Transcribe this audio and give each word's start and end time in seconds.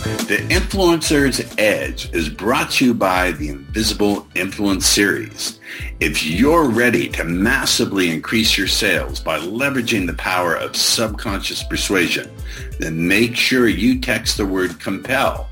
The 0.00 0.46
Influencer's 0.48 1.44
Edge 1.58 2.10
is 2.14 2.30
brought 2.30 2.70
to 2.72 2.86
you 2.86 2.94
by 2.94 3.32
the 3.32 3.50
Invisible 3.50 4.26
Influence 4.34 4.86
Series. 4.86 5.60
If 6.00 6.24
you're 6.24 6.70
ready 6.70 7.06
to 7.10 7.24
massively 7.24 8.08
increase 8.08 8.56
your 8.56 8.66
sales 8.66 9.20
by 9.20 9.38
leveraging 9.40 10.06
the 10.06 10.14
power 10.14 10.54
of 10.54 10.74
subconscious 10.74 11.62
persuasion, 11.64 12.34
then 12.78 13.06
make 13.06 13.36
sure 13.36 13.68
you 13.68 14.00
text 14.00 14.38
the 14.38 14.46
word 14.46 14.80
compel 14.80 15.50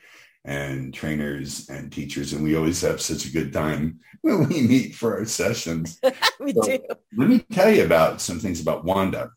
and 0.43 0.93
trainers 0.93 1.69
and 1.69 1.91
teachers. 1.91 2.33
And 2.33 2.43
we 2.43 2.55
always 2.55 2.81
have 2.81 3.01
such 3.01 3.25
a 3.25 3.31
good 3.31 3.53
time 3.53 3.99
when 4.21 4.49
we 4.49 4.61
meet 4.61 4.95
for 4.95 5.17
our 5.17 5.25
sessions. 5.25 5.99
we 6.39 6.53
so 6.53 6.61
do. 6.61 6.79
Let 7.15 7.29
me 7.29 7.39
tell 7.39 7.71
you 7.71 7.85
about 7.85 8.21
some 8.21 8.39
things 8.39 8.61
about 8.61 8.83
Wanda. 8.83 9.31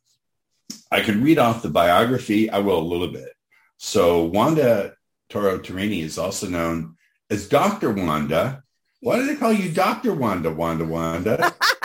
I 0.90 1.00
can 1.00 1.22
read 1.22 1.38
off 1.38 1.62
the 1.62 1.70
biography. 1.70 2.50
I 2.50 2.58
will 2.58 2.78
a 2.78 2.80
little 2.80 3.08
bit. 3.08 3.30
So 3.76 4.24
Wanda 4.24 4.94
Toro 5.28 5.58
Turini 5.58 6.02
is 6.02 6.18
also 6.18 6.48
known 6.48 6.96
as 7.30 7.48
Dr. 7.48 7.92
Wanda. 7.92 8.62
Why 9.00 9.16
do 9.16 9.26
they 9.26 9.36
call 9.36 9.52
you 9.52 9.70
Dr. 9.70 10.12
Wanda, 10.12 10.50
Wanda, 10.50 10.84
Wanda? 10.84 11.54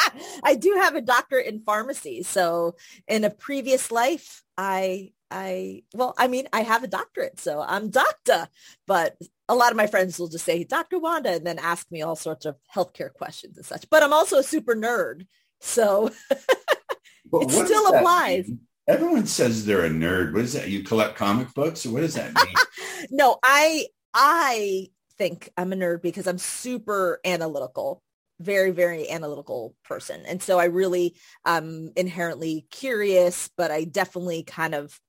I 0.46 0.56
do 0.56 0.78
have 0.82 0.96
a 0.96 1.02
doctorate 1.02 1.48
in 1.48 1.62
pharmacy. 1.62 2.24
So 2.24 2.76
in 3.08 3.24
a 3.24 3.30
previous 3.30 3.92
life, 3.92 4.44
I 4.58 5.12
I 5.34 5.84
well, 5.96 6.14
I 6.18 6.28
mean, 6.28 6.48
I 6.54 6.62
have 6.62 6.84
a 6.84 6.88
doctorate, 6.88 7.40
so 7.40 7.62
I'm 7.62 7.90
doctor. 7.90 8.48
But 8.86 9.18
a 9.50 9.56
lot 9.56 9.72
of 9.72 9.78
my 9.78 9.88
friends 9.88 10.20
will 10.20 10.28
just 10.28 10.46
say 10.46 10.64
Dr. 10.64 11.00
Wanda 11.00 11.32
and 11.32 11.46
then 11.46 11.58
ask 11.60 11.90
me 11.92 12.02
all 12.02 12.16
sorts 12.16 12.46
of 12.46 12.56
healthcare 12.74 13.12
questions 13.12 13.58
and 13.58 13.66
such. 13.66 13.90
But 13.90 14.04
I'm 14.04 14.14
also 14.14 14.38
a 14.38 14.44
super 14.44 14.76
nerd. 14.76 15.26
So 15.60 16.12
it 16.32 17.52
still 17.52 17.88
applies. 17.88 18.48
Mean? 18.48 18.60
Everyone 18.88 19.26
says 19.26 19.66
they're 19.66 19.86
a 19.86 19.90
nerd. 19.90 20.34
What 20.34 20.44
is 20.44 20.54
that? 20.54 20.70
You 20.70 20.84
collect 20.84 21.16
comic 21.16 21.52
books? 21.54 21.86
What 21.86 22.02
does 22.02 22.14
that 22.14 22.34
mean? 22.36 22.56
no, 23.10 23.40
I 23.42 23.88
I 24.14 24.90
think 25.18 25.50
I'm 25.58 25.74
a 25.74 25.76
nerd 25.76 26.02
because 26.02 26.28
I'm 26.28 26.38
super 26.38 27.20
analytical 27.26 28.03
very 28.40 28.72
very 28.72 29.10
analytical 29.10 29.76
person. 29.86 30.24
And 30.26 30.42
so 30.42 30.60
i 30.60 30.66
really 30.66 31.16
um 31.46 31.92
inherently 31.96 32.66
curious 32.72 33.50
but 33.58 33.72
i 33.72 33.84
definitely 33.84 34.44
kind 34.44 34.76
of 34.76 35.00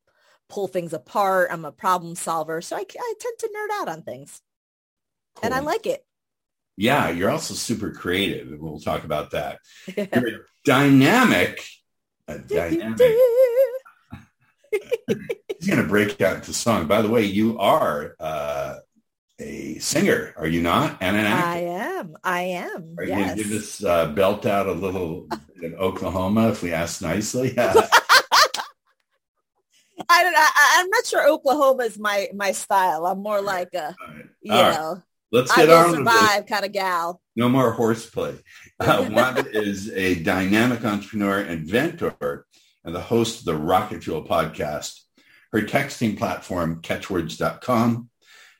pull 0.48 0.68
things 0.68 0.92
apart. 0.92 1.48
I'm 1.50 1.64
a 1.64 1.72
problem 1.72 2.14
solver 2.14 2.60
so 2.60 2.76
i, 2.76 2.80
I 2.80 3.14
tend 3.20 3.38
to 3.40 3.48
nerd 3.48 3.80
out 3.80 3.88
on 3.88 4.02
things. 4.02 4.40
Cool. 5.36 5.46
and 5.46 5.54
i 5.54 5.60
like 5.60 5.86
it. 5.86 6.04
Yeah 6.76 7.08
you're 7.10 7.30
also 7.30 7.54
super 7.54 7.90
creative 7.92 8.48
and 8.48 8.60
we'll 8.60 8.80
talk 8.80 9.04
about 9.04 9.30
that. 9.32 9.58
You're 9.96 10.46
dynamic 10.64 11.64
a 12.28 12.38
dynamic 12.38 13.00
he's 15.58 15.68
going 15.68 15.82
to 15.82 15.88
break 15.88 16.20
out 16.20 16.36
into 16.36 16.52
song. 16.52 16.86
By 16.86 17.02
the 17.02 17.08
way 17.08 17.24
you 17.24 17.58
are 17.58 18.16
uh 18.18 18.33
a 19.38 19.78
singer, 19.78 20.32
are 20.36 20.46
you 20.46 20.62
not? 20.62 20.98
And 21.00 21.16
an 21.16 21.24
actor. 21.24 21.48
I 21.48 21.58
am. 21.58 22.16
I 22.22 22.40
am. 22.42 22.94
Are 22.98 23.04
you 23.04 23.10
yes. 23.10 23.26
going 23.26 23.36
to 23.36 23.42
give 23.42 23.52
us 23.52 23.84
uh, 23.84 24.06
belt 24.08 24.46
out 24.46 24.66
a 24.66 24.72
little 24.72 25.28
in 25.62 25.74
Oklahoma 25.74 26.50
if 26.50 26.62
we 26.62 26.72
ask 26.72 27.02
nicely? 27.02 27.54
I 30.08 30.22
don't. 30.22 30.34
I, 30.36 30.80
am 30.80 30.90
not 30.90 31.06
sure 31.06 31.28
Oklahoma 31.28 31.84
is 31.84 31.98
my 31.98 32.28
my 32.34 32.52
style. 32.52 33.06
I'm 33.06 33.22
more 33.22 33.40
like 33.40 33.70
a, 33.74 33.94
right. 34.06 34.24
you 34.42 34.52
All 34.52 34.72
know, 34.72 34.92
right. 34.94 35.02
let's 35.32 35.54
get 35.54 35.70
on 35.70 35.94
survive 35.94 36.46
kind 36.46 36.64
of 36.64 36.72
gal. 36.72 37.20
No 37.36 37.48
more 37.48 37.72
horseplay. 37.72 38.36
Uh, 38.80 39.08
Wanda 39.08 39.48
is 39.48 39.88
a 39.92 40.16
dynamic 40.16 40.84
entrepreneur 40.84 41.38
and 41.38 41.70
mentor, 41.70 42.44
and 42.82 42.92
the 42.92 43.00
host 43.00 43.38
of 43.38 43.44
the 43.44 43.54
Rocket 43.54 44.02
Fuel 44.02 44.24
podcast. 44.24 44.98
Her 45.52 45.62
texting 45.62 46.18
platform, 46.18 46.82
ketchwords.com, 46.82 48.10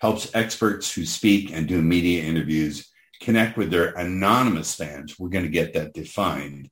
helps 0.04 0.30
experts 0.34 0.92
who 0.92 1.06
speak 1.06 1.50
and 1.50 1.66
do 1.66 1.80
media 1.80 2.22
interviews 2.22 2.90
connect 3.22 3.56
with 3.56 3.70
their 3.70 3.86
anonymous 3.94 4.74
fans. 4.74 5.18
We're 5.18 5.30
going 5.30 5.46
to 5.46 5.50
get 5.50 5.72
that 5.72 5.94
defined 5.94 6.68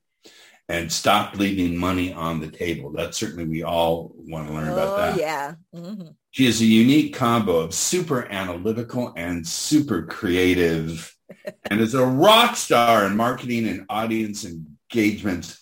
and 0.68 0.92
stop 0.92 1.38
leaving 1.38 1.78
money 1.78 2.12
on 2.12 2.40
the 2.40 2.50
table. 2.50 2.92
That's 2.92 3.16
certainly 3.16 3.46
we 3.46 3.62
all 3.62 4.12
want 4.14 4.48
to 4.48 4.52
learn 4.52 4.68
oh, 4.68 4.72
about 4.74 4.96
that. 4.98 5.18
Yeah. 5.18 5.54
Mm-hmm. 5.74 6.08
She 6.32 6.44
is 6.44 6.60
a 6.60 6.66
unique 6.66 7.14
combo 7.14 7.56
of 7.56 7.72
super 7.72 8.30
analytical 8.30 9.14
and 9.16 9.48
super 9.48 10.02
creative 10.02 11.16
and 11.70 11.80
is 11.80 11.94
a 11.94 12.04
rock 12.04 12.54
star 12.54 13.06
in 13.06 13.16
marketing 13.16 13.66
and 13.66 13.86
audience 13.88 14.44
engagement. 14.44 15.56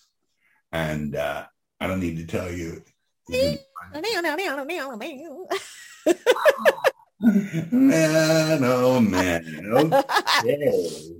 And 0.72 1.14
uh, 1.14 1.44
I 1.78 1.86
don't 1.86 2.00
need 2.00 2.16
to 2.16 2.26
tell 2.26 2.50
you. 2.50 2.82
man, 7.20 8.60
oh 8.64 9.00
man. 9.00 9.66
Okay. 9.72 11.10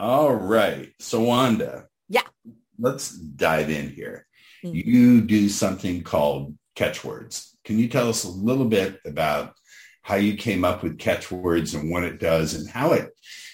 All 0.00 0.34
right. 0.34 0.92
So 0.98 1.22
Wanda. 1.22 1.86
Yeah. 2.08 2.22
Let's 2.78 3.10
dive 3.10 3.70
in 3.70 3.90
here. 3.90 4.26
Mm-hmm. 4.64 4.88
You 4.88 5.20
do 5.22 5.48
something 5.48 6.02
called 6.02 6.56
Ketchwords. 6.76 7.52
Can 7.64 7.78
you 7.78 7.88
tell 7.88 8.08
us 8.08 8.24
a 8.24 8.30
little 8.30 8.64
bit 8.64 9.00
about 9.04 9.54
how 10.02 10.16
you 10.16 10.36
came 10.36 10.64
up 10.64 10.82
with 10.82 10.98
Ketchwords 10.98 11.78
and 11.78 11.90
what 11.90 12.04
it 12.04 12.18
does 12.18 12.54
and 12.54 12.68
how 12.68 12.92
it 12.92 13.10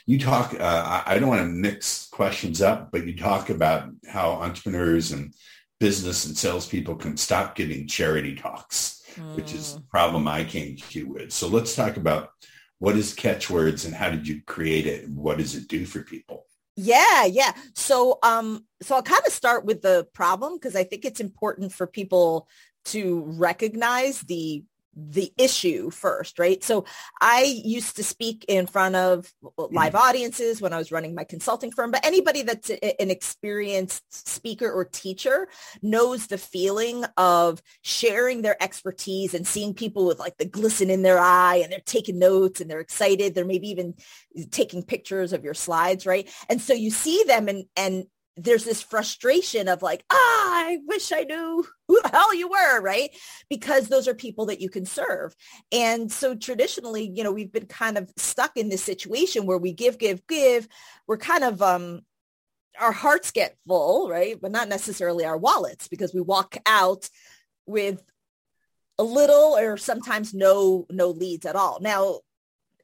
you 0.06 0.18
talk 0.18 0.54
uh, 0.58 1.02
i 1.06 1.18
don't 1.18 1.28
want 1.28 1.40
to 1.40 1.46
mix 1.46 2.08
questions 2.08 2.60
up 2.60 2.90
but 2.92 3.06
you 3.06 3.16
talk 3.16 3.50
about 3.50 3.88
how 4.06 4.32
entrepreneurs 4.32 5.12
and 5.12 5.34
business 5.80 6.26
and 6.26 6.36
salespeople 6.36 6.94
can 6.94 7.16
stop 7.16 7.54
giving 7.54 7.86
charity 7.86 8.34
talks 8.34 8.93
mm. 9.14 9.36
which 9.36 9.54
is 9.54 9.74
the 9.74 9.80
mm. 9.80 9.88
problem 9.88 10.28
I 10.28 10.44
came 10.44 10.76
to 10.76 10.98
you 10.98 11.08
with. 11.08 11.32
So 11.32 11.48
let's 11.48 11.74
talk 11.74 11.96
about 11.96 12.30
what 12.78 12.96
is 12.96 13.14
Ketchwords 13.14 13.86
and 13.86 13.94
how 13.94 14.10
did 14.10 14.26
you 14.26 14.42
create 14.46 14.86
it? 14.86 15.04
And 15.04 15.16
what 15.16 15.38
does 15.38 15.54
it 15.54 15.68
do 15.68 15.86
for 15.86 16.02
people? 16.02 16.46
Yeah, 16.76 17.24
yeah. 17.24 17.52
So 17.74 18.18
um 18.22 18.66
so 18.82 18.96
I'll 18.96 19.02
kind 19.02 19.22
of 19.26 19.32
start 19.32 19.64
with 19.64 19.82
the 19.82 20.06
problem 20.12 20.54
because 20.56 20.76
I 20.76 20.84
think 20.84 21.04
it's 21.04 21.20
important 21.20 21.72
for 21.72 21.86
people 21.86 22.48
to 22.86 23.24
recognize 23.26 24.20
the 24.20 24.64
the 24.96 25.32
issue 25.36 25.90
first, 25.90 26.38
right? 26.38 26.62
So 26.62 26.84
I 27.20 27.42
used 27.42 27.96
to 27.96 28.04
speak 28.04 28.44
in 28.48 28.66
front 28.66 28.96
of 28.96 29.30
mm. 29.42 29.72
live 29.72 29.94
audiences 29.94 30.60
when 30.60 30.72
I 30.72 30.78
was 30.78 30.92
running 30.92 31.14
my 31.14 31.24
consulting 31.24 31.70
firm, 31.70 31.90
but 31.90 32.04
anybody 32.04 32.42
that's 32.42 32.70
an 32.70 33.10
experienced 33.10 34.02
speaker 34.28 34.70
or 34.70 34.84
teacher 34.84 35.48
knows 35.82 36.26
the 36.26 36.38
feeling 36.38 37.04
of 37.16 37.62
sharing 37.82 38.42
their 38.42 38.62
expertise 38.62 39.34
and 39.34 39.46
seeing 39.46 39.74
people 39.74 40.06
with 40.06 40.18
like 40.18 40.36
the 40.36 40.44
glisten 40.44 40.90
in 40.90 41.02
their 41.02 41.18
eye 41.18 41.56
and 41.56 41.72
they're 41.72 41.80
taking 41.84 42.18
notes 42.18 42.60
and 42.60 42.70
they're 42.70 42.80
excited. 42.80 43.34
They're 43.34 43.44
maybe 43.44 43.70
even 43.70 43.94
taking 44.50 44.82
pictures 44.82 45.32
of 45.32 45.44
your 45.44 45.54
slides, 45.54 46.06
right? 46.06 46.28
And 46.48 46.60
so 46.60 46.72
you 46.72 46.90
see 46.90 47.24
them 47.26 47.48
and, 47.48 47.64
and 47.76 48.04
there's 48.36 48.64
this 48.64 48.82
frustration 48.82 49.68
of 49.68 49.82
like, 49.82 50.04
ah, 50.10 50.16
I 50.66 50.78
wish 50.86 51.12
I 51.12 51.22
knew 51.22 51.64
who 51.86 52.00
the 52.02 52.08
hell 52.08 52.34
you 52.34 52.48
were, 52.48 52.80
right? 52.80 53.10
Because 53.48 53.88
those 53.88 54.08
are 54.08 54.14
people 54.14 54.46
that 54.46 54.60
you 54.60 54.68
can 54.68 54.86
serve. 54.86 55.34
And 55.70 56.10
so 56.10 56.34
traditionally, 56.34 57.10
you 57.14 57.22
know, 57.22 57.32
we've 57.32 57.52
been 57.52 57.66
kind 57.66 57.96
of 57.96 58.10
stuck 58.16 58.56
in 58.56 58.68
this 58.68 58.82
situation 58.82 59.46
where 59.46 59.58
we 59.58 59.72
give, 59.72 59.98
give, 59.98 60.26
give. 60.26 60.66
We're 61.06 61.18
kind 61.18 61.44
of, 61.44 61.62
um, 61.62 62.00
our 62.80 62.92
hearts 62.92 63.30
get 63.30 63.56
full, 63.68 64.08
right? 64.08 64.36
But 64.40 64.50
not 64.50 64.68
necessarily 64.68 65.24
our 65.24 65.38
wallets 65.38 65.86
because 65.86 66.12
we 66.12 66.20
walk 66.20 66.56
out 66.66 67.08
with 67.66 68.02
a 68.98 69.04
little 69.04 69.56
or 69.56 69.76
sometimes 69.76 70.34
no, 70.34 70.86
no 70.90 71.10
leads 71.10 71.46
at 71.46 71.56
all. 71.56 71.78
Now, 71.80 72.20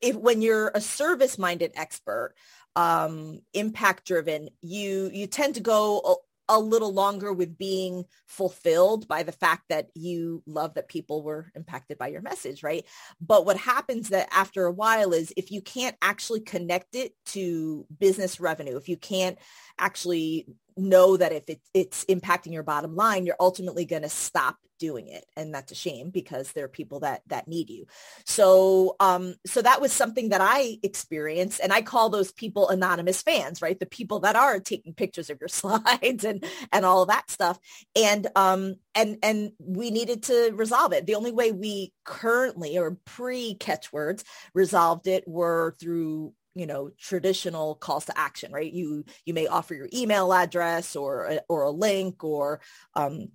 if 0.01 0.17
when 0.17 0.43
you're 0.43 0.71
a 0.75 0.81
service 0.81 1.39
minded 1.39 1.73
expert, 1.75 2.35
um, 2.77 3.41
impact 3.55 4.07
driven, 4.07 4.49
you 4.61 5.11
you 5.13 5.27
tend 5.27 5.55
to 5.55 5.61
go 5.61 6.01
a, 6.01 6.15
a 6.51 6.59
little 6.59 6.93
longer 6.93 7.33
with 7.33 7.57
being 7.57 8.05
fulfilled 8.27 9.07
by 9.07 9.23
the 9.23 9.33
fact 9.33 9.65
that 9.69 9.89
you 9.95 10.43
love 10.47 10.75
that 10.75 10.89
people 10.89 11.23
were 11.23 11.51
impacted 11.55 11.97
by 11.97 12.09
your 12.09 12.23
message, 12.23 12.63
right? 12.63 12.85
But 13.21 13.47
what 13.47 13.57
happens 13.57 14.09
that 14.09 14.29
after 14.33 14.67
a 14.67 14.73
while 14.73 15.13
is 15.13 15.33
if 15.37 15.53
you 15.53 15.63
can't 15.63 15.97
actually 16.03 16.41
connect 16.41 16.97
it 16.97 17.13
to 17.27 17.87
business 17.99 18.41
revenue, 18.41 18.77
if 18.77 18.89
you 18.89 18.97
can't 18.97 19.39
actually 19.79 20.47
know 20.77 21.17
that 21.17 21.33
if 21.33 21.49
it, 21.49 21.61
it's 21.75 22.05
impacting 22.07 22.53
your 22.53 22.63
bottom 22.63 22.97
line, 22.97 23.27
you're 23.27 23.37
ultimately 23.41 23.85
going 23.85 24.03
to 24.03 24.09
stop 24.09 24.57
doing 24.81 25.09
it. 25.09 25.27
And 25.37 25.55
that's 25.55 25.71
a 25.71 25.77
shame 25.77 26.11
because 26.11 26.51
there 26.53 26.65
are 26.65 26.69
people 26.69 27.01
that, 27.01 27.23
that 27.29 27.47
need 27.47 27.71
you. 27.71 27.87
So, 28.25 28.97
um, 28.99 29.35
so 29.47 29.63
that 29.63 29.81
was 29.81 29.93
something 29.93 30.31
that 30.31 30.41
I 30.41 30.79
experienced 30.83 31.61
and 31.63 31.73
I 31.73 31.83
call 31.83 32.09
those 32.09 32.33
people 32.33 32.69
anonymous 32.71 33.23
fans, 33.23 33.63
right? 33.63 33.79
The 33.79 33.87
people 33.87 34.21
that 34.21 34.35
are 34.35 34.59
taking 34.59 34.95
pictures 34.95 35.31
of 35.31 35.39
your 35.39 35.49
slides 35.51 36.25
and, 36.25 36.45
and 36.73 36.85
all 36.85 37.07
that 37.07 37.31
stuff. 37.31 37.61
And, 37.95 38.27
um, 38.35 38.77
and, 38.95 39.19
and 39.23 39.53
we 39.61 39.91
needed 39.91 40.25
to 40.25 40.53
resolve 40.55 40.93
it. 40.93 41.07
The 41.07 41.15
only 41.15 41.31
way 41.31 41.53
we 41.53 41.93
currently 42.05 42.79
or 42.79 42.97
pre 43.05 43.57
Ketchwords 43.57 44.25
resolved 44.55 45.07
it 45.07 45.29
were 45.29 45.77
through 45.79 46.33
you 46.55 46.67
know 46.67 46.91
traditional 46.99 47.75
calls 47.75 48.07
to 48.07 48.19
action 48.19 48.53
right? 48.53 48.73
You 48.73 49.05
you 49.25 49.35
may 49.35 49.47
offer 49.47 49.75
your 49.75 49.89
email 49.93 50.33
address 50.33 50.97
or 50.97 51.41
or 51.49 51.63
a 51.63 51.71
link 51.71 52.23
or 52.25 52.61
um 52.95 53.29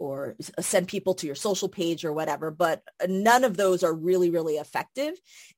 or 0.00 0.36
send 0.60 0.86
people 0.86 1.12
to 1.12 1.26
your 1.26 1.34
social 1.34 1.68
page 1.68 2.04
or 2.04 2.12
whatever 2.12 2.52
but 2.52 2.82
none 3.08 3.42
of 3.42 3.56
those 3.56 3.82
are 3.82 3.92
really 3.92 4.30
really 4.30 4.54
effective. 4.54 5.14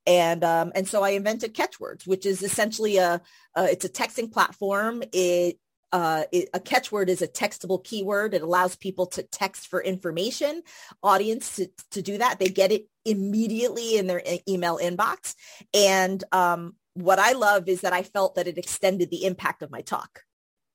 And 0.07 0.43
um 0.43 0.71
and 0.73 0.87
so 0.87 1.03
i 1.03 1.11
invented 1.11 1.53
Ketchwords 1.53 2.07
which 2.07 2.25
is 2.25 2.41
essentially 2.41 2.97
a 2.97 3.21
uh, 3.55 3.67
it's 3.69 3.85
a 3.85 3.89
texting 3.89 4.31
platform. 4.31 5.03
It 5.11 5.59
uh, 5.91 6.23
a 6.31 6.59
catchword 6.59 7.09
is 7.09 7.21
a 7.21 7.27
textable 7.27 7.83
keyword. 7.83 8.33
It 8.33 8.41
allows 8.41 8.75
people 8.75 9.07
to 9.07 9.23
text 9.23 9.67
for 9.67 9.81
information, 9.81 10.63
audience 11.03 11.57
to, 11.57 11.69
to 11.91 12.01
do 12.01 12.17
that. 12.17 12.39
They 12.39 12.47
get 12.47 12.71
it 12.71 12.87
immediately 13.05 13.97
in 13.97 14.07
their 14.07 14.21
email 14.47 14.77
inbox. 14.77 15.35
And 15.73 16.23
um, 16.31 16.75
what 16.93 17.19
I 17.19 17.33
love 17.33 17.67
is 17.67 17.81
that 17.81 17.93
I 17.93 18.03
felt 18.03 18.35
that 18.35 18.47
it 18.47 18.57
extended 18.57 19.09
the 19.09 19.25
impact 19.25 19.61
of 19.61 19.71
my 19.71 19.81
talk 19.81 20.23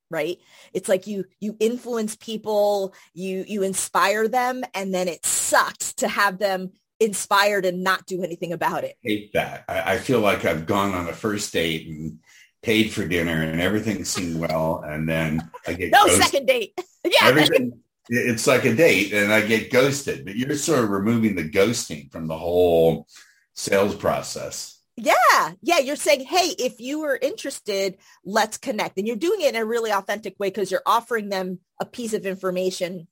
right 0.09 0.39
it's 0.73 0.89
like 0.89 1.09
you 1.09 1.25
you 1.41 1.57
influence 1.59 2.15
people 2.15 2.95
you 3.13 3.45
you 3.49 3.65
inspire 3.65 4.29
them 4.29 4.63
and 4.73 4.95
then 4.95 5.09
it 5.09 5.27
sucks 5.27 5.95
to 5.95 6.07
have 6.07 6.39
them 6.39 6.71
inspired 7.01 7.67
and 7.67 7.83
not 7.83 8.07
do 8.07 8.23
anything 8.23 8.53
about 8.53 8.85
it 8.85 8.97
I 9.05 9.09
hate 9.09 9.33
that 9.33 9.65
I, 9.69 9.95
I 9.95 9.99
feel 9.99 10.21
like 10.21 10.45
i've 10.45 10.65
gone 10.65 10.95
on 10.95 11.09
a 11.09 11.13
first 11.13 11.53
date 11.53 11.89
and 11.89 12.21
paid 12.67 12.93
for 12.93 13.07
dinner 13.07 13.43
and 13.43 13.61
everything 13.61 14.05
seemed 14.05 14.37
well 14.37 14.83
and 14.85 15.09
then 15.09 15.41
i 15.67 15.73
get 15.73 15.93
no 15.93 16.05
ghosted. 16.05 16.23
second 16.23 16.47
date 16.47 16.73
yeah 17.05 17.29
everything 17.29 17.81
it's 18.09 18.47
like 18.47 18.65
a 18.65 18.75
date 18.75 19.13
and 19.13 19.33
I 19.33 19.41
get 19.41 19.73
ghosted, 19.73 20.25
but 20.25 20.37
you're 20.37 20.55
sort 20.57 20.85
of 20.85 20.91
removing 20.91 21.35
the 21.35 21.49
ghosting 21.49 22.11
from 22.13 22.27
the 22.27 22.39
whole 22.39 23.07
sales 23.55 23.95
process. 23.95 24.81
Yeah. 24.97 25.53
Yeah. 25.61 25.79
You're 25.79 25.97
saying, 25.97 26.25
hey, 26.25 26.55
if 26.59 26.81
you 26.81 27.03
are 27.03 27.19
interested, 27.21 27.99
let's 28.25 28.57
connect. 28.57 28.97
And 28.99 29.07
you're 29.07 29.17
doing 29.17 29.43
it 29.43 29.55
in 29.55 29.61
a 29.61 29.65
really 29.65 29.91
authentic 29.91 30.37
way 30.39 30.49
because 30.49 30.71
you're 30.71 30.83
offering 30.87 31.29
them 31.29 31.59
a 31.81 31.85
piece 31.85 32.15
of 32.15 32.25
information 32.25 33.09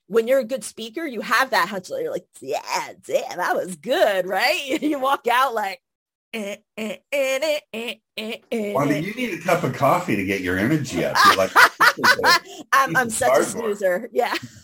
when 0.08 0.28
you're 0.28 0.40
a 0.40 0.46
good 0.46 0.64
speaker, 0.64 1.06
you 1.06 1.22
have 1.22 1.52
that 1.52 1.70
hunch. 1.70 1.90
You're 1.90 2.12
like, 2.12 2.28
yeah, 2.42 2.94
damn, 3.06 3.38
that 3.38 3.56
was 3.56 3.76
good, 3.76 4.28
right? 4.28 4.62
you 4.82 5.00
walk 5.00 5.28
out 5.28 5.54
like, 5.54 5.82
eh, 6.34 6.58
eh, 6.78 6.98
eh, 7.12 8.74
well, 8.74 8.92
you 8.92 9.14
need 9.14 9.40
a 9.40 9.42
cup 9.42 9.64
of 9.64 9.74
coffee 9.74 10.16
to 10.16 10.26
get 10.26 10.42
your 10.42 10.58
energy 10.58 11.06
up. 11.06 11.16
You're 11.26 11.36
like, 11.36 11.52
I'm, 12.72 12.96
I'm 12.96 13.10
such 13.10 13.40
a 13.40 13.44
snoozer. 13.44 14.10
Yeah. 14.12 14.36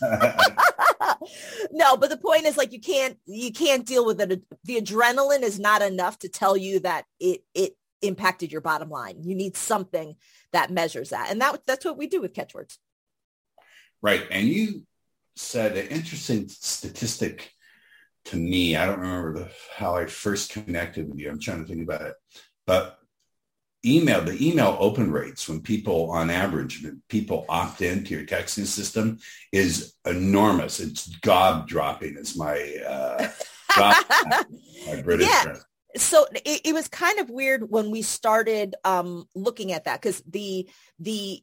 no, 1.80 1.96
but 1.96 2.10
the 2.10 2.16
point 2.18 2.44
is 2.44 2.58
like 2.58 2.72
you 2.72 2.80
can't 2.80 3.16
you 3.26 3.50
can't 3.52 3.86
deal 3.86 4.04
with 4.04 4.20
it. 4.20 4.42
The 4.64 4.80
adrenaline 4.80 5.42
is 5.42 5.58
not 5.58 5.80
enough 5.80 6.18
to 6.20 6.28
tell 6.28 6.56
you 6.56 6.80
that 6.80 7.06
it 7.18 7.42
it 7.54 7.72
impacted 8.02 8.52
your 8.52 8.60
bottom 8.60 8.90
line. 8.90 9.22
You 9.22 9.34
need 9.34 9.56
something 9.56 10.16
that 10.52 10.70
measures 10.70 11.10
that, 11.10 11.30
and 11.30 11.40
that 11.40 11.62
that's 11.66 11.84
what 11.84 11.96
we 11.96 12.06
do 12.06 12.20
with 12.20 12.34
Ketchwords. 12.34 12.76
Right. 14.02 14.24
And 14.30 14.46
you 14.46 14.82
said 15.36 15.76
an 15.76 15.88
interesting 15.88 16.48
statistic 16.48 17.50
to 18.26 18.36
me. 18.36 18.76
I 18.76 18.84
don't 18.84 19.00
remember 19.00 19.40
the, 19.40 19.48
how 19.74 19.94
I 19.94 20.06
first 20.06 20.52
connected 20.52 21.08
with 21.08 21.18
you. 21.18 21.30
I'm 21.30 21.40
trying 21.40 21.62
to 21.62 21.66
think 21.66 21.82
about 21.82 22.02
it. 22.02 22.14
But 22.66 22.98
email, 23.84 24.22
the 24.22 24.46
email 24.46 24.76
open 24.78 25.10
rates 25.10 25.48
when 25.48 25.60
people 25.60 26.10
on 26.10 26.30
average, 26.30 26.84
people 27.08 27.46
opt 27.48 27.82
into 27.82 28.14
your 28.14 28.24
texting 28.24 28.66
system 28.66 29.18
is 29.52 29.94
enormous. 30.04 30.80
It's 30.80 31.08
gob 31.18 31.66
dropping 31.66 32.16
is 32.16 32.36
my, 32.36 32.76
uh, 32.86 33.28
my 34.86 35.02
British 35.02 35.28
yeah. 35.28 35.42
friend 35.42 35.60
so 35.96 36.26
it, 36.44 36.60
it, 36.64 36.72
was 36.72 36.88
kind 36.88 37.18
of 37.18 37.30
weird 37.30 37.70
when 37.70 37.90
we 37.90 38.02
started 38.02 38.74
um, 38.84 39.26
looking 39.34 39.72
at 39.72 39.84
that 39.84 40.00
because 40.00 40.22
the 40.28 40.68
the 40.98 41.42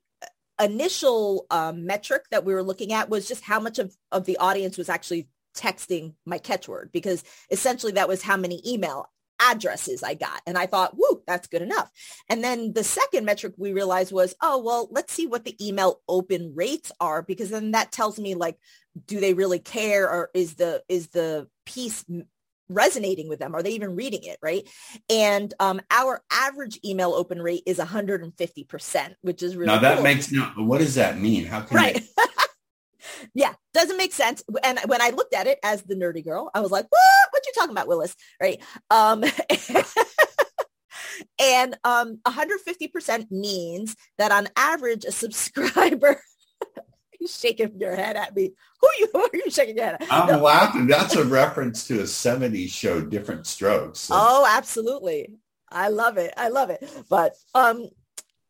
initial 0.59 1.45
um, 1.51 1.85
metric 1.85 2.23
that 2.31 2.45
we 2.45 2.53
were 2.53 2.63
looking 2.63 2.93
at 2.93 3.09
was 3.09 3.27
just 3.27 3.43
how 3.43 3.59
much 3.59 3.77
of, 3.79 3.95
of 4.11 4.25
the 4.25 4.37
audience 4.37 4.77
was 4.77 4.89
actually 4.89 5.27
texting 5.55 6.13
my 6.25 6.37
catchword 6.37 6.91
because 6.91 7.23
essentially 7.51 7.91
that 7.91 8.07
was 8.07 8.21
how 8.21 8.37
many 8.37 8.61
email 8.65 9.07
addresses 9.39 10.03
I 10.03 10.13
got. 10.13 10.41
And 10.45 10.57
I 10.57 10.65
thought, 10.65 10.95
whoo, 10.97 11.21
that's 11.27 11.47
good 11.47 11.61
enough. 11.61 11.89
And 12.29 12.43
then 12.43 12.73
the 12.73 12.83
second 12.83 13.25
metric 13.25 13.53
we 13.57 13.73
realized 13.73 14.11
was, 14.11 14.35
oh, 14.41 14.61
well, 14.63 14.87
let's 14.91 15.13
see 15.13 15.27
what 15.27 15.45
the 15.45 15.55
email 15.65 16.01
open 16.07 16.53
rates 16.55 16.91
are 16.99 17.21
because 17.21 17.49
then 17.49 17.71
that 17.71 17.91
tells 17.91 18.19
me 18.19 18.35
like, 18.35 18.57
do 19.05 19.19
they 19.19 19.33
really 19.33 19.59
care 19.59 20.09
or 20.09 20.29
is 20.33 20.55
the 20.55 20.83
is 20.89 21.09
the 21.09 21.47
piece 21.65 22.03
resonating 22.69 23.29
with 23.29 23.39
them? 23.39 23.55
Are 23.55 23.63
they 23.63 23.71
even 23.71 23.95
reading 23.95 24.23
it? 24.23 24.39
Right. 24.41 24.67
And 25.09 25.53
um, 25.59 25.81
our 25.91 26.23
average 26.31 26.79
email 26.83 27.13
open 27.13 27.41
rate 27.41 27.63
is 27.65 27.77
150%, 27.77 29.15
which 29.21 29.43
is 29.43 29.55
really 29.55 29.67
Now 29.67 29.79
that 29.79 29.95
cool. 29.95 30.03
makes 30.03 30.31
no, 30.31 30.43
what 30.57 30.79
does 30.79 30.95
that 30.95 31.19
mean? 31.19 31.45
How 31.45 31.61
can 31.61 31.77
right. 31.77 32.03
yeah, 33.33 33.53
doesn't 33.73 33.97
make 33.97 34.13
sense. 34.13 34.43
And 34.63 34.79
when 34.85 35.01
I 35.01 35.09
looked 35.11 35.33
at 35.33 35.47
it 35.47 35.59
as 35.63 35.83
the 35.83 35.95
nerdy 35.95 36.23
girl, 36.23 36.49
I 36.53 36.59
was 36.59 36.71
like, 36.71 36.87
what? 36.89 37.26
You 37.47 37.53
talking 37.55 37.71
about, 37.71 37.87
Willis? 37.87 38.15
Right. 38.41 38.61
Um, 38.89 39.23
and 41.39 41.77
um, 41.83 42.19
150% 42.25 43.31
means 43.31 43.95
that 44.17 44.31
on 44.31 44.47
average, 44.55 45.05
a 45.05 45.11
subscriber 45.11 46.21
you 47.19 47.27
shaking 47.27 47.79
your 47.79 47.95
head 47.95 48.15
at 48.15 48.35
me. 48.35 48.51
Who 48.81 48.87
are 48.87 48.99
you, 48.99 49.09
who 49.13 49.21
are 49.21 49.29
you 49.33 49.49
shaking 49.49 49.77
your 49.77 49.85
head 49.85 49.97
at? 50.01 50.07
I'm 50.11 50.27
no. 50.27 50.43
laughing. 50.43 50.87
That's 50.87 51.15
a 51.15 51.23
reference 51.25 51.87
to 51.87 51.99
a 52.01 52.03
70s 52.03 52.69
show, 52.69 53.01
Diff'rent 53.01 53.47
Strokes. 53.47 53.99
So. 54.01 54.15
Oh, 54.17 54.47
absolutely. 54.49 55.35
I 55.69 55.89
love 55.89 56.17
it. 56.17 56.33
I 56.37 56.49
love 56.49 56.69
it. 56.69 56.89
But 57.09 57.35
um, 57.53 57.89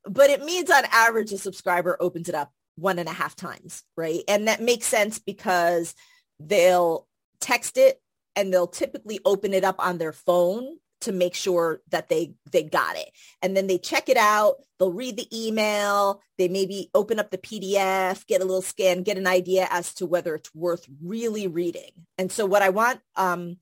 but 0.06 0.30
it 0.30 0.44
means 0.44 0.70
on 0.70 0.84
average 0.92 1.32
a 1.32 1.38
subscriber 1.38 1.98
opens 2.00 2.30
it 2.30 2.36
up 2.36 2.52
one 2.76 3.00
and 3.00 3.10
a 3.10 3.14
half 3.14 3.36
times, 3.36 3.84
right? 3.96 4.22
And 4.28 4.48
that 4.48 4.62
makes 4.62 4.86
sense 4.86 5.20
because 5.20 5.96
they'll 6.40 7.08
text 7.40 7.78
it 7.78 8.00
and 8.38 8.54
they'll 8.54 8.68
typically 8.68 9.20
open 9.26 9.54
it 9.54 9.66
up 9.66 9.76
on 9.80 9.98
their 9.98 10.14
phone 10.14 10.78
to 11.02 11.12
make 11.12 11.36
sure 11.36 11.82
that 11.90 12.08
they 12.10 12.34
they 12.52 12.64
got 12.64 12.96
it. 12.96 13.12
And 13.42 13.56
then 13.56 13.68
they 13.68 13.78
check 13.78 14.08
it 14.08 14.18
out 14.18 14.56
they'll 14.80 14.94
read 14.94 15.18
the 15.18 15.48
email 15.48 16.22
they 16.38 16.48
maybe 16.48 16.90
open 16.94 17.20
up 17.20 17.32
the 17.32 17.38
pdf 17.38 18.26
get 18.28 18.42
a 18.42 18.46
little 18.46 18.62
scan 18.62 19.04
get 19.04 19.18
an 19.18 19.28
idea 19.28 19.68
as 19.70 19.94
to 19.96 20.06
whether 20.06 20.36
it's 20.36 20.54
worth 20.56 20.88
really 21.04 21.48
reading. 21.48 21.92
And 22.18 22.32
so 22.32 22.46
what 22.46 22.62
i 22.62 22.70
want 22.70 23.00
um 23.16 23.58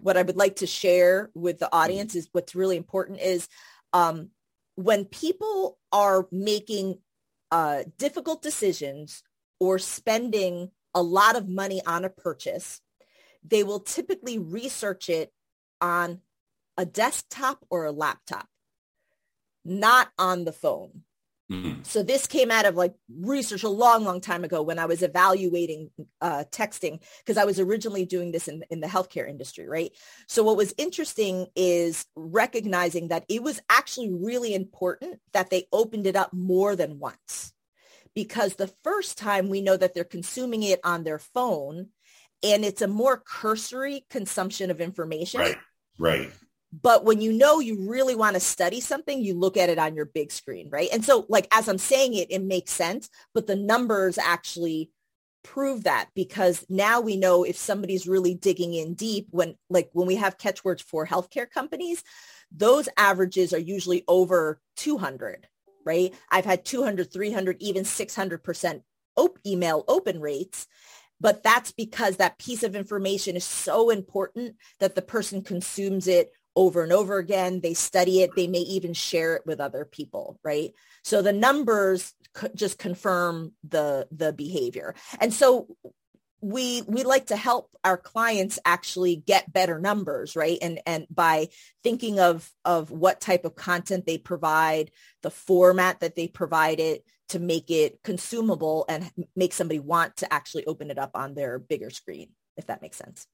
what 0.00 0.16
i 0.16 0.22
would 0.22 0.36
like 0.36 0.56
to 0.56 0.66
share 0.66 1.30
with 1.34 1.58
the 1.58 1.72
audience 1.72 2.14
is 2.14 2.28
what's 2.32 2.54
really 2.54 2.76
important 2.76 3.20
is 3.20 3.48
um 3.92 4.30
when 4.74 5.04
people 5.04 5.78
are 5.92 6.26
making 6.32 6.98
uh 7.50 7.82
difficult 7.98 8.42
decisions 8.42 9.22
or 9.60 9.78
spending 9.78 10.70
a 10.94 11.02
lot 11.02 11.36
of 11.36 11.48
money 11.48 11.80
on 11.86 12.04
a 12.04 12.10
purchase 12.10 12.80
they 13.42 13.62
will 13.62 13.80
typically 13.80 14.38
research 14.38 15.08
it 15.08 15.32
on 15.80 16.20
a 16.76 16.84
desktop 16.84 17.64
or 17.70 17.84
a 17.84 17.92
laptop, 17.92 18.46
not 19.64 20.08
on 20.18 20.44
the 20.44 20.52
phone. 20.52 21.02
Mm-hmm. 21.50 21.82
So 21.82 22.04
this 22.04 22.28
came 22.28 22.50
out 22.50 22.64
of 22.64 22.76
like 22.76 22.94
research 23.12 23.64
a 23.64 23.68
long, 23.68 24.04
long 24.04 24.20
time 24.20 24.44
ago 24.44 24.62
when 24.62 24.78
I 24.78 24.86
was 24.86 25.02
evaluating 25.02 25.90
uh, 26.20 26.44
texting 26.52 27.02
because 27.18 27.36
I 27.36 27.44
was 27.44 27.58
originally 27.58 28.06
doing 28.06 28.30
this 28.30 28.46
in, 28.46 28.62
in 28.70 28.78
the 28.80 28.86
healthcare 28.86 29.28
industry, 29.28 29.68
right? 29.68 29.90
So 30.28 30.44
what 30.44 30.56
was 30.56 30.72
interesting 30.78 31.48
is 31.56 32.06
recognizing 32.14 33.08
that 33.08 33.24
it 33.28 33.42
was 33.42 33.60
actually 33.68 34.12
really 34.12 34.54
important 34.54 35.18
that 35.32 35.50
they 35.50 35.66
opened 35.72 36.06
it 36.06 36.14
up 36.14 36.32
more 36.32 36.76
than 36.76 37.00
once 37.00 37.52
because 38.14 38.54
the 38.54 38.72
first 38.84 39.18
time 39.18 39.48
we 39.48 39.60
know 39.60 39.76
that 39.76 39.92
they're 39.92 40.04
consuming 40.04 40.62
it 40.62 40.78
on 40.84 41.02
their 41.02 41.18
phone 41.18 41.88
and 42.42 42.64
it's 42.64 42.82
a 42.82 42.88
more 42.88 43.18
cursory 43.18 44.04
consumption 44.10 44.70
of 44.70 44.80
information. 44.80 45.40
Right, 45.40 45.58
right. 45.98 46.30
But 46.72 47.04
when 47.04 47.20
you 47.20 47.32
know 47.32 47.58
you 47.58 47.88
really 47.90 48.14
want 48.14 48.34
to 48.34 48.40
study 48.40 48.80
something, 48.80 49.20
you 49.20 49.34
look 49.34 49.56
at 49.56 49.70
it 49.70 49.78
on 49.78 49.96
your 49.96 50.04
big 50.04 50.30
screen, 50.30 50.70
right? 50.70 50.88
And 50.92 51.04
so 51.04 51.26
like 51.28 51.48
as 51.52 51.68
I'm 51.68 51.78
saying 51.78 52.14
it, 52.14 52.30
it 52.30 52.42
makes 52.42 52.70
sense, 52.70 53.10
but 53.34 53.46
the 53.46 53.56
numbers 53.56 54.18
actually 54.18 54.90
prove 55.42 55.84
that 55.84 56.08
because 56.14 56.64
now 56.68 57.00
we 57.00 57.16
know 57.16 57.44
if 57.44 57.56
somebody's 57.56 58.06
really 58.06 58.34
digging 58.34 58.74
in 58.74 58.94
deep 58.94 59.26
when 59.30 59.56
like 59.68 59.90
when 59.92 60.06
we 60.06 60.16
have 60.16 60.38
Ketchwords 60.38 60.82
for 60.82 61.06
healthcare 61.06 61.50
companies, 61.50 62.04
those 62.52 62.88
averages 62.96 63.52
are 63.52 63.58
usually 63.58 64.04
over 64.06 64.60
200, 64.76 65.48
right? 65.84 66.14
I've 66.30 66.44
had 66.44 66.64
200, 66.64 67.12
300, 67.12 67.56
even 67.60 67.84
600% 67.84 68.82
op- 69.16 69.38
email 69.46 69.84
open 69.88 70.20
rates 70.20 70.66
but 71.20 71.42
that's 71.42 71.72
because 71.72 72.16
that 72.16 72.38
piece 72.38 72.62
of 72.62 72.74
information 72.74 73.36
is 73.36 73.44
so 73.44 73.90
important 73.90 74.56
that 74.78 74.94
the 74.94 75.02
person 75.02 75.42
consumes 75.42 76.08
it 76.08 76.32
over 76.56 76.82
and 76.82 76.92
over 76.92 77.18
again. 77.18 77.60
They 77.60 77.74
study 77.74 78.22
it. 78.22 78.34
They 78.34 78.46
may 78.46 78.58
even 78.58 78.92
share 78.92 79.36
it 79.36 79.42
with 79.46 79.60
other 79.60 79.84
people, 79.84 80.38
right? 80.42 80.72
So 81.04 81.22
the 81.22 81.32
numbers 81.32 82.12
just 82.54 82.78
confirm 82.78 83.52
the 83.68 84.08
the 84.10 84.32
behavior. 84.32 84.94
And 85.20 85.32
so 85.32 85.68
we 86.40 86.82
we 86.82 87.02
like 87.02 87.26
to 87.26 87.36
help 87.36 87.70
our 87.84 87.96
clients 87.96 88.58
actually 88.64 89.16
get 89.16 89.52
better 89.52 89.78
numbers 89.78 90.36
right 90.36 90.58
and 90.62 90.80
and 90.86 91.06
by 91.10 91.48
thinking 91.82 92.18
of 92.18 92.50
of 92.64 92.90
what 92.90 93.20
type 93.20 93.44
of 93.44 93.54
content 93.54 94.06
they 94.06 94.18
provide 94.18 94.90
the 95.22 95.30
format 95.30 96.00
that 96.00 96.16
they 96.16 96.28
provide 96.28 96.80
it 96.80 97.04
to 97.28 97.38
make 97.38 97.70
it 97.70 98.02
consumable 98.02 98.84
and 98.88 99.10
make 99.36 99.52
somebody 99.52 99.78
want 99.78 100.16
to 100.16 100.32
actually 100.32 100.64
open 100.66 100.90
it 100.90 100.98
up 100.98 101.10
on 101.14 101.34
their 101.34 101.58
bigger 101.58 101.90
screen 101.90 102.30
if 102.56 102.66
that 102.66 102.82
makes 102.82 102.96
sense 102.96 103.26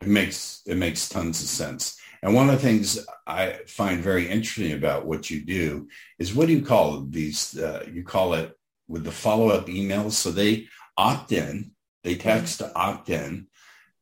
it 0.00 0.08
makes 0.08 0.62
it 0.66 0.76
makes 0.76 1.08
tons 1.08 1.42
of 1.42 1.48
sense. 1.48 1.98
And 2.22 2.34
one 2.34 2.48
of 2.48 2.56
the 2.56 2.62
things 2.62 2.98
I 3.26 3.60
find 3.66 4.02
very 4.02 4.28
interesting 4.28 4.72
about 4.72 5.06
what 5.06 5.30
you 5.30 5.44
do 5.44 5.88
is 6.18 6.34
what 6.34 6.48
do 6.48 6.52
you 6.52 6.62
call 6.64 7.00
these? 7.08 7.56
Uh, 7.56 7.84
you 7.90 8.02
call 8.04 8.34
it 8.34 8.52
with 8.88 9.04
the 9.04 9.12
follow 9.12 9.48
up 9.48 9.66
emails. 9.66 10.12
So 10.12 10.30
they 10.30 10.68
opt 10.96 11.32
in, 11.32 11.72
they 12.06 12.14
text 12.14 12.58
to 12.58 12.72
opt 12.76 13.10
in, 13.10 13.48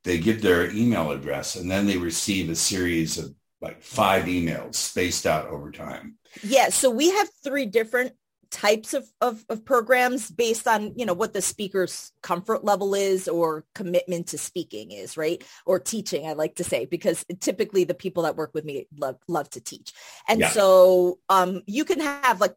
they 0.04 0.18
give 0.18 0.42
their 0.42 0.70
email 0.70 1.10
address, 1.10 1.56
and 1.56 1.70
then 1.70 1.86
they 1.86 1.96
receive 1.96 2.50
a 2.50 2.54
series 2.54 3.16
of 3.16 3.34
like 3.62 3.82
five 3.82 4.24
emails 4.24 4.74
spaced 4.74 5.24
out 5.24 5.48
over 5.48 5.72
time. 5.72 6.18
Yeah. 6.42 6.68
So 6.68 6.90
we 6.90 7.10
have 7.10 7.30
three 7.42 7.64
different 7.64 8.12
types 8.50 8.92
of, 8.92 9.08
of, 9.22 9.42
of, 9.48 9.64
programs 9.64 10.30
based 10.30 10.68
on, 10.68 10.92
you 10.96 11.06
know, 11.06 11.14
what 11.14 11.32
the 11.32 11.40
speaker's 11.40 12.12
comfort 12.22 12.62
level 12.62 12.94
is 12.94 13.26
or 13.26 13.64
commitment 13.74 14.28
to 14.28 14.38
speaking 14.38 14.92
is, 14.92 15.16
right? 15.16 15.42
Or 15.64 15.80
teaching, 15.80 16.28
I 16.28 16.34
like 16.34 16.56
to 16.56 16.64
say, 16.64 16.84
because 16.84 17.24
typically 17.40 17.84
the 17.84 17.94
people 17.94 18.24
that 18.24 18.36
work 18.36 18.52
with 18.54 18.64
me 18.64 18.86
love, 18.96 19.16
love 19.28 19.48
to 19.50 19.60
teach. 19.60 19.92
And 20.28 20.40
yeah. 20.40 20.50
so 20.50 21.18
um, 21.30 21.62
you 21.66 21.84
can 21.84 22.00
have 22.00 22.40
like 22.40 22.54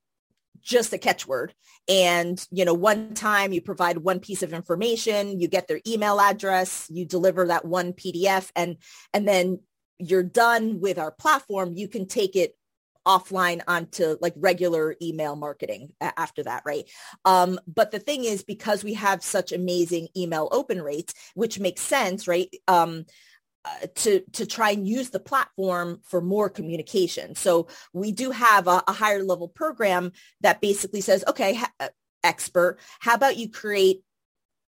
just 0.67 0.91
a 0.91 0.97
catchword 0.97 1.53
and 1.87 2.45
you 2.51 2.65
know 2.65 2.73
one 2.73 3.13
time 3.13 3.53
you 3.53 3.61
provide 3.61 3.97
one 3.97 4.19
piece 4.19 4.43
of 4.43 4.51
information 4.51 5.39
you 5.39 5.47
get 5.47 5.67
their 5.69 5.79
email 5.87 6.19
address 6.19 6.87
you 6.89 7.05
deliver 7.05 7.47
that 7.47 7.63
one 7.63 7.93
pdf 7.93 8.51
and 8.53 8.75
and 9.13 9.25
then 9.25 9.59
you're 9.97 10.23
done 10.23 10.81
with 10.81 10.99
our 10.99 11.11
platform 11.11 11.71
you 11.73 11.87
can 11.87 12.05
take 12.05 12.35
it 12.35 12.53
offline 13.07 13.61
onto 13.69 14.17
like 14.19 14.33
regular 14.35 14.93
email 15.01 15.37
marketing 15.37 15.93
after 16.01 16.43
that, 16.43 16.61
right? 16.65 16.83
Um, 17.23 17.57
but 17.65 17.91
the 17.91 17.99
thing 17.99 18.25
is, 18.25 18.43
because 18.43 18.83
we 18.83 18.95
have 18.95 19.23
such 19.23 19.53
amazing 19.53 20.09
email 20.17 20.49
open 20.51 20.81
rates, 20.81 21.13
which 21.33 21.57
makes 21.57 21.81
sense, 21.81 22.27
right? 22.27 22.53
Um, 22.67 23.05
to 23.95 24.21
to 24.33 24.45
try 24.45 24.71
and 24.71 24.87
use 24.87 25.09
the 25.09 25.19
platform 25.19 25.99
for 26.03 26.21
more 26.21 26.49
communication. 26.49 27.35
So 27.35 27.67
we 27.93 28.11
do 28.11 28.31
have 28.31 28.67
a, 28.67 28.83
a 28.87 28.93
higher 28.93 29.23
level 29.23 29.47
program 29.47 30.11
that 30.41 30.61
basically 30.61 31.01
says, 31.01 31.23
okay, 31.27 31.55
ha- 31.55 31.71
uh, 31.79 31.89
expert, 32.23 32.79
how 32.99 33.15
about 33.15 33.37
you 33.37 33.49
create 33.49 34.01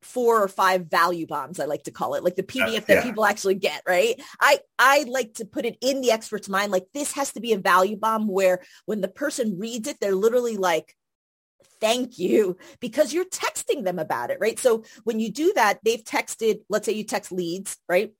four 0.01 0.41
or 0.41 0.47
five 0.47 0.87
value 0.89 1.27
bombs, 1.27 1.59
I 1.59 1.65
like 1.65 1.83
to 1.83 1.91
call 1.91 2.15
it, 2.15 2.23
like 2.23 2.35
the 2.35 2.43
PDF 2.43 2.83
uh, 2.83 2.85
that 2.87 3.03
people 3.03 3.25
actually 3.25 3.55
get, 3.55 3.81
right? 3.87 4.21
I, 4.39 4.59
I 4.77 5.03
like 5.07 5.35
to 5.35 5.45
put 5.45 5.65
it 5.65 5.77
in 5.81 6.01
the 6.01 6.11
expert's 6.11 6.49
mind, 6.49 6.71
like 6.71 6.87
this 6.93 7.13
has 7.13 7.33
to 7.33 7.41
be 7.41 7.53
a 7.53 7.57
value 7.57 7.97
bomb 7.97 8.27
where 8.27 8.61
when 8.85 9.01
the 9.01 9.07
person 9.07 9.59
reads 9.59 9.87
it, 9.87 9.97
they're 9.99 10.15
literally 10.15 10.57
like 10.57 10.95
thank 11.81 12.17
you 12.17 12.57
because 12.79 13.13
you're 13.13 13.25
texting 13.25 13.83
them 13.83 13.99
about 13.99 14.31
it, 14.31 14.37
right? 14.39 14.59
So 14.59 14.83
when 15.03 15.19
you 15.19 15.31
do 15.31 15.53
that, 15.55 15.79
they've 15.83 16.03
texted, 16.03 16.61
let's 16.69 16.85
say 16.85 16.93
you 16.93 17.03
text 17.03 17.31
leads, 17.31 17.77
right? 17.87 18.13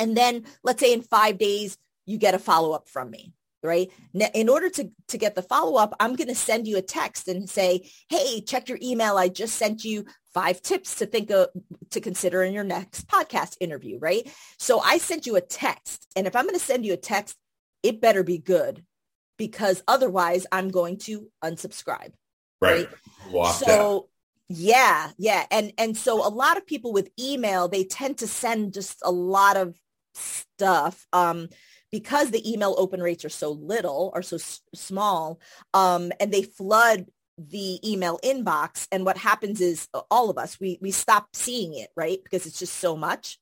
And 0.00 0.16
then 0.16 0.44
let's 0.64 0.80
say 0.80 0.92
in 0.92 1.02
five 1.02 1.38
days, 1.38 1.78
you 2.06 2.18
get 2.18 2.34
a 2.34 2.38
follow-up 2.38 2.88
from 2.88 3.10
me 3.10 3.34
right? 3.62 3.90
In 4.14 4.48
order 4.48 4.70
to, 4.70 4.90
to 5.08 5.18
get 5.18 5.34
the 5.34 5.42
follow-up, 5.42 5.94
I'm 6.00 6.16
going 6.16 6.28
to 6.28 6.34
send 6.34 6.66
you 6.66 6.78
a 6.78 6.82
text 6.82 7.28
and 7.28 7.48
say, 7.48 7.90
hey, 8.08 8.40
check 8.40 8.68
your 8.68 8.78
email. 8.82 9.18
I 9.18 9.28
just 9.28 9.56
sent 9.56 9.84
you 9.84 10.06
five 10.32 10.62
tips 10.62 10.96
to 10.96 11.06
think 11.06 11.30
of, 11.30 11.48
to 11.90 12.00
consider 12.00 12.42
in 12.42 12.54
your 12.54 12.64
next 12.64 13.06
podcast 13.06 13.56
interview, 13.60 13.98
right? 13.98 14.26
So 14.58 14.80
I 14.80 14.98
sent 14.98 15.26
you 15.26 15.36
a 15.36 15.40
text. 15.40 16.06
And 16.16 16.26
if 16.26 16.34
I'm 16.34 16.44
going 16.44 16.58
to 16.58 16.64
send 16.64 16.86
you 16.86 16.94
a 16.94 16.98
text, 16.98 17.36
it 17.82 18.00
better 18.00 18.22
be 18.22 18.38
good 18.38 18.84
because 19.36 19.82
otherwise 19.88 20.46
I'm 20.50 20.70
going 20.70 20.98
to 20.98 21.28
unsubscribe. 21.42 22.12
Right. 22.60 22.88
right? 23.32 23.54
so 23.54 24.08
yeah, 24.48 25.10
yeah. 25.16 25.46
And 25.50 25.72
and 25.78 25.96
so 25.96 26.26
a 26.26 26.28
lot 26.28 26.58
of 26.58 26.66
people 26.66 26.92
with 26.92 27.10
email, 27.18 27.68
they 27.68 27.84
tend 27.84 28.18
to 28.18 28.26
send 28.26 28.74
just 28.74 28.98
a 29.02 29.10
lot 29.10 29.56
of 29.56 29.78
stuff. 30.14 31.06
Um, 31.12 31.48
because 31.92 32.30
the 32.30 32.50
email 32.50 32.74
open 32.78 33.02
rates 33.02 33.24
are 33.24 33.30
so 33.30 33.50
little 33.50 34.12
or 34.14 34.22
so 34.22 34.36
s- 34.36 34.60
small 34.74 35.40
um, 35.74 36.12
and 36.20 36.32
they 36.32 36.42
flood 36.42 37.06
the 37.36 37.80
email 37.88 38.18
inbox 38.22 38.86
and 38.92 39.04
what 39.04 39.16
happens 39.16 39.60
is 39.60 39.88
uh, 39.94 40.02
all 40.10 40.28
of 40.30 40.36
us 40.38 40.60
we 40.60 40.78
we 40.82 40.90
stop 40.90 41.28
seeing 41.32 41.74
it 41.74 41.88
right? 41.96 42.18
Because 42.22 42.46
it's 42.46 42.58
just 42.58 42.76
so 42.76 42.96
much. 42.96 43.38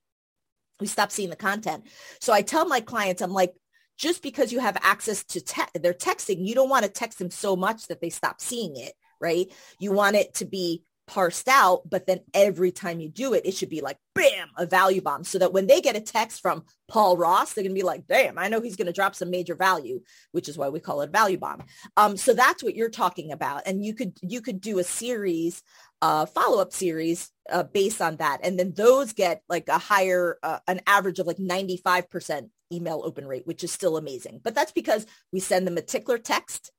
We 0.79 0.87
stop 0.87 1.11
seeing 1.11 1.29
the 1.29 1.35
content. 1.35 1.85
So 2.21 2.31
i 2.33 2.41
tell 2.41 2.65
my 2.65 2.79
clients 2.79 3.21
i'm 3.21 3.33
like 3.33 3.53
just 3.97 4.23
because 4.23 4.53
you 4.53 4.59
have 4.59 4.77
access 4.81 5.25
to 5.25 5.41
te- 5.41 5.79
their 5.79 5.93
texting 5.93 6.37
you 6.47 6.55
don't 6.55 6.69
want 6.69 6.85
to 6.85 6.91
text 6.91 7.19
them 7.19 7.29
so 7.29 7.55
much 7.55 7.87
that 7.87 7.99
they 8.01 8.09
stop 8.09 8.39
seeing 8.41 8.77
it 8.77 8.93
right? 9.21 9.51
You 9.79 9.91
want 9.91 10.15
it 10.15 10.35
to 10.35 10.45
be 10.45 10.83
parsed 11.09 11.47
out, 11.47 11.81
but 11.89 12.05
then 12.05 12.19
every 12.35 12.71
time 12.71 12.99
you 12.99 13.09
do 13.09 13.33
it, 13.33 13.43
it 13.43 13.55
should 13.55 13.69
be 13.69 13.81
like, 13.81 13.97
bam, 14.13 14.47
a 14.57 14.67
value 14.67 15.01
bomb 15.01 15.23
so 15.23 15.39
that 15.39 15.51
when 15.51 15.65
they 15.65 15.81
get 15.81 15.95
a 15.95 15.99
text 15.99 16.39
from 16.39 16.63
Paul 16.87 17.17
Ross, 17.17 17.53
they're 17.53 17.63
going 17.63 17.73
to 17.73 17.79
be 17.79 17.85
like, 17.85 18.05
damn, 18.05 18.37
I 18.37 18.47
know 18.47 18.61
he's 18.61 18.75
going 18.75 18.85
to 18.85 18.93
drop 18.93 19.15
some 19.15 19.31
major 19.31 19.55
value, 19.55 20.01
which 20.33 20.47
is 20.47 20.55
why 20.55 20.69
we 20.69 20.79
call 20.79 21.01
it 21.01 21.09
value 21.09 21.39
bomb. 21.39 21.63
Um, 21.97 22.15
so 22.15 22.33
that's 22.33 22.63
what 22.63 22.75
you're 22.75 22.91
talking 22.91 23.31
about. 23.31 23.63
And 23.65 23.83
you 23.83 23.95
could, 23.95 24.19
you 24.21 24.39
could 24.39 24.61
do 24.61 24.77
a 24.77 24.83
series, 24.83 25.63
uh, 26.03 26.27
follow-up 26.27 26.73
series 26.73 27.31
uh, 27.49 27.63
based 27.63 28.03
on 28.03 28.17
that. 28.17 28.41
And 28.43 28.59
then 28.59 28.73
those 28.73 29.13
get 29.13 29.41
like 29.49 29.67
a 29.67 29.79
higher, 29.79 30.37
uh, 30.43 30.59
an 30.67 30.81
average 30.85 31.17
of 31.17 31.25
like 31.25 31.37
95% 31.37 32.49
email 32.71 33.01
open 33.03 33.25
rate, 33.25 33.47
which 33.47 33.63
is 33.63 33.71
still 33.71 33.97
amazing. 33.97 34.41
But 34.43 34.53
that's 34.53 34.71
because 34.71 35.07
we 35.33 35.39
send 35.39 35.65
them 35.65 35.77
a 35.77 35.81
tickler 35.81 36.19
text 36.19 36.71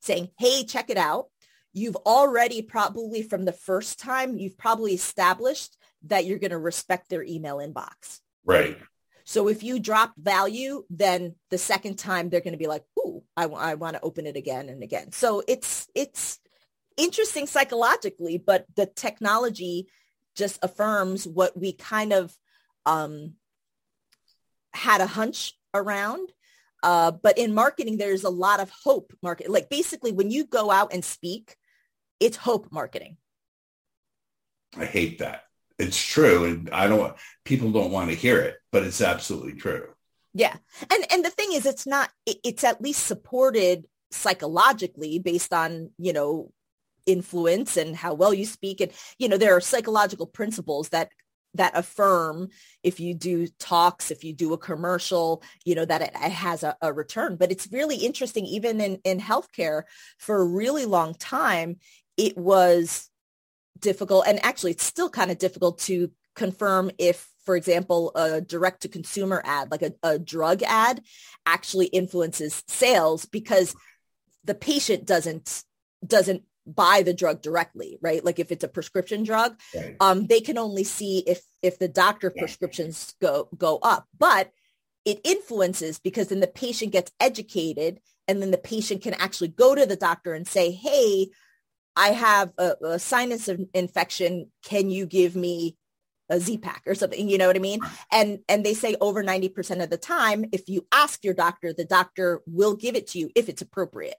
saying, 0.00 0.28
hey, 0.38 0.64
check 0.64 0.90
it 0.90 0.96
out 0.96 1.26
you've 1.74 1.96
already 1.96 2.62
probably 2.62 3.22
from 3.22 3.44
the 3.44 3.52
first 3.52 3.98
time, 3.98 4.38
you've 4.38 4.56
probably 4.56 4.94
established 4.94 5.76
that 6.04 6.24
you're 6.24 6.38
going 6.38 6.52
to 6.52 6.58
respect 6.58 7.10
their 7.10 7.22
email 7.22 7.58
inbox. 7.58 8.20
Right. 8.44 8.78
So 9.24 9.48
if 9.48 9.62
you 9.62 9.80
drop 9.80 10.12
value, 10.16 10.84
then 10.88 11.34
the 11.50 11.58
second 11.58 11.98
time 11.98 12.28
they're 12.28 12.40
going 12.40 12.52
to 12.52 12.58
be 12.58 12.66
like, 12.66 12.84
ooh, 12.98 13.22
I, 13.36 13.42
w- 13.42 13.60
I 13.60 13.74
want 13.74 13.96
to 13.96 14.02
open 14.02 14.26
it 14.26 14.36
again 14.36 14.68
and 14.68 14.82
again. 14.82 15.12
So 15.12 15.42
it's, 15.48 15.88
it's 15.94 16.38
interesting 16.96 17.46
psychologically, 17.46 18.38
but 18.38 18.66
the 18.76 18.86
technology 18.86 19.88
just 20.36 20.58
affirms 20.62 21.26
what 21.26 21.58
we 21.58 21.72
kind 21.72 22.12
of 22.12 22.32
um, 22.86 23.34
had 24.72 25.00
a 25.00 25.06
hunch 25.06 25.54
around. 25.72 26.30
Uh, 26.82 27.10
but 27.10 27.38
in 27.38 27.54
marketing, 27.54 27.96
there's 27.96 28.24
a 28.24 28.30
lot 28.30 28.60
of 28.60 28.70
hope 28.84 29.12
market. 29.22 29.50
Like 29.50 29.70
basically 29.70 30.12
when 30.12 30.30
you 30.30 30.44
go 30.44 30.70
out 30.70 30.92
and 30.92 31.02
speak, 31.02 31.56
it's 32.24 32.38
hope 32.38 32.68
marketing. 32.72 33.18
I 34.76 34.86
hate 34.86 35.18
that. 35.18 35.42
It's 35.78 36.02
true. 36.02 36.44
And 36.44 36.70
I 36.70 36.86
don't, 36.86 37.14
people 37.44 37.70
don't 37.70 37.90
want 37.90 38.08
to 38.08 38.16
hear 38.16 38.40
it, 38.40 38.56
but 38.72 38.82
it's 38.82 39.02
absolutely 39.02 39.52
true. 39.52 39.88
Yeah. 40.32 40.56
And, 40.90 41.04
and 41.12 41.24
the 41.24 41.30
thing 41.30 41.52
is, 41.52 41.66
it's 41.66 41.86
not, 41.86 42.10
it's 42.26 42.64
at 42.64 42.80
least 42.80 43.06
supported 43.06 43.84
psychologically 44.10 45.18
based 45.18 45.52
on, 45.52 45.90
you 45.98 46.14
know, 46.14 46.50
influence 47.06 47.76
and 47.76 47.94
how 47.94 48.14
well 48.14 48.32
you 48.32 48.46
speak. 48.46 48.80
And, 48.80 48.90
you 49.18 49.28
know, 49.28 49.36
there 49.36 49.54
are 49.54 49.60
psychological 49.60 50.26
principles 50.26 50.88
that 50.88 51.10
that 51.54 51.76
affirm 51.76 52.48
if 52.82 53.00
you 53.00 53.14
do 53.14 53.46
talks, 53.58 54.10
if 54.10 54.24
you 54.24 54.32
do 54.32 54.52
a 54.52 54.58
commercial, 54.58 55.42
you 55.64 55.74
know, 55.74 55.84
that 55.84 56.02
it, 56.02 56.10
it 56.14 56.32
has 56.32 56.62
a, 56.62 56.76
a, 56.82 56.92
return. 56.92 57.36
But 57.36 57.52
it's 57.52 57.68
really 57.72 57.96
interesting, 57.96 58.44
even 58.44 58.80
in, 58.80 58.98
in 59.04 59.20
healthcare 59.20 59.84
for 60.18 60.40
a 60.40 60.44
really 60.44 60.84
long 60.84 61.14
time, 61.14 61.76
it 62.16 62.36
was 62.36 63.10
difficult. 63.78 64.26
And 64.26 64.44
actually, 64.44 64.72
it's 64.72 64.84
still 64.84 65.10
kind 65.10 65.30
of 65.30 65.38
difficult 65.38 65.78
to 65.80 66.10
confirm 66.34 66.90
if, 66.98 67.28
for 67.44 67.56
example, 67.56 68.12
a 68.14 68.40
direct 68.40 68.82
to 68.82 68.88
consumer 68.88 69.42
ad, 69.44 69.70
like 69.70 69.82
a, 69.82 69.92
a 70.02 70.18
drug 70.18 70.62
ad 70.62 71.02
actually 71.46 71.86
influences 71.86 72.62
sales 72.68 73.26
because 73.26 73.74
the 74.44 74.54
patient 74.54 75.06
doesn't 75.06 75.62
doesn't 76.06 76.42
buy 76.66 77.02
the 77.02 77.14
drug 77.14 77.42
directly, 77.42 77.98
right? 78.00 78.24
Like 78.24 78.38
if 78.38 78.50
it's 78.50 78.64
a 78.64 78.68
prescription 78.68 79.22
drug, 79.22 79.58
right. 79.74 79.96
um, 80.00 80.26
they 80.26 80.40
can 80.40 80.58
only 80.58 80.84
see 80.84 81.18
if 81.26 81.42
if 81.62 81.78
the 81.78 81.88
doctor 81.88 82.32
yeah. 82.34 82.42
prescriptions 82.42 83.14
go 83.20 83.48
go 83.56 83.78
up. 83.82 84.06
But 84.18 84.50
it 85.04 85.20
influences 85.24 85.98
because 85.98 86.28
then 86.28 86.40
the 86.40 86.46
patient 86.46 86.92
gets 86.92 87.12
educated 87.20 88.00
and 88.26 88.40
then 88.40 88.50
the 88.50 88.58
patient 88.58 89.02
can 89.02 89.14
actually 89.14 89.48
go 89.48 89.74
to 89.74 89.84
the 89.84 89.96
doctor 89.96 90.32
and 90.32 90.48
say, 90.48 90.70
hey, 90.70 91.28
I 91.96 92.08
have 92.08 92.52
a, 92.58 92.74
a 92.82 92.98
sinus 92.98 93.48
infection. 93.72 94.50
Can 94.64 94.90
you 94.90 95.06
give 95.06 95.36
me 95.36 95.76
a 96.30 96.40
Z-Pak 96.40 96.82
or 96.86 96.94
something, 96.94 97.28
you 97.28 97.38
know 97.38 97.46
what 97.46 97.56
I 97.56 97.60
mean? 97.60 97.80
And 98.10 98.40
and 98.48 98.64
they 98.64 98.74
say 98.74 98.96
over 99.00 99.22
90% 99.22 99.82
of 99.82 99.90
the 99.90 99.98
time, 99.98 100.46
if 100.52 100.68
you 100.68 100.86
ask 100.90 101.22
your 101.22 101.34
doctor, 101.34 101.72
the 101.72 101.84
doctor 101.84 102.42
will 102.46 102.74
give 102.74 102.96
it 102.96 103.08
to 103.08 103.18
you 103.18 103.30
if 103.34 103.48
it's 103.48 103.62
appropriate. 103.62 104.16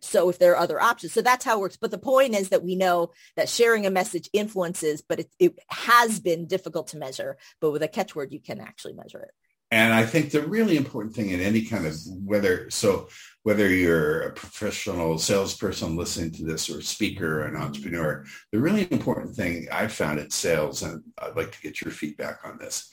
So 0.00 0.28
if 0.28 0.38
there 0.38 0.52
are 0.52 0.62
other 0.62 0.80
options, 0.80 1.12
so 1.12 1.22
that's 1.22 1.44
how 1.44 1.58
it 1.58 1.60
works. 1.60 1.78
But 1.80 1.90
the 1.90 1.98
point 1.98 2.34
is 2.34 2.48
that 2.48 2.64
we 2.64 2.74
know 2.74 3.12
that 3.36 3.48
sharing 3.48 3.86
a 3.86 3.90
message 3.90 4.28
influences, 4.32 5.02
but 5.06 5.20
it, 5.20 5.30
it 5.38 5.58
has 5.68 6.18
been 6.18 6.46
difficult 6.46 6.88
to 6.88 6.96
measure. 6.96 7.36
But 7.60 7.70
with 7.70 7.82
a 7.82 7.88
catchword, 7.88 8.32
you 8.32 8.40
can 8.40 8.60
actually 8.60 8.94
measure 8.94 9.20
it. 9.20 9.30
And 9.72 9.94
I 9.94 10.04
think 10.04 10.30
the 10.30 10.42
really 10.42 10.76
important 10.76 11.14
thing 11.14 11.30
in 11.30 11.40
any 11.40 11.64
kind 11.64 11.86
of 11.86 11.96
whether 12.06 12.68
so 12.68 13.08
whether 13.42 13.68
you're 13.68 14.20
a 14.20 14.32
professional 14.32 15.18
salesperson 15.18 15.96
listening 15.96 16.30
to 16.32 16.44
this 16.44 16.68
or 16.68 16.78
a 16.78 16.82
speaker 16.82 17.40
or 17.40 17.44
an 17.44 17.54
mm-hmm. 17.54 17.62
entrepreneur, 17.62 18.24
the 18.52 18.60
really 18.60 18.86
important 18.92 19.34
thing 19.34 19.66
I've 19.72 19.92
found 19.92 20.20
in 20.20 20.30
sales, 20.30 20.82
and 20.82 21.02
I'd 21.18 21.36
like 21.36 21.52
to 21.52 21.60
get 21.62 21.80
your 21.80 21.90
feedback 21.90 22.40
on 22.44 22.58
this, 22.58 22.90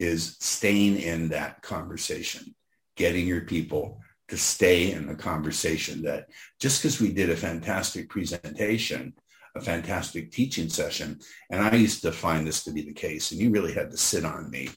is 0.00 0.38
staying 0.40 0.96
in 0.96 1.28
that 1.28 1.60
conversation, 1.60 2.54
getting 2.96 3.26
your 3.26 3.42
people 3.42 4.00
to 4.28 4.38
stay 4.38 4.92
in 4.92 5.06
the 5.06 5.14
conversation 5.14 6.02
that 6.04 6.30
just 6.58 6.80
because 6.80 7.02
we 7.02 7.12
did 7.12 7.28
a 7.28 7.36
fantastic 7.36 8.08
presentation 8.08 9.12
a 9.54 9.60
fantastic 9.60 10.32
teaching 10.32 10.68
session. 10.68 11.20
And 11.50 11.62
I 11.62 11.74
used 11.74 12.02
to 12.02 12.12
find 12.12 12.46
this 12.46 12.64
to 12.64 12.72
be 12.72 12.82
the 12.82 12.92
case, 12.92 13.30
and 13.30 13.40
you 13.40 13.50
really 13.50 13.72
had 13.72 13.90
to 13.90 13.96
sit 13.96 14.24
on 14.24 14.50
me. 14.50 14.68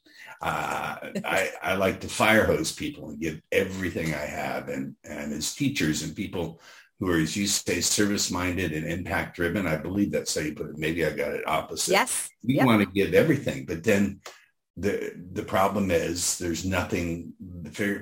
Uh, 0.41 0.97
I, 1.25 1.51
I 1.63 1.75
like 1.75 1.99
to 2.01 2.07
fire 2.07 2.45
hose 2.45 2.71
people 2.71 3.09
and 3.09 3.19
give 3.19 3.41
everything 3.51 4.13
I 4.13 4.25
have. 4.25 4.69
And, 4.69 4.95
and 5.03 5.33
as 5.33 5.55
teachers 5.55 6.03
and 6.03 6.15
people 6.15 6.61
who 6.99 7.09
are, 7.11 7.17
as 7.17 7.35
you 7.35 7.47
say, 7.47 7.81
service-minded 7.81 8.71
and 8.71 8.87
impact-driven, 8.87 9.67
I 9.67 9.77
believe 9.77 10.11
that's 10.11 10.35
how 10.35 10.41
you 10.41 10.53
put 10.53 10.69
it. 10.69 10.77
Maybe 10.77 11.05
I 11.05 11.11
got 11.11 11.33
it 11.33 11.47
opposite. 11.47 11.91
Yes. 11.91 12.29
We 12.43 12.55
yep. 12.55 12.65
want 12.65 12.81
to 12.81 12.93
give 12.93 13.13
everything, 13.13 13.65
but 13.65 13.83
then 13.83 14.21
the 14.77 15.11
the 15.33 15.43
problem 15.43 15.89
is 15.89 16.37
there's 16.37 16.63
nothing 16.63 17.33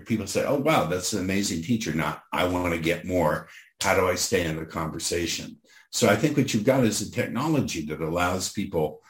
people 0.06 0.28
say 0.28 0.46
oh 0.46 0.60
wow 0.60 0.86
that's 0.86 1.14
an 1.14 1.22
amazing 1.22 1.62
teacher 1.62 1.94
not 1.94 2.24
i 2.34 2.46
want 2.46 2.74
to 2.74 2.80
get 2.80 3.06
more 3.06 3.48
how 3.82 3.96
do 3.96 4.08
i 4.08 4.16
stay 4.16 4.44
in 4.46 4.58
the 4.58 4.66
conversation 4.66 5.56
so 5.95 6.10
I 6.10 6.17
think 6.17 6.36
what 6.36 6.53
you've 6.53 6.65
got 6.65 6.84
is 6.84 6.99
a 6.99 7.10
technology 7.10 7.86
that 7.86 8.01
allows 8.01 8.51
people 8.51 9.01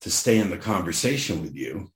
to 0.00 0.10
stay 0.10 0.38
in 0.38 0.48
the 0.48 0.56
conversation 0.56 1.42
with 1.42 1.54
you. 1.54 1.92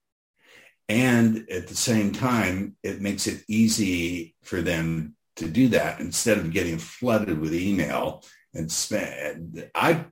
And 0.87 1.47
at 1.51 1.67
the 1.67 1.75
same 1.75 2.13
time, 2.13 2.77
it 2.83 3.01
makes 3.01 3.27
it 3.27 3.43
easy 3.49 4.37
for 4.43 4.61
them 4.61 5.17
to 5.37 5.49
do 5.49 5.69
that 5.69 6.01
instead 6.01 6.37
of 6.37 6.53
getting 6.53 6.77
flooded 6.77 7.41
with 7.41 7.55
email 7.55 8.23
and 8.53 8.71
spend. 8.71 9.71
I 9.75 10.05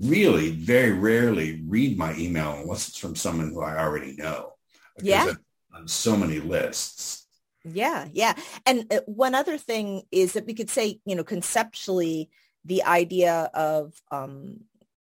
really 0.00 0.50
very 0.50 0.90
rarely 0.90 1.62
read 1.64 1.96
my 1.96 2.16
email 2.16 2.54
unless 2.54 2.88
it's 2.88 2.98
from 2.98 3.14
someone 3.14 3.50
who 3.50 3.62
I 3.62 3.78
already 3.78 4.16
know. 4.16 4.54
Yeah. 5.00 5.34
On 5.72 5.86
so 5.86 6.16
many 6.16 6.40
lists. 6.40 7.28
Yeah, 7.64 8.08
yeah. 8.12 8.34
And 8.66 8.92
uh, 8.92 9.02
one 9.06 9.36
other 9.36 9.56
thing 9.56 10.02
is 10.10 10.32
that 10.32 10.46
we 10.46 10.54
could 10.54 10.68
say, 10.68 10.98
you 11.04 11.14
know, 11.14 11.22
conceptually, 11.22 12.28
the 12.64 12.84
idea 12.84 13.50
of 13.54 13.94
um, 14.10 14.60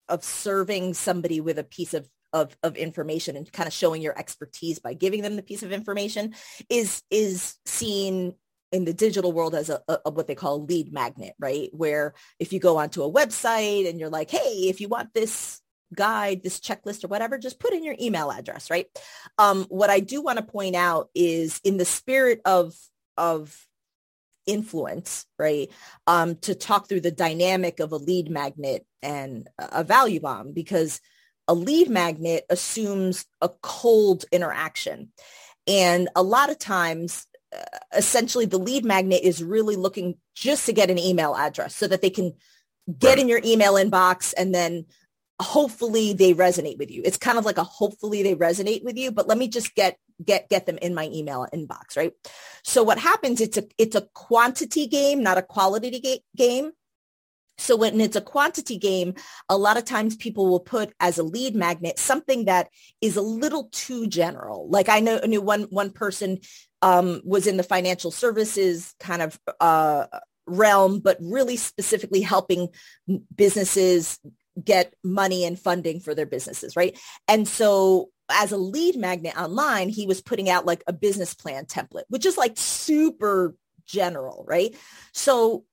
of 0.07 0.23
serving 0.23 0.93
somebody 0.93 1.41
with 1.41 1.59
a 1.59 1.63
piece 1.63 1.93
of, 1.93 2.09
of 2.33 2.55
of 2.63 2.75
information 2.75 3.35
and 3.35 3.51
kind 3.51 3.67
of 3.67 3.73
showing 3.73 4.01
your 4.01 4.17
expertise 4.17 4.79
by 4.79 4.93
giving 4.93 5.21
them 5.21 5.35
the 5.35 5.43
piece 5.43 5.63
of 5.63 5.71
information 5.71 6.33
is 6.69 7.03
is 7.09 7.55
seen 7.65 8.33
in 8.71 8.85
the 8.85 8.93
digital 8.93 9.31
world 9.31 9.55
as 9.55 9.69
a, 9.69 9.81
a, 9.87 10.11
what 10.11 10.27
they 10.27 10.35
call 10.35 10.63
lead 10.63 10.93
magnet, 10.93 11.33
right? 11.39 11.69
Where 11.73 12.13
if 12.37 12.53
you 12.53 12.59
go 12.59 12.77
onto 12.77 13.03
a 13.03 13.11
website 13.11 13.89
and 13.89 13.99
you're 13.99 14.09
like, 14.09 14.29
hey, 14.29 14.69
if 14.69 14.79
you 14.79 14.87
want 14.87 15.13
this 15.13 15.59
guide, 15.95 16.43
this 16.43 16.59
checklist 16.59 17.03
or 17.03 17.07
whatever, 17.07 17.37
just 17.39 17.59
put 17.59 17.73
in 17.73 17.83
your 17.83 17.95
email 17.99 18.31
address, 18.31 18.69
right? 18.69 18.85
Um, 19.39 19.65
what 19.69 19.89
I 19.89 19.99
do 19.99 20.21
want 20.21 20.37
to 20.37 20.45
point 20.45 20.75
out 20.75 21.09
is 21.15 21.59
in 21.63 21.77
the 21.77 21.85
spirit 21.85 22.41
of 22.45 22.75
of 23.17 23.57
influence, 24.49 25.25
right? 25.37 25.69
Um, 26.07 26.35
to 26.37 26.55
talk 26.55 26.89
through 26.89 27.01
the 27.01 27.11
dynamic 27.11 27.79
of 27.79 27.91
a 27.91 27.97
lead 27.97 28.29
magnet 28.29 28.85
and 29.01 29.47
a 29.57 29.83
value 29.83 30.19
bomb 30.19 30.51
because 30.51 30.99
a 31.47 31.53
lead 31.53 31.89
magnet 31.89 32.45
assumes 32.49 33.25
a 33.41 33.49
cold 33.61 34.25
interaction. 34.31 35.11
And 35.67 36.09
a 36.15 36.23
lot 36.23 36.49
of 36.49 36.59
times, 36.59 37.25
uh, 37.55 37.63
essentially 37.95 38.45
the 38.45 38.59
lead 38.59 38.85
magnet 38.85 39.21
is 39.23 39.43
really 39.43 39.75
looking 39.75 40.15
just 40.35 40.65
to 40.65 40.73
get 40.73 40.91
an 40.91 40.99
email 40.99 41.35
address 41.35 41.75
so 41.75 41.87
that 41.87 42.01
they 42.01 42.09
can 42.09 42.33
get 42.97 43.09
right. 43.09 43.19
in 43.19 43.27
your 43.27 43.41
email 43.43 43.73
inbox 43.73 44.33
and 44.37 44.53
then 44.53 44.85
hopefully 45.41 46.13
they 46.13 46.33
resonate 46.33 46.77
with 46.77 46.91
you. 46.91 47.01
It's 47.05 47.17
kind 47.17 47.37
of 47.37 47.45
like 47.45 47.57
a 47.57 47.63
hopefully 47.63 48.23
they 48.23 48.35
resonate 48.35 48.83
with 48.83 48.97
you, 48.97 49.11
but 49.11 49.27
let 49.27 49.37
me 49.37 49.47
just 49.47 49.73
get 49.75 49.97
get 50.23 50.49
get 50.49 50.65
them 50.65 50.77
in 50.81 50.93
my 50.93 51.09
email 51.13 51.47
inbox, 51.53 51.95
right? 51.95 52.13
So 52.63 52.83
what 52.83 52.99
happens 52.99 53.39
it's 53.41 53.57
a 53.57 53.63
it's 53.77 53.95
a 53.95 54.07
quantity 54.13 54.87
game, 54.87 55.23
not 55.23 55.37
a 55.37 55.41
quality 55.41 55.99
ga- 55.99 56.23
game. 56.35 56.71
So 57.57 57.75
when 57.75 57.99
it's 57.99 58.15
a 58.15 58.21
quantity 58.21 58.77
game, 58.77 59.15
a 59.49 59.57
lot 59.57 59.75
of 59.75 59.83
times 59.83 60.15
people 60.15 60.47
will 60.47 60.61
put 60.61 60.93
as 60.99 61.17
a 61.17 61.23
lead 61.23 61.55
magnet 61.55 61.99
something 61.99 62.45
that 62.45 62.69
is 63.01 63.17
a 63.17 63.21
little 63.21 63.67
too 63.71 64.07
general. 64.07 64.69
Like 64.69 64.87
I 64.87 65.01
know, 65.01 65.19
I 65.21 65.27
knew 65.27 65.41
one 65.41 65.63
one 65.63 65.91
person 65.91 66.39
um, 66.81 67.21
was 67.23 67.47
in 67.47 67.57
the 67.57 67.63
financial 67.63 68.11
services 68.11 68.93
kind 68.99 69.21
of 69.21 69.39
uh, 69.59 70.05
realm, 70.47 70.99
but 70.99 71.17
really 71.21 71.57
specifically 71.57 72.21
helping 72.21 72.69
businesses 73.35 74.19
get 74.63 74.93
money 75.03 75.45
and 75.45 75.59
funding 75.59 75.99
for 75.99 76.13
their 76.13 76.25
businesses, 76.25 76.75
right? 76.75 76.97
And 77.27 77.47
so 77.47 78.09
as 78.29 78.51
a 78.51 78.57
lead 78.57 78.95
magnet 78.95 79.37
online, 79.37 79.89
he 79.89 80.05
was 80.05 80.21
putting 80.21 80.49
out 80.49 80.65
like 80.65 80.83
a 80.87 80.93
business 80.93 81.33
plan 81.33 81.65
template, 81.65 82.03
which 82.09 82.25
is 82.25 82.37
like 82.37 82.53
super 82.55 83.55
general, 83.85 84.45
right? 84.47 84.75
So 85.13 85.65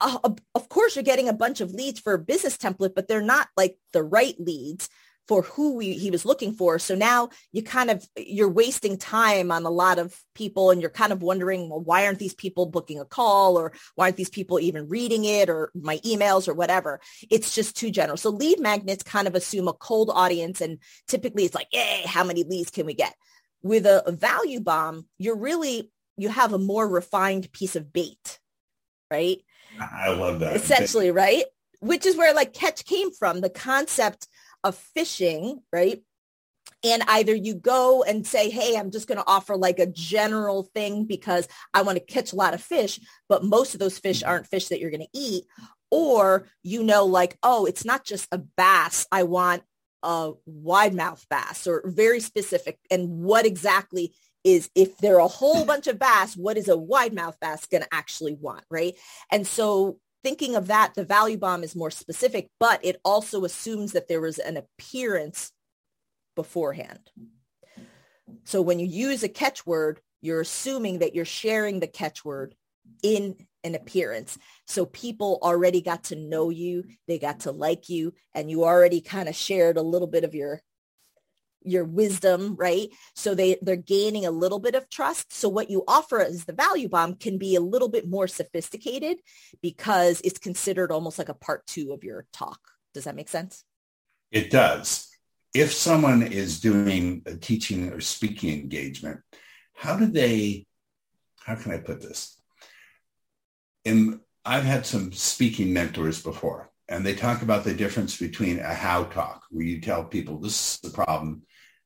uh, 0.00 0.18
of 0.54 0.68
course 0.68 0.96
you're 0.96 1.02
getting 1.02 1.28
a 1.28 1.34
bunch 1.34 1.60
of 1.60 1.72
leads 1.72 2.00
for 2.00 2.14
a 2.14 2.18
business 2.18 2.56
template, 2.56 2.94
but 2.94 3.06
they're 3.06 3.22
not 3.22 3.48
like 3.56 3.78
the 3.92 4.02
right 4.02 4.34
leads 4.38 4.88
for 5.26 5.42
who 5.42 5.74
we, 5.76 5.94
he 5.94 6.10
was 6.10 6.24
looking 6.24 6.52
for. 6.52 6.78
So 6.78 6.94
now 6.94 7.30
you 7.52 7.62
kind 7.62 7.90
of, 7.90 8.06
you're 8.16 8.48
wasting 8.48 8.98
time 8.98 9.50
on 9.50 9.64
a 9.64 9.70
lot 9.70 9.98
of 9.98 10.18
people 10.34 10.70
and 10.70 10.80
you're 10.80 10.90
kind 10.90 11.12
of 11.12 11.22
wondering, 11.22 11.70
well, 11.70 11.80
why 11.80 12.04
aren't 12.04 12.18
these 12.18 12.34
people 12.34 12.66
booking 12.66 13.00
a 13.00 13.04
call 13.04 13.56
or 13.56 13.72
why 13.94 14.06
aren't 14.06 14.16
these 14.16 14.28
people 14.28 14.60
even 14.60 14.88
reading 14.88 15.24
it 15.24 15.48
or 15.48 15.70
my 15.74 15.96
emails 15.98 16.46
or 16.46 16.54
whatever? 16.54 17.00
It's 17.30 17.54
just 17.54 17.76
too 17.76 17.90
general. 17.90 18.18
So 18.18 18.30
lead 18.30 18.60
magnets 18.60 19.02
kind 19.02 19.26
of 19.26 19.34
assume 19.34 19.66
a 19.66 19.72
cold 19.72 20.10
audience 20.12 20.60
and 20.60 20.78
typically 21.08 21.44
it's 21.44 21.54
like, 21.54 21.68
yay, 21.72 22.02
how 22.04 22.24
many 22.24 22.44
leads 22.44 22.70
can 22.70 22.84
we 22.84 22.94
get? 22.94 23.14
With 23.62 23.86
a, 23.86 24.06
a 24.06 24.12
value 24.12 24.60
bomb, 24.60 25.06
you're 25.16 25.38
really, 25.38 25.90
you 26.18 26.28
have 26.28 26.52
a 26.52 26.58
more 26.58 26.86
refined 26.86 27.50
piece 27.50 27.76
of 27.76 27.92
bait, 27.94 28.38
right? 29.10 29.38
I 29.80 30.10
love 30.10 30.40
that. 30.40 30.54
Essentially, 30.54 31.10
right? 31.10 31.44
Which 31.80 32.04
is 32.04 32.16
where 32.16 32.34
like 32.34 32.52
catch 32.52 32.84
came 32.84 33.10
from. 33.10 33.40
The 33.40 33.50
concept 33.50 34.28
of 34.64 34.74
fishing, 34.74 35.60
right? 35.72 36.02
And 36.82 37.02
either 37.08 37.34
you 37.34 37.54
go 37.54 38.02
and 38.02 38.26
say, 38.26 38.50
hey, 38.50 38.76
I'm 38.76 38.90
just 38.90 39.06
going 39.06 39.18
to 39.18 39.26
offer 39.26 39.56
like 39.56 39.78
a 39.78 39.86
general 39.86 40.64
thing 40.74 41.04
because 41.04 41.48
I 41.72 41.82
want 41.82 41.98
to 41.98 42.04
catch 42.04 42.32
a 42.32 42.36
lot 42.36 42.54
of 42.54 42.60
fish, 42.60 43.00
but 43.28 43.44
most 43.44 43.74
of 43.74 43.80
those 43.80 43.98
fish 43.98 44.22
aren't 44.22 44.46
fish 44.46 44.68
that 44.68 44.80
you're 44.80 44.90
going 44.90 45.00
to 45.00 45.18
eat. 45.18 45.44
Or 45.90 46.48
you 46.62 46.82
know, 46.82 47.04
like, 47.06 47.38
oh, 47.42 47.66
it's 47.66 47.84
not 47.84 48.04
just 48.04 48.26
a 48.32 48.38
bass. 48.38 49.06
I 49.12 49.22
want 49.22 49.62
a 50.02 50.32
wide 50.44 50.94
mouth 50.94 51.24
bass 51.30 51.66
or 51.66 51.82
very 51.86 52.20
specific. 52.20 52.78
And 52.90 53.08
what 53.22 53.46
exactly 53.46 54.14
is 54.42 54.70
if 54.74 54.98
there 54.98 55.16
are 55.16 55.24
a 55.24 55.28
whole 55.28 55.64
bunch 55.64 55.86
of 55.86 55.98
bass, 55.98 56.36
what 56.36 56.58
is 56.58 56.68
a 56.68 56.76
wide 56.76 57.14
mouth 57.14 57.36
bass 57.40 57.64
going 57.66 57.82
to 57.82 57.94
actually 57.94 58.34
want, 58.34 58.64
right? 58.70 58.94
And 59.30 59.46
so 59.46 59.98
thinking 60.24 60.56
of 60.56 60.66
that, 60.68 60.94
the 60.94 61.04
value 61.04 61.36
bomb 61.36 61.62
is 61.62 61.76
more 61.76 61.90
specific, 61.90 62.48
but 62.58 62.84
it 62.84 63.00
also 63.04 63.44
assumes 63.44 63.92
that 63.92 64.08
there 64.08 64.22
was 64.22 64.38
an 64.38 64.56
appearance 64.56 65.52
beforehand. 66.34 67.10
So 68.42 68.62
when 68.62 68.80
you 68.80 68.86
use 68.86 69.22
a 69.22 69.28
catchword, 69.28 69.98
you're 70.22 70.40
assuming 70.40 71.00
that 71.00 71.14
you're 71.14 71.26
sharing 71.26 71.78
the 71.78 71.86
catchword 71.86 72.54
in 73.02 73.36
an 73.62 73.74
appearance. 73.74 74.38
So 74.66 74.86
people 74.86 75.38
already 75.42 75.82
got 75.82 76.04
to 76.04 76.16
know 76.16 76.48
you, 76.48 76.84
they 77.06 77.18
got 77.18 77.40
to 77.40 77.52
like 77.52 77.90
you, 77.90 78.14
and 78.34 78.50
you 78.50 78.64
already 78.64 79.02
kind 79.02 79.28
of 79.28 79.36
shared 79.36 79.76
a 79.76 79.82
little 79.82 80.08
bit 80.08 80.24
of 80.24 80.34
your 80.34 80.62
your 81.64 81.84
wisdom, 81.84 82.54
right? 82.56 82.88
So 83.14 83.34
they, 83.34 83.56
they're 83.62 83.76
gaining 83.76 84.26
a 84.26 84.30
little 84.30 84.58
bit 84.58 84.74
of 84.74 84.88
trust. 84.90 85.32
So 85.32 85.48
what 85.48 85.70
you 85.70 85.82
offer 85.88 86.20
as 86.20 86.44
the 86.44 86.52
value 86.52 86.88
bomb 86.88 87.14
can 87.14 87.38
be 87.38 87.56
a 87.56 87.60
little 87.60 87.88
bit 87.88 88.08
more 88.08 88.28
sophisticated 88.28 89.18
because 89.62 90.20
it's 90.22 90.38
considered 90.38 90.92
almost 90.92 91.18
like 91.18 91.28
a 91.28 91.34
part 91.34 91.66
two 91.66 91.92
of 91.92 92.04
your 92.04 92.26
talk. 92.32 92.60
Does 92.92 93.04
that 93.04 93.16
make 93.16 93.28
sense? 93.28 93.64
It 94.30 94.50
does. 94.50 95.08
If 95.54 95.72
someone 95.72 96.22
is 96.22 96.60
doing 96.60 97.22
a 97.26 97.34
teaching 97.36 97.92
or 97.92 98.00
speaking 98.00 98.52
engagement, 98.52 99.20
how 99.72 99.96
do 99.96 100.06
they, 100.06 100.66
how 101.40 101.54
can 101.54 101.72
I 101.72 101.78
put 101.78 102.00
this? 102.00 102.40
In, 103.84 104.20
I've 104.44 104.64
had 104.64 104.84
some 104.86 105.12
speaking 105.12 105.72
mentors 105.72 106.22
before, 106.22 106.70
and 106.88 107.04
they 107.04 107.14
talk 107.14 107.42
about 107.42 107.64
the 107.64 107.74
difference 107.74 108.18
between 108.18 108.58
a 108.58 108.74
how 108.74 109.04
talk, 109.04 109.44
where 109.50 109.64
you 109.64 109.80
tell 109.80 110.04
people 110.04 110.38
this 110.38 110.74
is 110.74 110.80
the 110.80 110.90
problem, 110.90 111.42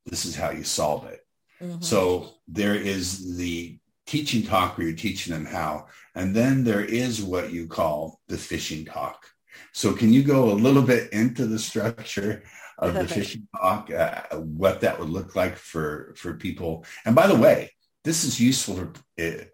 this 0.08 0.24
is 0.24 0.34
how 0.34 0.50
you 0.50 0.64
solve 0.64 1.06
it. 1.06 1.20
Mm-hmm. 1.60 1.82
So 1.82 2.30
there 2.46 2.74
is 2.74 3.36
the 3.36 3.78
teaching 4.06 4.42
talk 4.42 4.78
where 4.78 4.86
you're 4.86 4.96
teaching 4.96 5.32
them 5.32 5.44
how, 5.44 5.86
and 6.14 6.34
then 6.34 6.64
there 6.64 6.84
is 6.84 7.22
what 7.22 7.52
you 7.52 7.66
call 7.66 8.20
the 8.28 8.38
fishing 8.38 8.84
talk. 8.84 9.26
So 9.72 9.92
can 9.92 10.12
you 10.12 10.22
go 10.22 10.50
a 10.50 10.52
little 10.52 10.82
bit 10.82 11.12
into 11.12 11.46
the 11.46 11.58
structure 11.58 12.44
of 12.78 12.94
the 12.94 13.08
fishing 13.16 13.46
talk, 13.56 13.90
uh, 13.90 14.22
what 14.36 14.80
that 14.80 14.98
would 14.98 15.10
look 15.10 15.36
like 15.36 15.56
for 15.56 16.14
for 16.16 16.34
people? 16.34 16.84
And 17.04 17.14
by 17.14 17.26
the 17.26 17.36
way, 17.36 17.70
this 18.04 18.24
is 18.24 18.40
useful 18.40 18.76
for, 18.76 18.92
uh, 19.20 19.44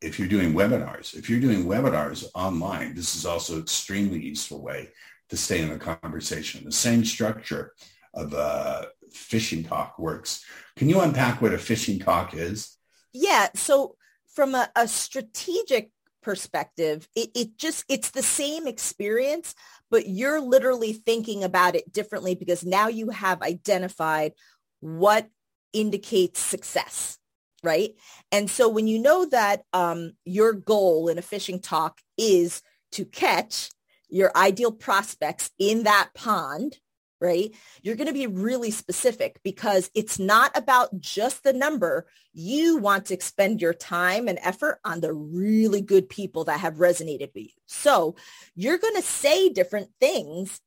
if 0.00 0.18
you're 0.18 0.28
doing 0.28 0.52
webinars. 0.52 1.14
If 1.14 1.30
you're 1.30 1.40
doing 1.40 1.64
webinars 1.64 2.26
online, 2.34 2.94
this 2.94 3.14
is 3.14 3.24
also 3.24 3.60
extremely 3.60 4.20
useful 4.20 4.60
way 4.60 4.90
to 5.30 5.36
stay 5.36 5.62
in 5.62 5.70
the 5.70 5.78
conversation. 5.78 6.64
The 6.64 6.72
same 6.72 7.04
structure 7.04 7.72
of 8.14 8.34
uh, 8.34 8.86
fishing 9.14 9.64
talk 9.64 9.98
works. 9.98 10.44
Can 10.76 10.88
you 10.88 11.00
unpack 11.00 11.40
what 11.40 11.54
a 11.54 11.58
fishing 11.58 11.98
talk 11.98 12.34
is? 12.34 12.76
Yeah. 13.12 13.48
So 13.54 13.96
from 14.34 14.54
a, 14.54 14.70
a 14.74 14.88
strategic 14.88 15.90
perspective, 16.22 17.08
it, 17.14 17.30
it 17.34 17.58
just, 17.58 17.84
it's 17.88 18.10
the 18.10 18.22
same 18.22 18.66
experience, 18.66 19.54
but 19.90 20.08
you're 20.08 20.40
literally 20.40 20.92
thinking 20.92 21.44
about 21.44 21.74
it 21.74 21.92
differently 21.92 22.34
because 22.34 22.64
now 22.64 22.88
you 22.88 23.10
have 23.10 23.42
identified 23.42 24.32
what 24.80 25.28
indicates 25.72 26.40
success 26.40 27.18
right? 27.62 27.94
And 28.30 28.50
so 28.50 28.68
when 28.68 28.86
you 28.86 28.98
know 28.98 29.24
that 29.26 29.62
um, 29.72 30.12
your 30.24 30.52
goal 30.52 31.08
in 31.08 31.18
a 31.18 31.22
fishing 31.22 31.60
talk 31.60 32.00
is 32.18 32.62
to 32.92 33.04
catch 33.04 33.70
your 34.08 34.36
ideal 34.36 34.72
prospects 34.72 35.50
in 35.58 35.84
that 35.84 36.10
pond, 36.14 36.78
right? 37.22 37.54
You're 37.82 37.96
going 37.96 38.08
to 38.08 38.12
be 38.12 38.26
really 38.26 38.72
specific 38.72 39.38
because 39.44 39.90
it's 39.94 40.18
not 40.18 40.50
about 40.56 40.98
just 40.98 41.44
the 41.44 41.52
number. 41.52 42.06
You 42.34 42.78
want 42.78 43.06
to 43.06 43.14
expend 43.14 43.62
your 43.62 43.72
time 43.72 44.26
and 44.26 44.40
effort 44.42 44.80
on 44.84 45.00
the 45.00 45.14
really 45.14 45.80
good 45.80 46.08
people 46.08 46.44
that 46.44 46.60
have 46.60 46.74
resonated 46.74 47.32
with 47.32 47.44
you. 47.44 47.62
So 47.66 48.16
you're 48.56 48.78
going 48.78 48.96
to 48.96 49.02
say 49.02 49.50
different 49.50 49.90
things 50.00 50.60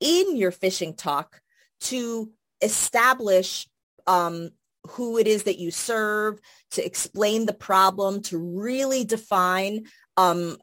in 0.00 0.36
your 0.36 0.50
fishing 0.50 0.94
talk 0.94 1.40
to 1.80 2.30
establish 2.60 3.66
um, 4.06 4.50
who 4.88 5.16
it 5.16 5.26
is 5.26 5.44
that 5.44 5.58
you 5.58 5.70
serve, 5.70 6.40
to 6.72 6.84
explain 6.84 7.46
the 7.46 7.54
problem, 7.54 8.20
to 8.22 8.36
really 8.36 9.04
define 9.04 9.86
um, 10.18 10.58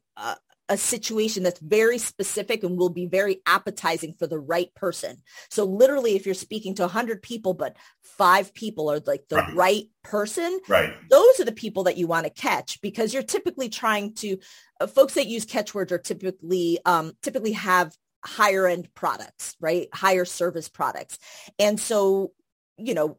a 0.69 0.77
situation 0.77 1.41
that's 1.41 1.60
very 1.60 1.97
specific 1.97 2.63
and 2.63 2.77
will 2.77 2.89
be 2.89 3.08
very 3.08 3.41
appetizing 3.47 4.13
for 4.13 4.27
the 4.27 4.39
right 4.39 4.73
person. 4.75 5.17
So 5.49 5.65
literally, 5.65 6.15
if 6.15 6.25
you're 6.25 6.36
speaking 6.36 6.75
to 6.75 6.84
100 6.84 7.23
people, 7.23 7.55
but 7.55 7.75
five 8.03 8.53
people 8.53 8.89
are 8.91 9.01
like 9.05 9.27
the 9.29 9.38
right, 9.38 9.55
right 9.55 9.84
person, 10.03 10.60
right. 10.69 10.93
those 11.10 11.39
are 11.39 11.45
the 11.45 11.51
people 11.51 11.84
that 11.86 11.97
you 11.97 12.05
want 12.05 12.25
to 12.25 12.29
catch 12.29 12.79
because 12.82 13.13
you're 13.13 13.23
typically 13.23 13.67
trying 13.67 14.13
to, 14.15 14.38
uh, 14.79 14.88
folks 14.88 15.15
that 15.15 15.27
use 15.27 15.45
Ketchwords 15.45 15.91
are 15.91 15.97
typically, 15.97 16.77
um, 16.86 17.13
typically 17.23 17.53
have 17.53 17.95
higher 18.23 18.67
end 18.67 18.93
products, 18.93 19.55
right? 19.60 19.88
Higher 19.93 20.25
service 20.25 20.69
products. 20.69 21.17
And 21.58 21.79
so, 21.79 22.32
you 22.77 22.93
know, 22.93 23.17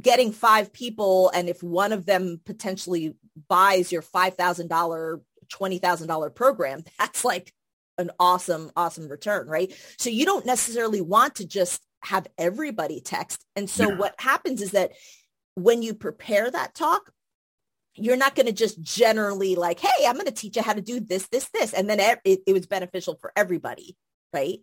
getting 0.00 0.32
five 0.32 0.72
people 0.72 1.30
and 1.34 1.48
if 1.48 1.62
one 1.62 1.92
of 1.92 2.06
them 2.06 2.40
potentially 2.44 3.16
buys 3.48 3.90
your 3.90 4.02
$5,000, 4.02 5.20
$20,000 5.52 6.34
program, 6.34 6.84
that's 6.98 7.24
like 7.24 7.52
an 7.98 8.10
awesome, 8.18 8.70
awesome 8.76 9.08
return, 9.08 9.46
right? 9.46 9.72
So 9.98 10.10
you 10.10 10.24
don't 10.24 10.46
necessarily 10.46 11.00
want 11.00 11.36
to 11.36 11.46
just 11.46 11.82
have 12.02 12.26
everybody 12.38 13.00
text. 13.00 13.44
And 13.56 13.68
so 13.68 13.90
yeah. 13.90 13.96
what 13.96 14.14
happens 14.18 14.62
is 14.62 14.70
that 14.70 14.92
when 15.54 15.82
you 15.82 15.94
prepare 15.94 16.50
that 16.50 16.74
talk, 16.74 17.10
you're 17.94 18.16
not 18.16 18.34
going 18.34 18.46
to 18.46 18.52
just 18.52 18.80
generally 18.80 19.56
like, 19.56 19.80
hey, 19.80 20.06
I'm 20.06 20.14
going 20.14 20.26
to 20.26 20.32
teach 20.32 20.56
you 20.56 20.62
how 20.62 20.72
to 20.72 20.80
do 20.80 21.00
this, 21.00 21.28
this, 21.28 21.50
this. 21.52 21.74
And 21.74 21.90
then 21.90 22.00
it, 22.24 22.40
it 22.46 22.52
was 22.52 22.66
beneficial 22.66 23.18
for 23.20 23.32
everybody, 23.36 23.96
right? 24.32 24.60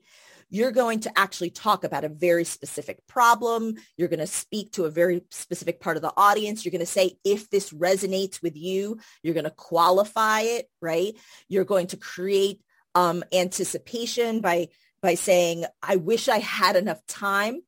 You're 0.50 0.72
going 0.72 1.02
to 1.02 1.20
actually 1.20 1.50
talk 1.50 1.84
about 1.84 2.04
a 2.04 2.10
very 2.10 2.44
specific 2.44 3.06
problem. 3.08 3.76
You're 3.98 4.08
going 4.08 4.20
to 4.20 4.28
speak 4.28 4.74
to 4.74 4.86
a 4.86 4.90
very 4.90 5.24
specific 5.30 5.80
part 5.80 5.98
of 5.98 6.02
the 6.02 6.14
audience. 6.16 6.64
You're 6.64 6.72
going 6.72 6.80
to 6.80 6.86
say, 6.86 7.18
if 7.24 7.50
this 7.50 7.72
resonates 7.72 8.42
with 8.42 8.56
you, 8.56 9.00
you're 9.22 9.34
going 9.34 9.44
to 9.44 9.52
qualify 9.52 10.42
it, 10.42 10.70
right? 10.82 11.16
You're 11.50 11.66
going 11.66 11.88
to 11.88 11.98
create 11.98 12.62
um, 12.96 13.24
anticipation 13.32 14.42
by 14.42 14.70
by 15.02 15.14
saying, 15.14 15.66
I 15.84 15.98
wish 15.98 16.28
I 16.28 16.40
had 16.40 16.76
enough 16.76 17.06
time, 17.06 17.62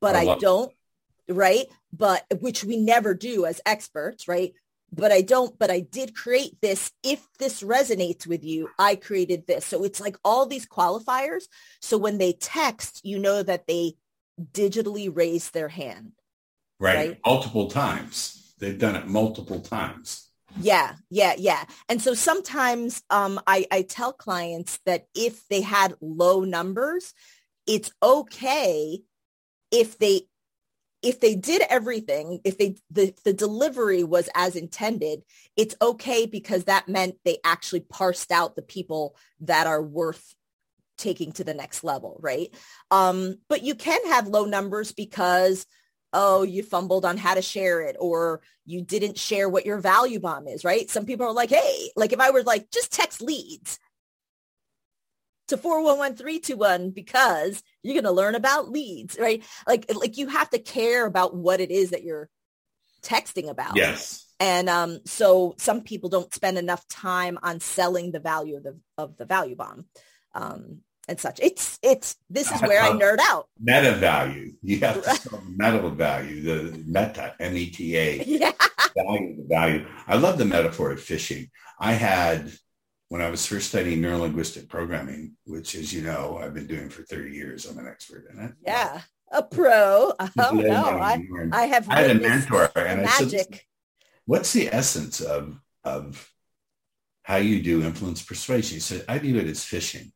but 0.00 0.16
I, 0.16 0.32
I 0.32 0.38
don't, 0.38 0.72
right? 1.28 1.66
But 1.92 2.24
which 2.40 2.64
we 2.64 2.78
never 2.78 3.14
do 3.14 3.46
as 3.46 3.60
experts, 3.64 4.26
right? 4.26 4.54
But 4.94 5.12
I 5.12 5.22
don't, 5.22 5.58
but 5.58 5.70
I 5.70 5.80
did 5.80 6.14
create 6.14 6.60
this. 6.60 6.90
If 7.02 7.26
this 7.38 7.62
resonates 7.62 8.26
with 8.26 8.44
you, 8.44 8.70
I 8.78 8.96
created 8.96 9.46
this. 9.46 9.66
So 9.66 9.84
it's 9.84 10.00
like 10.00 10.16
all 10.24 10.46
these 10.46 10.66
qualifiers. 10.66 11.44
So 11.80 11.98
when 11.98 12.18
they 12.18 12.32
text, 12.32 13.00
you 13.04 13.18
know 13.18 13.42
that 13.42 13.66
they 13.66 13.94
digitally 14.52 15.14
raise 15.14 15.50
their 15.50 15.68
hand. 15.68 16.12
Right. 16.78 16.96
right? 16.96 17.20
Multiple 17.24 17.70
times. 17.70 18.54
They've 18.58 18.78
done 18.78 18.96
it 18.96 19.06
multiple 19.06 19.60
times. 19.60 20.30
Yeah, 20.60 20.94
yeah, 21.10 21.34
yeah. 21.36 21.64
And 21.88 22.00
so 22.00 22.14
sometimes 22.14 23.02
um, 23.10 23.40
I, 23.46 23.66
I 23.70 23.82
tell 23.82 24.12
clients 24.12 24.78
that 24.86 25.06
if 25.14 25.46
they 25.48 25.60
had 25.60 25.94
low 26.00 26.44
numbers, 26.44 27.12
it's 27.66 27.90
okay 28.02 29.00
if 29.70 29.98
they 29.98 30.28
if 31.04 31.20
they 31.20 31.34
did 31.34 31.62
everything, 31.68 32.40
if 32.44 32.58
they 32.58 32.76
the, 32.90 33.14
the 33.24 33.32
delivery 33.32 34.02
was 34.02 34.28
as 34.34 34.56
intended, 34.56 35.22
it's 35.56 35.76
okay 35.80 36.26
because 36.26 36.64
that 36.64 36.88
meant 36.88 37.16
they 37.24 37.38
actually 37.44 37.80
parsed 37.80 38.32
out 38.32 38.56
the 38.56 38.62
people 38.62 39.14
that 39.40 39.66
are 39.66 39.82
worth 39.82 40.34
taking 40.96 41.32
to 41.32 41.44
the 41.44 41.54
next 41.54 41.84
level, 41.84 42.18
right? 42.20 42.48
Um, 42.90 43.36
but 43.48 43.62
you 43.62 43.74
can 43.74 44.06
have 44.06 44.26
low 44.28 44.46
numbers 44.46 44.92
because 44.92 45.66
oh, 46.16 46.44
you 46.44 46.62
fumbled 46.62 47.04
on 47.04 47.16
how 47.16 47.34
to 47.34 47.42
share 47.42 47.82
it 47.82 47.96
or 47.98 48.40
you 48.64 48.80
didn't 48.80 49.18
share 49.18 49.48
what 49.48 49.66
your 49.66 49.78
value 49.78 50.20
bomb 50.20 50.46
is, 50.46 50.64
right? 50.64 50.88
Some 50.88 51.06
people 51.06 51.26
are 51.26 51.32
like, 51.32 51.50
hey, 51.50 51.90
like 51.96 52.12
if 52.12 52.20
I 52.20 52.30
were 52.30 52.44
like, 52.44 52.70
just 52.70 52.92
text 52.92 53.20
leads 53.20 53.80
to 55.48 55.56
411321 55.56 56.90
because 56.90 57.62
you're 57.82 57.94
going 57.94 58.04
to 58.04 58.12
learn 58.12 58.34
about 58.34 58.70
leads, 58.70 59.18
right? 59.18 59.42
Like, 59.66 59.92
like 59.94 60.16
you 60.16 60.28
have 60.28 60.50
to 60.50 60.58
care 60.58 61.06
about 61.06 61.36
what 61.36 61.60
it 61.60 61.70
is 61.70 61.90
that 61.90 62.02
you're 62.02 62.28
texting 63.02 63.48
about. 63.48 63.76
Yes. 63.76 64.26
And 64.40 64.68
um, 64.68 65.00
so 65.04 65.54
some 65.58 65.82
people 65.82 66.08
don't 66.08 66.32
spend 66.32 66.58
enough 66.58 66.86
time 66.88 67.38
on 67.42 67.60
selling 67.60 68.10
the 68.10 68.20
value 68.20 68.56
of 68.56 68.62
the, 68.62 68.78
of 68.98 69.16
the 69.16 69.24
value 69.24 69.56
bomb. 69.56 69.86
Um, 70.34 70.80
and 71.08 71.20
such. 71.20 71.38
It's 71.40 71.78
it's 71.82 72.16
this 72.30 72.50
is 72.50 72.60
where 72.62 72.82
I 72.82 72.90
nerd 72.90 73.18
out. 73.20 73.48
Meta 73.60 73.92
value. 73.92 74.54
You 74.62 74.80
have 74.80 75.02
to 75.02 75.14
sell 75.14 75.42
meta 75.48 75.90
value, 75.90 76.42
the 76.42 76.82
meta, 76.86 77.34
M-E-T-A. 77.38 78.24
Yeah. 78.34 78.52
Value, 78.96 79.36
the 79.36 79.46
value. 79.48 79.86
I 80.06 80.16
love 80.16 80.38
the 80.38 80.44
metaphor 80.44 80.92
of 80.92 81.00
fishing. 81.00 81.50
I 81.78 81.92
had 81.92 82.50
when 83.14 83.22
I 83.22 83.30
was 83.30 83.46
first 83.46 83.68
studying 83.68 84.02
neurolinguistic 84.02 84.68
programming, 84.68 85.36
which 85.46 85.76
as 85.76 85.92
you 85.94 86.02
know, 86.02 86.40
I've 86.42 86.52
been 86.52 86.66
doing 86.66 86.88
for 86.88 87.04
30 87.04 87.30
years. 87.30 87.64
I'm 87.64 87.78
an 87.78 87.86
expert 87.86 88.26
in 88.32 88.40
it. 88.42 88.54
Yeah. 88.66 89.02
A 89.30 89.40
pro. 89.40 90.12
Oh 90.18 90.50
no, 90.50 90.84
I, 90.84 91.24
I 91.52 91.66
have 91.66 91.88
I 91.88 92.00
had 92.00 92.10
a 92.10 92.20
mentor 92.20 92.70
and 92.74 93.02
magic. 93.02 93.22
I 93.22 93.36
said, 93.36 93.60
what's 94.26 94.52
the 94.52 94.68
essence 94.72 95.20
of 95.20 95.60
of 95.84 96.28
how 97.22 97.36
you 97.36 97.62
do 97.62 97.82
influence 97.82 98.20
persuasion? 98.20 98.74
He 98.74 98.80
said, 98.80 99.04
I 99.08 99.18
view 99.18 99.38
it 99.38 99.46
as 99.46 99.64
fishing 99.64 100.12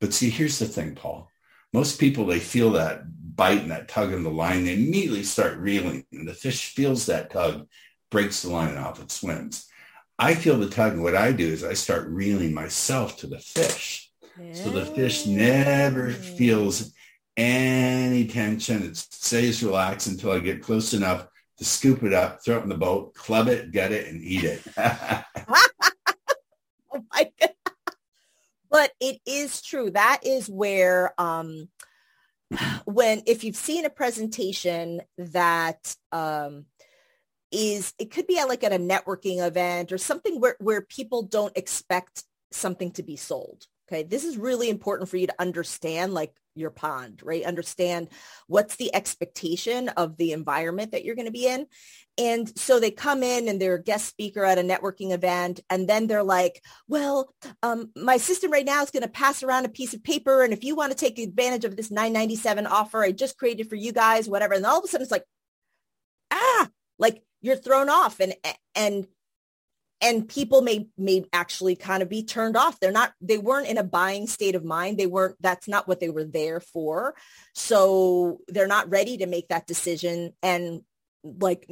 but 0.00 0.12
see, 0.12 0.30
here's 0.30 0.58
the 0.58 0.66
thing, 0.66 0.94
Paul. 0.94 1.28
Most 1.72 2.00
people, 2.00 2.26
they 2.26 2.40
feel 2.40 2.72
that 2.72 3.02
bite 3.36 3.62
and 3.62 3.70
that 3.70 3.88
tug 3.88 4.12
in 4.12 4.22
the 4.22 4.30
line. 4.30 4.64
They 4.64 4.74
immediately 4.74 5.22
start 5.22 5.58
reeling. 5.58 6.04
And 6.12 6.26
the 6.26 6.34
fish 6.34 6.74
feels 6.74 7.06
that 7.06 7.30
tug, 7.30 7.68
breaks 8.10 8.42
the 8.42 8.50
line 8.50 8.76
off, 8.76 9.00
it 9.00 9.10
swims. 9.10 9.66
I 10.20 10.34
feel 10.34 10.58
the 10.58 10.68
tug. 10.68 10.92
And 10.92 11.02
what 11.02 11.16
I 11.16 11.32
do 11.32 11.48
is 11.48 11.64
I 11.64 11.72
start 11.72 12.06
reeling 12.08 12.52
myself 12.52 13.16
to 13.18 13.26
the 13.26 13.38
fish. 13.38 14.12
So 14.52 14.68
the 14.68 14.84
fish 14.84 15.26
never 15.26 16.10
feels 16.10 16.92
any 17.36 18.26
tension. 18.26 18.82
It 18.82 18.98
stays 18.98 19.62
relaxed 19.62 20.08
until 20.08 20.32
I 20.32 20.40
get 20.40 20.62
close 20.62 20.92
enough 20.92 21.26
to 21.56 21.64
scoop 21.64 22.02
it 22.02 22.12
up, 22.12 22.44
throw 22.44 22.58
it 22.58 22.64
in 22.64 22.68
the 22.68 22.76
boat, 22.76 23.14
club 23.14 23.48
it, 23.48 23.72
get 23.72 23.92
it, 23.92 24.08
and 24.08 24.22
eat 24.22 24.44
it. 24.44 24.62
oh 24.78 25.24
my 27.12 27.30
God. 27.40 27.54
But 28.70 28.92
it 29.00 29.20
is 29.26 29.62
true. 29.62 29.90
That 29.90 30.20
is 30.24 30.48
where 30.48 31.14
um, 31.18 31.68
when 32.84 33.22
if 33.26 33.42
you've 33.42 33.56
seen 33.56 33.86
a 33.86 33.90
presentation 33.90 35.00
that 35.16 35.96
um, 36.12 36.66
is 37.50 37.92
it 37.98 38.10
could 38.10 38.26
be 38.26 38.38
at 38.38 38.48
like 38.48 38.64
at 38.64 38.72
a 38.72 38.78
networking 38.78 39.44
event 39.44 39.92
or 39.92 39.98
something 39.98 40.40
where, 40.40 40.56
where 40.60 40.80
people 40.80 41.22
don't 41.22 41.56
expect 41.56 42.24
something 42.52 42.92
to 42.92 43.02
be 43.02 43.16
sold. 43.16 43.66
Okay. 43.88 44.04
This 44.04 44.24
is 44.24 44.36
really 44.36 44.70
important 44.70 45.08
for 45.08 45.16
you 45.16 45.26
to 45.26 45.34
understand 45.40 46.14
like 46.14 46.32
your 46.54 46.70
pond, 46.70 47.22
right? 47.24 47.44
Understand 47.44 48.08
what's 48.46 48.76
the 48.76 48.94
expectation 48.94 49.88
of 49.90 50.16
the 50.16 50.32
environment 50.32 50.92
that 50.92 51.04
you're 51.04 51.16
going 51.16 51.26
to 51.26 51.32
be 51.32 51.48
in. 51.48 51.66
And 52.16 52.56
so 52.56 52.78
they 52.78 52.90
come 52.90 53.22
in 53.22 53.48
and 53.48 53.60
they're 53.60 53.76
a 53.76 53.82
guest 53.82 54.06
speaker 54.06 54.44
at 54.44 54.58
a 54.58 54.62
networking 54.62 55.12
event. 55.12 55.60
And 55.70 55.88
then 55.88 56.06
they're 56.06 56.22
like, 56.22 56.62
well, 56.86 57.32
um, 57.62 57.90
my 57.96 58.18
system 58.18 58.52
right 58.52 58.64
now 58.64 58.82
is 58.82 58.90
going 58.90 59.02
to 59.02 59.08
pass 59.08 59.42
around 59.42 59.64
a 59.64 59.70
piece 59.70 59.94
of 59.94 60.04
paper. 60.04 60.44
And 60.44 60.52
if 60.52 60.62
you 60.62 60.76
want 60.76 60.92
to 60.92 60.98
take 60.98 61.18
advantage 61.18 61.64
of 61.64 61.76
this 61.76 61.90
997 61.90 62.66
offer 62.66 63.02
I 63.02 63.10
just 63.10 63.38
created 63.38 63.68
for 63.68 63.76
you 63.76 63.92
guys, 63.92 64.28
whatever. 64.28 64.54
And 64.54 64.66
all 64.66 64.78
of 64.78 64.84
a 64.84 64.88
sudden 64.88 65.02
it's 65.02 65.10
like, 65.10 65.24
ah, 66.30 66.68
like 66.98 67.22
you're 67.40 67.56
thrown 67.56 67.88
off 67.88 68.20
and, 68.20 68.34
and 68.74 69.06
and 70.00 70.28
people 70.28 70.62
may 70.62 70.88
may 70.96 71.24
actually 71.32 71.76
kind 71.76 72.02
of 72.02 72.08
be 72.08 72.24
turned 72.24 72.56
off. 72.56 72.80
They're 72.80 72.90
not 72.90 73.12
they 73.20 73.38
weren't 73.38 73.68
in 73.68 73.78
a 73.78 73.84
buying 73.84 74.26
state 74.26 74.54
of 74.54 74.64
mind. 74.64 74.98
They 74.98 75.06
weren't 75.06 75.36
that's 75.40 75.68
not 75.68 75.86
what 75.86 76.00
they 76.00 76.08
were 76.08 76.24
there 76.24 76.60
for. 76.60 77.14
So 77.54 78.40
they're 78.48 78.66
not 78.66 78.90
ready 78.90 79.18
to 79.18 79.26
make 79.26 79.48
that 79.48 79.66
decision. 79.66 80.32
And 80.42 80.82
like 81.22 81.68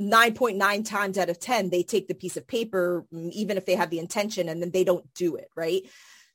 9.9 0.00 0.84
times 0.84 1.18
out 1.18 1.30
of 1.30 1.38
10 1.38 1.70
they 1.70 1.82
take 1.82 2.08
the 2.08 2.14
piece 2.14 2.36
of 2.36 2.46
paper 2.46 3.06
even 3.12 3.56
if 3.56 3.64
they 3.64 3.76
have 3.76 3.90
the 3.90 4.00
intention 4.00 4.48
and 4.48 4.60
then 4.60 4.70
they 4.72 4.84
don't 4.84 5.12
do 5.14 5.36
it 5.36 5.48
right? 5.56 5.82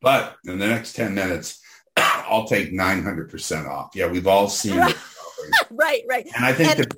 But 0.00 0.36
in 0.44 0.58
the 0.58 0.66
next 0.66 0.94
10 0.94 1.14
minutes, 1.14 1.60
I'll 1.96 2.46
take 2.46 2.72
900% 2.72 3.68
off. 3.68 3.90
Yeah, 3.94 4.08
we've 4.08 4.26
all 4.26 4.48
seen 4.48 4.78
it. 4.78 4.96
right, 5.70 6.02
right. 6.08 6.26
And 6.34 6.44
I 6.44 6.52
think 6.52 6.78
and, 6.78 6.92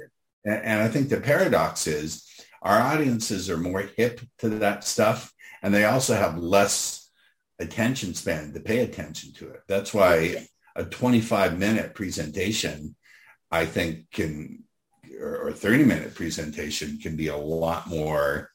the, 0.45 0.66
and 0.66 0.83
I 0.83 0.88
think 0.88 1.09
the 1.09 1.21
paradox 1.21 1.87
is 1.87 2.27
our 2.62 2.81
audiences 2.81 3.49
are 3.49 3.57
more 3.57 3.88
hip 3.97 4.21
to 4.38 4.51
that 4.51 4.85
stuff 4.85 5.33
and 5.62 5.75
they 5.75 5.85
also 5.85 6.14
have 6.14 6.38
less 6.38 7.11
attention 7.59 8.14
span 8.14 8.53
to 8.53 8.61
pay 8.61 8.81
attention 8.81 9.33
to 9.35 9.51
it. 9.51 9.61
That's 9.69 9.93
why 9.93 10.47
a 10.75 10.85
25 10.85 11.59
minute 11.59 11.95
presentation, 11.95 12.97
I 13.51 13.66
think 13.66 14.11
can, 14.11 14.64
or 15.21 15.53
30 15.53 15.85
minute 15.85 16.14
presentation 16.14 16.99
can 16.99 17.16
be 17.16 17.29
a 17.29 17.37
lot 17.37 17.88
more 17.88 18.50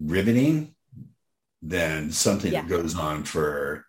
riveting 0.00 0.74
than 1.62 2.10
something 2.10 2.52
yeah. 2.52 2.62
that 2.62 2.70
goes 2.70 2.96
on 2.96 3.24
for 3.24 3.84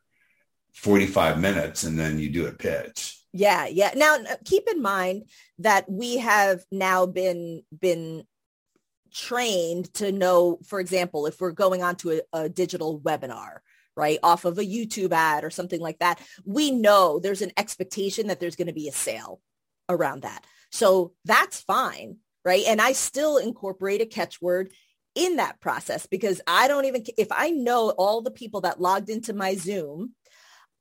45 0.74 1.40
minutes 1.40 1.84
and 1.84 1.98
then 1.98 2.20
you 2.20 2.30
do 2.30 2.48
a 2.48 2.52
pitch. 2.52 3.18
Yeah, 3.34 3.68
yeah. 3.68 3.92
Now 3.96 4.18
keep 4.44 4.68
in 4.70 4.82
mind 4.82 5.24
that 5.60 5.90
we 5.90 6.18
have 6.18 6.64
now 6.72 7.06
been 7.06 7.64
been 7.78 8.26
trained 9.14 9.94
to 9.96 10.12
know, 10.12 10.60
for 10.66 10.80
example, 10.80 11.26
if 11.26 11.40
we're 11.40 11.52
going 11.52 11.84
on 11.84 11.96
to 11.98 12.22
a, 12.34 12.44
a 12.44 12.50
digital 12.50 13.00
webinar, 13.00 13.58
right, 13.96 14.20
off 14.24 14.46
of 14.46 14.58
a 14.58 14.66
YouTube 14.66 15.12
ad 15.12 15.44
or 15.44 15.50
something 15.50 15.80
like 15.80 16.00
that, 16.00 16.20
we 16.46 16.72
know 16.72 17.20
there's 17.20 17.42
an 17.42 17.52
expectation 17.58 18.28
that 18.28 18.40
there's 18.40 18.56
going 18.56 18.68
to 18.68 18.74
be 18.74 18.88
a 18.88 18.94
sale 18.94 19.42
around 19.90 20.24
that. 20.24 20.46
So 20.72 21.14
that's 21.26 21.62
fine, 21.62 22.18
right? 22.46 22.64
And 22.68 22.82
I 22.82 22.94
still 22.94 23.38
incorporate 23.38 24.02
a 24.02 24.06
catchword 24.06 24.72
in 25.16 25.38
that 25.38 25.60
process 25.60 26.06
because 26.06 26.42
I 26.48 26.68
don't 26.68 26.86
even, 26.86 27.04
if 27.18 27.28
I 27.32 27.50
know 27.50 27.90
all 27.90 28.22
the 28.22 28.32
people 28.32 28.62
that 28.62 28.82
logged 28.82 29.10
into 29.10 29.34
my 29.34 29.56
Zoom, 29.56 30.14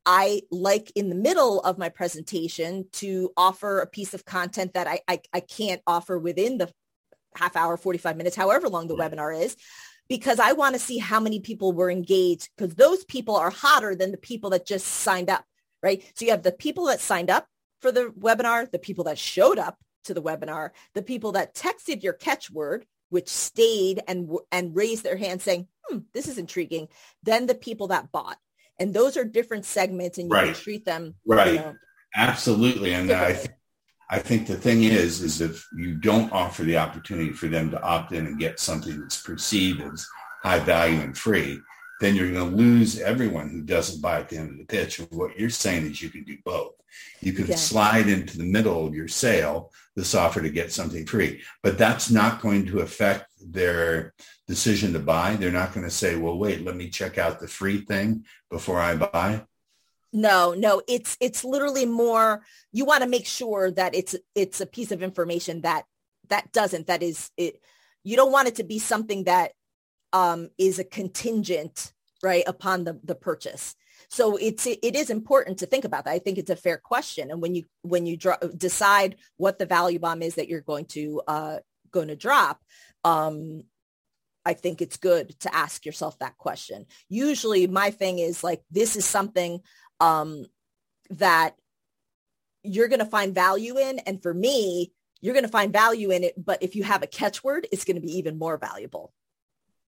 I 0.07 0.43
like 0.51 0.93
in 0.95 1.09
the 1.09 1.14
middle 1.14 1.61
of 1.61 1.79
my 1.79 1.88
presentation 1.88 2.87
to 2.95 3.33
offer 3.37 3.81
a 3.81 3.87
piece 3.87 4.14
of 4.14 4.25
content 4.25 4.75
that 4.75 4.87
I, 4.87 5.01
I, 5.07 5.21
I 5.33 5.40
can't 5.40 5.83
offer 5.87 6.19
within 6.19 6.59
the 6.59 6.73
half 7.35 7.57
hour, 7.57 7.77
45 7.77 8.16
minutes, 8.16 8.37
however 8.37 8.69
long 8.69 8.88
the 8.88 8.97
webinar 8.97 9.38
is, 9.38 9.57
because 10.09 10.40
I 10.40 10.53
want 10.53 10.75
to 10.75 10.81
see 10.81 10.99
how 10.99 11.21
many 11.21 11.40
people 11.40 11.73
were 11.73 11.90
engaged 11.90 12.49
because 12.57 12.75
those 12.75 13.05
people 13.05 13.37
are 13.37 13.51
hotter 13.51 13.95
than 13.95 14.11
the 14.11 14.19
people 14.19 14.51
that 14.51 14.66
just 14.66 14.87
signed 14.87 15.31
up, 15.31 15.45
right? 15.83 16.03
So 16.14 16.25
you 16.25 16.33
have 16.33 16.43
the 16.43 16.53
people 16.53 16.87
that 16.87 17.01
signed 17.01 17.31
up 17.31 17.47
for 17.81 17.93
the 17.93 18.12
webinar, 18.19 18.71
the 18.71 18.79
people 18.79 19.05
that 19.05 19.19
showed 19.19 19.59
up 19.59 19.79
to 20.05 20.14
the 20.14 20.23
webinar, 20.23 20.71
the 20.95 21.03
people 21.03 21.33
that 21.33 21.55
texted 21.55 22.03
your 22.03 22.14
catchword, 22.14 22.85
which 23.11 23.29
stayed 23.29 24.03
and, 24.09 24.31
and 24.51 24.75
raised 24.75 25.05
their 25.05 25.16
hand 25.16 25.42
saying, 25.42 25.68
hmm, 25.85 25.99
this 26.14 26.27
is 26.27 26.38
intriguing. 26.38 26.88
Then 27.23 27.46
the 27.46 27.55
people 27.55 27.88
that 27.88 28.11
bought. 28.11 28.38
And 28.79 28.94
those 28.94 29.16
are 29.16 29.25
different 29.25 29.66
segments 29.66 30.16
and 30.16 30.29
you 30.29 30.35
right. 30.35 30.46
can 30.46 30.55
treat 30.55 30.85
them. 30.87 31.14
Right. 31.27 31.55
You 31.55 31.59
know, 31.59 31.75
Absolutely. 32.16 32.94
And 32.94 33.12
I, 33.12 33.33
th- 33.35 33.51
I 34.11 34.18
think 34.18 34.46
the 34.46 34.57
thing 34.57 34.83
is, 34.83 35.20
is 35.20 35.40
if 35.40 35.66
you 35.77 35.94
don't 35.94 36.33
offer 36.33 36.62
the 36.62 36.79
opportunity 36.79 37.33
for 37.33 37.46
them 37.46 37.70
to 37.70 37.83
opt 37.83 38.12
in 38.12 38.27
and 38.27 38.38
get 38.38 38.59
something 38.59 39.01
that's 39.01 39.20
perceived 39.20 39.83
as 39.83 40.07
high 40.42 40.59
value 40.59 41.01
and 41.01 41.16
free, 41.16 41.61
then 42.01 42.17
you're 42.17 42.33
going 42.33 42.51
to 42.51 42.57
lose 42.57 42.99
everyone 42.99 43.51
who 43.51 43.63
doesn't 43.63 44.01
buy 44.01 44.21
at 44.21 44.29
the 44.29 44.39
end 44.39 44.51
of 44.51 44.59
the 44.59 44.65
pitch. 44.65 44.99
And 44.99 45.09
what 45.11 45.39
you're 45.39 45.51
saying 45.51 45.87
is 45.87 46.03
you 46.03 46.09
can 46.09 46.25
do 46.25 46.39
both. 46.45 46.73
You 47.21 47.33
can 47.33 47.57
slide 47.57 48.09
into 48.09 48.37
the 48.37 48.45
middle 48.45 48.87
of 48.87 48.95
your 48.95 49.07
sale 49.07 49.71
this 49.95 50.15
offer 50.15 50.41
to 50.41 50.51
get 50.51 50.73
something 50.73 51.07
free, 51.07 51.43
but 51.63 51.79
that's 51.79 52.11
not 52.11 52.41
going 52.41 52.67
to 52.67 52.81
affect 52.81 53.27
their 53.41 54.15
decision 54.49 54.93
to 54.95 54.99
buy. 54.99 55.37
They're 55.37 55.53
not 55.53 55.75
going 55.75 55.85
to 55.85 55.91
say, 55.91 56.17
well, 56.17 56.39
wait, 56.39 56.65
let 56.65 56.77
me 56.77 56.89
check 56.89 57.19
out 57.19 57.39
the 57.39 57.49
free 57.49 57.83
thing 57.83 58.25
before 58.51 58.81
I 58.81 58.97
buy. 58.97 59.45
No, 60.13 60.55
no, 60.55 60.83
it's 60.89 61.17
it's 61.21 61.45
literally 61.45 61.87
more 61.87 62.43
you 62.73 62.85
want 62.85 63.05
to 63.05 63.09
make 63.09 63.27
sure 63.27 63.71
that 63.71 63.95
it's 63.95 64.17
it's 64.35 64.61
a 64.61 64.67
piece 64.67 64.91
of 64.91 65.03
information 65.03 65.61
that 65.61 65.85
that 66.29 66.51
doesn't 66.51 66.89
that 66.89 67.03
is 67.03 67.31
it 67.37 67.61
you 68.03 68.17
don't 68.17 68.33
want 68.33 68.49
it 68.49 68.57
to 68.57 68.65
be 68.65 68.81
something 68.81 69.25
that 69.25 69.53
um 70.12 70.49
is 70.59 70.79
a 70.79 70.85
contingent 70.85 71.92
right 72.23 72.44
upon 72.46 72.85
the 72.85 73.01
the 73.05 73.14
purchase. 73.14 73.75
So 74.09 74.37
it's 74.37 74.66
it 74.66 74.96
is 74.96 75.11
important 75.11 75.59
to 75.59 75.66
think 75.66 75.85
about 75.85 76.05
that. 76.05 76.12
I 76.12 76.18
think 76.18 76.38
it's 76.38 76.51
a 76.51 76.57
fair 76.57 76.79
question 76.79 77.31
and 77.31 77.40
when 77.40 77.55
you 77.55 77.64
when 77.83 78.07
you 78.07 78.16
draw, 78.16 78.37
decide 78.57 79.16
what 79.37 79.59
the 79.59 79.66
value 79.66 79.99
bomb 79.99 80.23
is 80.23 80.35
that 80.35 80.49
you're 80.49 80.61
going 80.61 80.87
to 80.87 81.23
uh 81.27 81.59
going 81.92 82.09
to 82.09 82.16
drop 82.16 82.61
um 83.05 83.62
I 84.44 84.55
think 84.55 84.81
it's 84.81 84.96
good 84.96 85.38
to 85.40 85.55
ask 85.55 85.85
yourself 85.85 86.18
that 86.18 86.38
question. 86.38 86.87
Usually 87.09 87.66
my 87.66 87.90
thing 87.90 88.18
is 88.18 88.42
like, 88.42 88.62
this 88.70 88.96
is 88.96 89.05
something 89.05 89.61
um, 90.01 90.46
that 91.11 91.57
you're 92.62 92.88
going 92.88 93.01
to 93.01 93.05
find 93.05 93.35
value 93.35 93.79
in. 93.79 93.99
And 94.01 94.23
for 94.23 94.33
me, 94.33 94.92
you're 95.20 95.35
going 95.35 95.44
to 95.44 95.51
find 95.51 95.73
value 95.73 96.11
in 96.11 96.25
it. 96.25 96.42
But 96.42 96.62
if 96.62 96.75
you 96.75 96.85
have 96.85 97.03
a 97.03 97.07
catchword, 97.07 97.66
it's 97.70 97.85
going 97.85 97.96
to 97.96 98.07
be 98.07 98.18
even 98.18 98.38
more 98.38 98.57
valuable. 98.57 99.12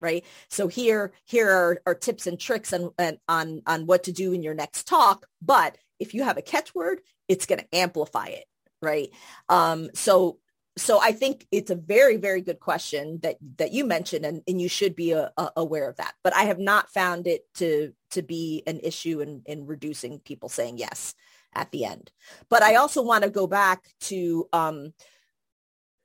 Right. 0.02 0.24
So 0.48 0.66
here, 0.66 1.12
here 1.24 1.48
are, 1.48 1.80
are 1.86 1.94
tips 1.94 2.26
and 2.26 2.38
tricks 2.38 2.72
on, 2.72 2.92
on, 3.28 3.62
on 3.66 3.86
what 3.86 4.04
to 4.04 4.12
do 4.12 4.32
in 4.32 4.42
your 4.42 4.54
next 4.54 4.88
talk. 4.88 5.26
But 5.40 5.78
if 6.00 6.12
you 6.12 6.24
have 6.24 6.36
a 6.36 6.42
catchword, 6.42 6.96
it's 7.28 7.46
going 7.46 7.60
to 7.60 7.74
amplify 7.74 8.26
it. 8.26 8.44
Right. 8.82 9.10
Um, 9.48 9.90
so 9.94 10.38
so 10.76 10.98
I 11.00 11.12
think 11.12 11.46
it's 11.52 11.70
a 11.70 11.76
very, 11.76 12.16
very 12.16 12.40
good 12.40 12.58
question 12.58 13.20
that 13.22 13.36
that 13.58 13.72
you 13.72 13.84
mentioned, 13.84 14.24
and, 14.24 14.42
and 14.48 14.60
you 14.60 14.68
should 14.68 14.96
be 14.96 15.12
a, 15.12 15.30
a, 15.36 15.50
aware 15.56 15.88
of 15.88 15.96
that. 15.96 16.14
But 16.24 16.34
I 16.34 16.44
have 16.44 16.58
not 16.58 16.90
found 16.90 17.26
it 17.26 17.42
to 17.56 17.92
to 18.12 18.22
be 18.22 18.62
an 18.66 18.80
issue 18.80 19.20
in, 19.20 19.42
in 19.44 19.66
reducing 19.66 20.18
people 20.18 20.48
saying 20.48 20.78
yes 20.78 21.14
at 21.54 21.70
the 21.72 21.84
end. 21.84 22.10
But 22.48 22.62
I 22.62 22.76
also 22.76 23.02
want 23.02 23.24
to 23.24 23.30
go 23.30 23.46
back 23.46 23.86
to 24.02 24.48
um, 24.52 24.94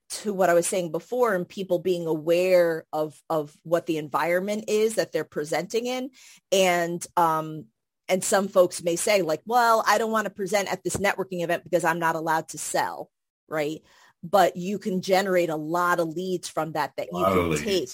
to 0.09 0.33
what 0.33 0.49
I 0.49 0.53
was 0.53 0.67
saying 0.67 0.91
before, 0.91 1.35
and 1.35 1.47
people 1.47 1.79
being 1.79 2.07
aware 2.07 2.85
of 2.93 3.19
of 3.29 3.55
what 3.63 3.85
the 3.85 3.97
environment 3.97 4.65
is 4.67 4.95
that 4.95 5.11
they're 5.11 5.23
presenting 5.23 5.85
in, 5.85 6.11
and 6.51 7.05
um, 7.17 7.65
and 8.07 8.23
some 8.23 8.47
folks 8.47 8.83
may 8.83 8.95
say 8.95 9.21
like, 9.21 9.41
well, 9.45 9.83
I 9.85 9.97
don't 9.97 10.11
want 10.11 10.25
to 10.25 10.33
present 10.33 10.71
at 10.71 10.83
this 10.83 10.97
networking 10.97 11.43
event 11.43 11.63
because 11.63 11.83
I'm 11.83 11.99
not 11.99 12.15
allowed 12.15 12.49
to 12.49 12.57
sell, 12.57 13.09
right? 13.49 13.81
but 14.23 14.55
you 14.55 14.79
can 14.79 15.01
generate 15.01 15.49
a 15.49 15.55
lot 15.55 15.99
of 15.99 16.09
leads 16.09 16.47
from 16.47 16.73
that 16.73 16.93
that 16.97 17.09
you 17.11 17.23
can 17.23 17.57
take 17.57 17.89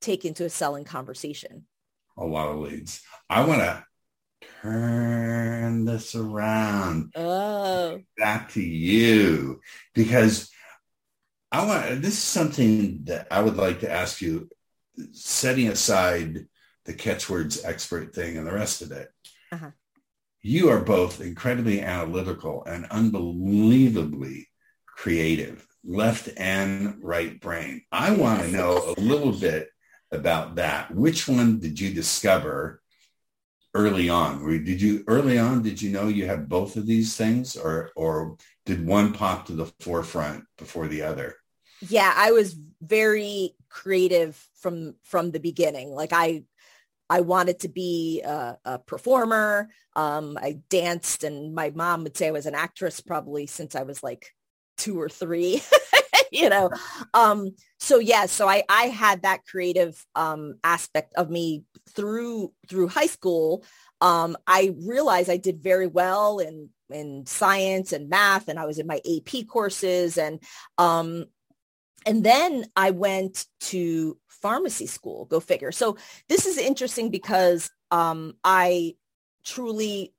take 0.00 0.24
into 0.24 0.44
a 0.44 0.50
selling 0.50 0.84
conversation. 0.84 1.66
A 2.16 2.24
lot 2.24 2.48
of 2.48 2.58
leads. 2.58 3.02
I 3.28 3.44
want 3.44 3.60
to 3.60 3.84
turn 4.62 5.84
this 5.84 6.14
around. 6.14 7.12
Oh. 7.14 8.00
Back 8.16 8.52
to 8.52 8.62
you 8.62 9.60
because 9.94 10.50
I 11.52 11.64
want 11.64 12.02
this 12.02 12.14
is 12.14 12.18
something 12.18 13.04
that 13.04 13.28
I 13.30 13.40
would 13.40 13.56
like 13.56 13.80
to 13.80 13.90
ask 13.90 14.20
you 14.20 14.48
setting 15.12 15.68
aside 15.68 16.46
the 16.84 16.94
Ketchwords 16.94 17.64
expert 17.64 18.14
thing 18.14 18.36
and 18.36 18.46
the 18.46 18.52
rest 18.52 18.82
of 18.82 18.92
it. 18.92 19.10
Uh-huh. 19.52 19.70
You 20.42 20.70
are 20.70 20.80
both 20.80 21.20
incredibly 21.20 21.80
analytical 21.80 22.64
and 22.64 22.86
unbelievably 22.86 24.48
creative, 24.86 25.66
left 25.84 26.28
and 26.36 26.98
right 27.02 27.40
brain. 27.40 27.82
I 27.90 28.12
want 28.12 28.42
to 28.42 28.48
know 28.48 28.94
a 28.96 29.00
little 29.00 29.32
bit 29.32 29.68
about 30.12 30.56
that. 30.56 30.94
Which 30.94 31.28
one 31.28 31.58
did 31.58 31.80
you 31.80 31.92
discover 31.92 32.80
early 33.76 34.08
on? 34.08 34.44
Did 34.64 34.80
you 34.80 35.04
early 35.06 35.38
on 35.38 35.62
did 35.62 35.80
you 35.80 35.90
know 35.90 36.08
you 36.08 36.26
had 36.26 36.48
both 36.48 36.76
of 36.76 36.86
these 36.86 37.16
things 37.16 37.56
or 37.56 37.90
or 37.94 38.36
did 38.64 38.86
one 38.86 39.12
pop 39.12 39.46
to 39.46 39.52
the 39.52 39.66
forefront 39.80 40.44
before 40.56 40.88
the 40.88 41.02
other? 41.02 41.36
Yeah, 41.86 42.12
I 42.16 42.32
was 42.32 42.56
very 42.80 43.54
creative 43.68 44.42
from 44.60 44.94
from 45.04 45.30
the 45.30 45.40
beginning. 45.40 45.90
Like 45.90 46.12
I 46.12 46.44
I 47.08 47.20
wanted 47.20 47.60
to 47.60 47.68
be 47.68 48.22
a, 48.22 48.58
a 48.64 48.78
performer. 48.78 49.68
Um, 49.94 50.36
I 50.40 50.60
danced, 50.68 51.22
and 51.22 51.54
my 51.54 51.70
mom 51.70 52.02
would 52.02 52.16
say 52.16 52.28
I 52.28 52.32
was 52.32 52.46
an 52.46 52.54
actress 52.54 53.00
probably 53.00 53.46
since 53.46 53.76
I 53.76 53.82
was 53.82 54.02
like 54.02 54.32
two 54.76 55.00
or 55.00 55.08
three, 55.08 55.62
you 56.32 56.48
know? 56.48 56.70
Um, 57.14 57.50
so 57.78 57.98
yeah, 57.98 58.26
so 58.26 58.48
I, 58.48 58.62
I 58.68 58.84
had 58.84 59.22
that 59.22 59.44
creative, 59.46 60.04
um, 60.14 60.54
aspect 60.64 61.14
of 61.14 61.30
me 61.30 61.64
through, 61.90 62.52
through 62.68 62.88
high 62.88 63.06
school. 63.06 63.64
Um, 64.00 64.36
I 64.46 64.74
realized 64.78 65.30
I 65.30 65.36
did 65.36 65.62
very 65.62 65.86
well 65.86 66.38
in, 66.38 66.70
in 66.90 67.26
science 67.26 67.92
and 67.92 68.08
math 68.08 68.48
and 68.48 68.58
I 68.58 68.66
was 68.66 68.78
in 68.78 68.86
my 68.86 69.00
AP 69.06 69.46
courses 69.48 70.18
and, 70.18 70.42
um, 70.78 71.24
and 72.04 72.22
then 72.22 72.66
I 72.76 72.92
went 72.92 73.46
to 73.62 74.16
pharmacy 74.28 74.86
school, 74.86 75.24
go 75.24 75.40
figure. 75.40 75.72
So 75.72 75.96
this 76.28 76.46
is 76.46 76.56
interesting 76.56 77.10
because 77.10 77.68
um, 77.90 78.34
I 78.44 78.94
truly 79.44 80.12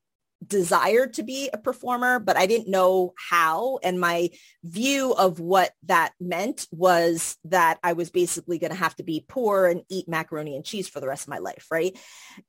desired 0.45 1.13
to 1.13 1.23
be 1.23 1.49
a 1.51 1.57
performer, 1.57 2.19
but 2.19 2.37
I 2.37 2.45
didn't 2.45 2.69
know 2.69 3.13
how. 3.29 3.79
And 3.83 3.99
my 3.99 4.29
view 4.63 5.13
of 5.13 5.39
what 5.39 5.71
that 5.83 6.13
meant 6.19 6.67
was 6.71 7.37
that 7.45 7.79
I 7.83 7.93
was 7.93 8.09
basically 8.09 8.59
going 8.59 8.71
to 8.71 8.77
have 8.77 8.95
to 8.97 9.03
be 9.03 9.25
poor 9.27 9.67
and 9.67 9.81
eat 9.89 10.07
macaroni 10.07 10.55
and 10.55 10.63
cheese 10.63 10.87
for 10.87 10.99
the 10.99 11.07
rest 11.07 11.23
of 11.23 11.29
my 11.29 11.39
life. 11.39 11.67
Right. 11.71 11.97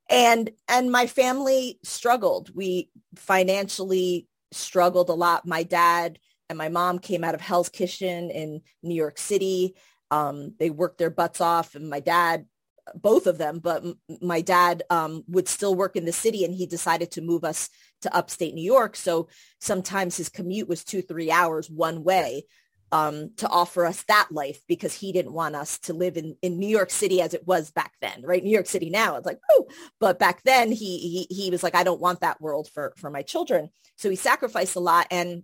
And, 0.09 0.51
and 0.69 0.93
my 0.93 1.07
family 1.07 1.79
struggled. 1.83 2.55
We 2.55 2.91
financially 3.17 4.29
struggled 4.53 5.09
a 5.09 5.15
lot. 5.15 5.47
My 5.47 5.63
dad 5.63 6.19
and 6.49 6.59
my 6.59 6.69
mom 6.69 6.99
came 6.99 7.25
out 7.25 7.35
of 7.35 7.41
Hell's 7.41 7.69
Kitchen 7.69 8.31
in 8.31 8.63
New 8.83 8.95
York 8.95 9.19
City. 9.19 9.77
Um, 10.11 10.55
they 10.59 10.71
worked 10.71 10.99
their 10.99 11.11
butts 11.11 11.41
off 11.41 11.75
and 11.75 11.89
my 11.89 12.01
dad 12.01 12.47
both 12.95 13.27
of 13.27 13.39
them, 13.39 13.59
but 13.59 13.85
m- 13.85 13.99
my 14.21 14.41
dad 14.41 14.83
um, 14.91 15.25
would 15.29 15.49
still 15.49 15.75
work 15.75 15.97
in 15.97 16.05
the 16.05 16.13
city 16.13 16.45
and 16.45 16.55
he 16.55 16.67
decided 16.67 17.11
to 17.13 17.21
move 17.23 17.45
us 17.45 17.71
to 18.03 18.15
upstate 18.15 18.55
New 18.55 18.63
York. 18.63 18.97
So 18.97 19.29
sometimes 19.61 20.17
his 20.17 20.29
commute 20.29 20.69
was 20.69 20.85
two, 20.85 21.03
three 21.03 21.31
hours 21.31 21.69
one 21.71 22.05
way. 22.05 22.45
um, 22.91 23.31
to 23.37 23.49
offer 23.49 23.85
us 23.85 24.03
that 24.05 24.29
life 24.31 24.63
because 24.67 24.95
he 24.95 25.13
didn't 25.13 25.33
want 25.35 25.55
us 25.55 25.79
to 25.81 25.93
live 25.93 26.17
in, 26.17 26.37
in 26.41 26.59
New 26.59 26.69
York 26.69 26.91
City 26.91 27.21
as 27.21 27.35
it 27.35 27.47
was 27.47 27.71
back 27.71 27.93
then, 28.01 28.23
right? 28.23 28.43
New 28.43 28.51
York 28.51 28.67
City 28.67 28.89
now, 28.89 29.17
it's 29.17 29.27
like, 29.27 29.41
oh, 29.51 29.67
but 30.01 30.19
back 30.19 30.43
then 30.43 30.73
he, 30.73 31.27
he, 31.29 31.35
he 31.35 31.51
was 31.51 31.63
like, 31.63 31.75
I 31.75 31.85
don't 31.85 32.01
want 32.01 32.21
that 32.21 32.41
world 32.41 32.69
for, 32.73 32.95
for 32.97 33.11
my 33.11 33.23
children. 33.23 33.69
So 33.97 34.09
he 34.09 34.17
sacrificed 34.17 34.77
a 34.77 34.81
lot 34.81 35.07
and, 35.11 35.43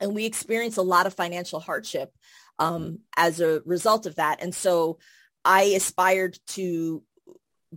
and 0.00 0.14
we 0.14 0.24
experienced 0.24 0.78
a 0.78 0.82
lot 0.82 1.06
of 1.06 1.14
financial 1.14 1.58
hardship 1.58 2.12
um, 2.60 3.00
as 3.16 3.40
a 3.40 3.60
result 3.66 4.06
of 4.06 4.14
that. 4.16 4.40
And 4.40 4.54
so 4.54 4.98
I 5.44 5.62
aspired 5.64 6.38
to 6.48 7.02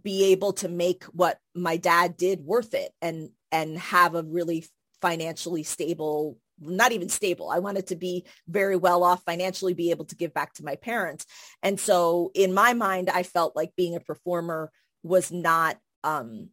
be 0.01 0.31
able 0.31 0.53
to 0.53 0.69
make 0.69 1.03
what 1.05 1.37
my 1.53 1.77
dad 1.77 2.17
did 2.17 2.41
worth 2.41 2.73
it 2.73 2.91
and, 3.01 3.29
and 3.51 3.77
have 3.77 4.15
a 4.15 4.23
really 4.23 4.65
financially 5.01 5.63
stable 5.63 6.37
not 6.61 6.91
even 6.91 7.09
stable. 7.09 7.49
I 7.49 7.59
wanted 7.59 7.87
to 7.87 7.95
be 7.95 8.25
very 8.47 8.75
well 8.75 9.03
off 9.03 9.23
financially, 9.23 9.73
be 9.73 9.91
able 9.91 10.05
to 10.05 10.15
give 10.15 10.33
back 10.33 10.53
to 10.53 10.63
my 10.63 10.75
parents. 10.75 11.25
And 11.63 11.79
so 11.79 12.31
in 12.33 12.53
my 12.53 12.73
mind, 12.73 13.09
I 13.09 13.23
felt 13.23 13.55
like 13.55 13.75
being 13.75 13.95
a 13.95 13.99
performer 13.99 14.71
was 15.03 15.31
not 15.31 15.77
um, 16.03 16.49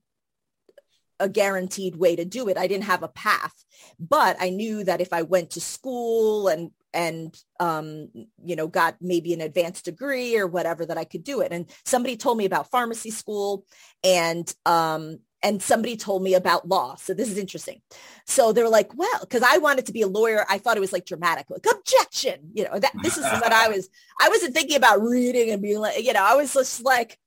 a 1.20 1.28
guaranteed 1.28 1.96
way 1.96 2.16
to 2.16 2.24
do 2.24 2.48
it. 2.48 2.56
I 2.56 2.66
didn't 2.66 2.84
have 2.84 3.02
a 3.02 3.08
path, 3.08 3.52
but 3.98 4.36
I 4.40 4.50
knew 4.50 4.84
that 4.84 5.00
if 5.00 5.12
I 5.12 5.22
went 5.22 5.50
to 5.50 5.60
school 5.60 6.48
and 6.48 6.70
and 6.94 7.36
um, 7.60 8.08
you 8.44 8.56
know 8.56 8.66
got 8.66 8.96
maybe 9.00 9.34
an 9.34 9.40
advanced 9.40 9.84
degree 9.84 10.36
or 10.36 10.46
whatever 10.46 10.86
that 10.86 10.98
I 10.98 11.04
could 11.04 11.24
do 11.24 11.40
it. 11.40 11.52
And 11.52 11.66
somebody 11.84 12.16
told 12.16 12.38
me 12.38 12.44
about 12.44 12.70
pharmacy 12.70 13.10
school, 13.10 13.64
and 14.04 14.52
um, 14.66 15.18
and 15.42 15.62
somebody 15.62 15.96
told 15.96 16.22
me 16.22 16.34
about 16.34 16.68
law. 16.68 16.96
So 16.96 17.14
this 17.14 17.30
is 17.30 17.38
interesting. 17.38 17.80
So 18.26 18.52
they're 18.52 18.68
like, 18.68 18.96
well, 18.96 19.20
because 19.20 19.42
I 19.42 19.58
wanted 19.58 19.86
to 19.86 19.92
be 19.92 20.02
a 20.02 20.08
lawyer. 20.08 20.44
I 20.48 20.58
thought 20.58 20.76
it 20.76 20.80
was 20.80 20.92
like 20.92 21.06
dramatic, 21.06 21.46
like 21.48 21.66
objection. 21.70 22.50
You 22.54 22.64
know, 22.64 22.78
that 22.78 22.92
this 23.02 23.16
is 23.16 23.24
what 23.24 23.52
I 23.52 23.68
was. 23.74 23.88
I 24.20 24.28
wasn't 24.28 24.54
thinking 24.54 24.76
about 24.76 25.02
reading 25.02 25.50
and 25.50 25.62
being 25.62 25.78
like, 25.78 26.02
you 26.02 26.12
know, 26.12 26.24
I 26.24 26.34
was 26.34 26.52
just 26.52 26.84
like, 26.84 27.18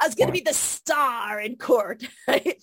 I 0.00 0.06
was 0.06 0.14
going 0.14 0.28
to 0.28 0.32
be 0.32 0.40
the 0.40 0.54
star 0.54 1.40
in 1.40 1.56
court. 1.56 2.04
Right? 2.26 2.62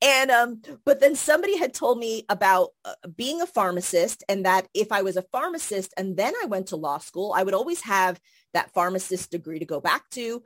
And, 0.00 0.30
um, 0.30 0.62
but 0.86 1.00
then 1.00 1.14
somebody 1.14 1.58
had 1.58 1.74
told 1.74 1.98
me 1.98 2.24
about 2.30 2.70
uh, 2.84 2.94
being 3.14 3.42
a 3.42 3.46
pharmacist 3.46 4.24
and 4.28 4.46
that 4.46 4.66
if 4.72 4.90
I 4.92 5.02
was 5.02 5.16
a 5.16 5.22
pharmacist 5.30 5.92
and 5.98 6.16
then 6.16 6.32
I 6.42 6.46
went 6.46 6.68
to 6.68 6.76
law 6.76 6.98
school, 6.98 7.34
I 7.36 7.42
would 7.42 7.52
always 7.52 7.82
have 7.82 8.18
that 8.54 8.72
pharmacist 8.72 9.30
degree 9.30 9.58
to 9.58 9.66
go 9.66 9.80
back 9.80 10.08
to 10.10 10.42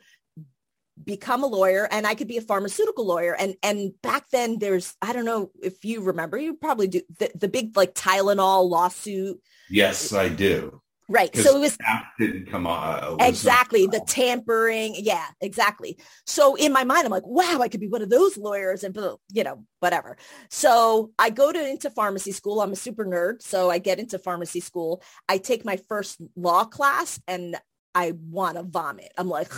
become 1.04 1.44
a 1.44 1.46
lawyer 1.46 1.88
and 1.90 2.06
I 2.06 2.14
could 2.14 2.28
be 2.28 2.36
a 2.36 2.42
pharmaceutical 2.42 3.06
lawyer. 3.06 3.34
And 3.34 3.54
and 3.62 3.92
back 4.02 4.28
then 4.30 4.58
there's 4.58 4.94
I 5.00 5.12
don't 5.12 5.24
know 5.24 5.50
if 5.62 5.84
you 5.84 6.02
remember, 6.02 6.36
you 6.36 6.54
probably 6.54 6.88
do 6.88 7.02
the, 7.18 7.30
the 7.34 7.48
big 7.48 7.76
like 7.76 7.94
Tylenol 7.94 8.68
lawsuit. 8.68 9.40
Yes, 9.70 10.12
I 10.12 10.28
do. 10.28 10.82
Right. 11.10 11.34
So 11.34 11.56
it 11.56 11.60
was 11.60 11.78
didn't 12.18 12.50
come 12.50 12.66
on. 12.66 13.16
Exactly. 13.20 13.86
The 13.86 14.00
tampering. 14.06 14.94
Yeah, 14.98 15.24
exactly. 15.40 15.98
So 16.26 16.54
in 16.54 16.70
my 16.70 16.84
mind, 16.84 17.06
I'm 17.06 17.10
like, 17.10 17.26
wow, 17.26 17.60
I 17.62 17.68
could 17.68 17.80
be 17.80 17.88
one 17.88 18.02
of 18.02 18.10
those 18.10 18.36
lawyers 18.36 18.84
and, 18.84 18.94
you 19.32 19.42
know, 19.42 19.64
whatever. 19.80 20.18
So 20.50 21.12
I 21.18 21.30
go 21.30 21.50
to 21.50 21.68
into 21.68 21.88
pharmacy 21.88 22.32
school. 22.32 22.60
I'm 22.60 22.72
a 22.72 22.76
super 22.76 23.06
nerd. 23.06 23.40
So 23.40 23.70
I 23.70 23.78
get 23.78 23.98
into 23.98 24.18
pharmacy 24.18 24.60
school. 24.60 25.02
I 25.28 25.38
take 25.38 25.64
my 25.64 25.78
first 25.88 26.20
law 26.36 26.64
class 26.64 27.18
and 27.26 27.56
I 27.94 28.12
want 28.28 28.58
to 28.58 28.62
vomit. 28.64 29.10
I'm 29.16 29.30
like, 29.30 29.50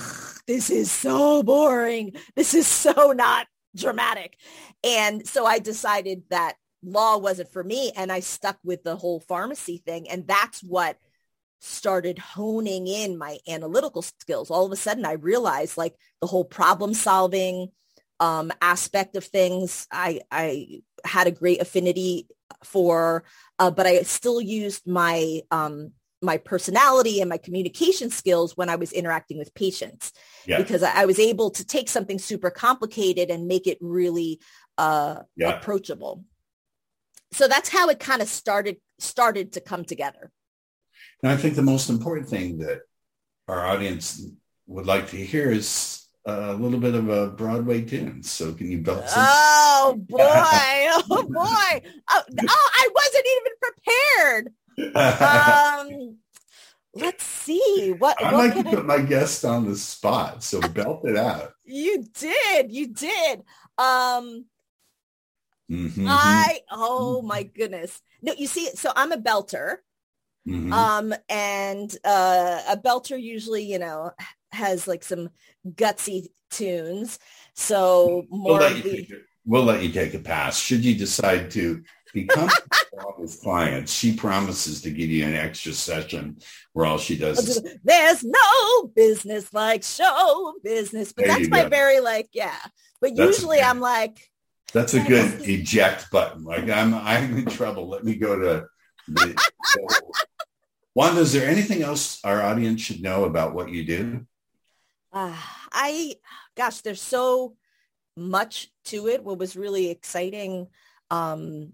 this 0.47 0.71
is 0.71 0.91
so 0.91 1.43
boring. 1.43 2.13
This 2.37 2.55
is 2.55 2.69
so 2.69 3.13
not 3.13 3.49
dramatic. 3.75 4.37
And 4.85 5.27
so 5.27 5.47
I 5.47 5.59
decided 5.59 6.23
that 6.31 6.55
law 6.83 7.19
wasn't 7.19 7.53
for 7.53 7.65
me 7.65 7.93
and 7.97 8.11
I 8.11 8.21
stuck 8.21 8.59
with 8.65 8.85
the 8.85 8.97
whole 8.97 9.21
pharmacy 9.21 9.83
thing. 9.85 10.09
And 10.09 10.27
that's 10.27 10.63
what 10.63 10.97
started 11.61 12.19
honing 12.19 12.87
in 12.87 13.17
my 13.17 13.39
analytical 13.49 14.03
skills. 14.03 14.51
All 14.51 14.67
of 14.67 14.73
a 14.73 14.77
sudden 14.77 15.05
I 15.05 15.13
realized 15.13 15.77
like 15.77 15.95
the 16.21 16.27
whole 16.27 16.45
problem 16.45 16.95
solving 16.95 17.69
um, 18.19 18.53
aspect 18.61 19.17
of 19.17 19.25
things, 19.25 19.87
I, 19.91 20.21
I 20.31 20.83
had 21.05 21.27
a 21.27 21.33
great 21.33 21.61
affinity 21.61 22.29
for, 22.65 23.25
uh, 23.59 23.71
but 23.71 23.87
I 23.87 24.03
still 24.03 24.41
used 24.41 24.87
my 24.87 25.41
um, 25.51 25.93
my 26.23 26.37
personality 26.37 27.21
and 27.21 27.31
my 27.31 27.39
communication 27.39 28.11
skills 28.11 28.57
when 28.57 28.69
I 28.69 28.77
was 28.77 28.93
interacting 28.93 29.39
with 29.39 29.55
patients 29.55 30.13
yeah. 30.47 30.59
because 30.59 30.83
I, 30.83 31.07
was 31.07 31.19
able 31.19 31.51
to 31.53 31.65
take 31.65 31.89
something 31.89 32.19
super 32.19 32.51
complicated 32.51 33.31
and 33.31 33.47
make 33.47 33.67
it 33.67 33.79
really 33.81 34.41
uh, 34.77 35.23
yeah. 35.37 35.57
approachable. 35.57 36.25
So 37.33 37.49
that's 37.49 37.71
how 37.71 37.89
it 37.89 38.01
kind 38.01 38.21
of 38.21 38.29
started 38.29 38.77
started 38.99 39.53
to 39.55 39.61
come 39.61 39.85
together. 39.85 40.31
And 41.23 41.33
I 41.33 41.37
think 41.37 41.55
the 41.55 41.63
most 41.63 41.91
important 41.91 42.29
thing 42.29 42.59
that 42.59 42.81
our 43.49 43.67
audience 43.67 44.25
would 44.67 44.87
like 44.87 45.09
to 45.11 45.17
hear 45.17 45.51
is 45.51 46.07
a 46.25 46.55
little 46.55 46.79
bit 46.79 46.95
of 46.95 47.09
a 47.09 47.29
Broadway 47.29 47.83
tune. 47.83 48.23
So 48.23 48.53
can 48.53 48.71
you 48.71 48.79
belt 48.79 49.09
some? 49.09 49.27
Oh 49.27 49.95
boy! 50.09 50.19
oh 50.21 51.23
boy! 51.29 51.91
Oh, 52.11 52.23
oh 52.49 52.71
I 52.75 52.89
wasn't 52.95 53.27
even 53.27 53.53
prepared 53.61 54.55
um, 54.95 56.17
let's 56.95 57.25
see 57.25 57.95
what. 57.99 58.23
I 58.23 58.31
like 58.33 58.55
to 58.55 58.65
put 58.65 58.87
my 58.87 59.01
guest 59.01 59.45
on 59.45 59.69
the 59.69 59.77
spot, 59.77 60.43
so 60.43 60.61
belt 60.61 61.05
it 61.05 61.17
out. 61.17 61.53
You 61.65 62.05
did, 62.19 62.73
you 62.73 62.89
did. 62.89 63.41
Um, 63.79 64.47
mm-hmm. 65.71 66.07
I 66.09 66.61
oh 66.71 67.23
my 67.23 67.43
goodness. 67.43 68.01
No, 68.23 68.35
you 68.37 68.47
see, 68.47 68.71
so 68.75 68.93
I'm 68.95 69.13
a 69.13 69.19
belter. 69.19 69.79
Mm-hmm. 70.49 70.73
Um, 70.73 71.15
and 71.29 71.95
uh, 72.05 72.63
a 72.69 72.77
belter 72.77 73.21
usually, 73.21 73.65
you 73.65 73.79
know, 73.79 74.13
has 74.53 74.89
like 74.89 75.05
some 75.05 75.31
gutsy 75.67 76.29
tunes. 76.51 77.19
So 77.55 78.25
more 78.31 78.59
we'll 78.59 78.61
let, 78.61 78.83
the... 78.83 79.09
we'll 79.45 79.65
let 79.65 79.83
you 79.83 79.91
take 79.91 80.15
a 80.15 80.19
pass. 80.19 80.59
Should 80.59 80.85
you 80.85 80.95
decide 80.95 81.51
to 81.53 81.83
become 82.13 82.49
with 83.19 83.41
clients, 83.43 83.93
she 83.93 84.15
promises 84.15 84.83
to 84.83 84.91
give 84.91 85.11
you 85.11 85.25
an 85.25 85.35
extra 85.35 85.73
session 85.73 86.39
where 86.73 86.87
all 86.87 86.99
she 86.99 87.17
does 87.17 87.47
is 87.47 87.79
there's 87.85 88.25
no 88.25 88.85
business 88.95 89.53
like 89.53 89.83
show 89.83 90.55
business. 90.63 91.13
But 91.13 91.27
that's 91.27 91.49
my 91.49 91.65
go. 91.65 91.69
very 91.69 92.01
like, 92.01 92.31
yeah. 92.33 92.59
But 93.01 93.17
that's 93.17 93.39
usually 93.39 93.61
I'm 93.61 93.81
like 93.81 94.31
that's 94.73 94.95
a 94.95 95.01
good 95.01 95.49
eject 95.49 96.11
button. 96.11 96.45
Like 96.45 96.69
I'm 96.71 96.95
I'm 96.95 97.39
in 97.39 97.47
trouble. 97.47 97.89
Let 97.89 98.05
me 98.05 98.15
go 98.15 98.39
to 98.39 98.67
Wanda, 100.95 101.21
is 101.21 101.33
there 101.33 101.49
anything 101.49 101.83
else 101.83 102.19
our 102.25 102.43
audience 102.43 102.81
should 102.81 103.03
know 103.03 103.25
about 103.25 103.55
what 103.55 103.71
you 103.71 103.85
do? 103.85 104.27
Uh, 105.13 105.37
I 105.73 106.17
gosh, 106.57 106.81
there's 106.81 107.03
so 107.03 107.57
much 108.17 108.71
to 108.87 109.09
it. 109.09 109.25
What 109.25 109.39
was 109.39 109.57
really 109.57 109.91
exciting 109.91 110.69
um, 111.11 111.73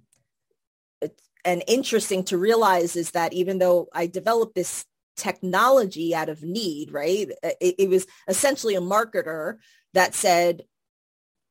and 1.44 1.62
interesting 1.66 2.24
to 2.24 2.38
realize 2.38 2.96
is 2.96 3.12
that 3.12 3.32
even 3.32 3.58
though 3.58 3.88
I 3.92 4.06
developed 4.06 4.54
this 4.54 4.84
technology 5.16 6.14
out 6.14 6.28
of 6.28 6.42
need, 6.42 6.92
right? 6.92 7.30
It, 7.42 7.74
it 7.78 7.88
was 7.88 8.06
essentially 8.28 8.74
a 8.74 8.80
marketer 8.80 9.56
that 9.94 10.14
said, 10.14 10.62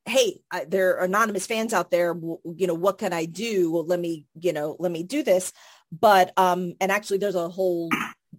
hey, 0.04 0.40
I, 0.50 0.64
there 0.64 0.98
are 0.98 1.04
anonymous 1.04 1.46
fans 1.46 1.72
out 1.72 1.90
there. 1.90 2.14
You 2.14 2.66
know, 2.66 2.74
what 2.74 2.98
can 2.98 3.12
I 3.12 3.24
do? 3.24 3.72
Well, 3.72 3.84
let 3.84 3.98
me, 3.98 4.26
you 4.40 4.52
know, 4.52 4.76
let 4.78 4.92
me 4.92 5.02
do 5.02 5.22
this. 5.22 5.52
But, 6.00 6.32
um, 6.36 6.74
and 6.80 6.90
actually 6.92 7.18
there's 7.18 7.34
a 7.34 7.48
whole 7.48 7.90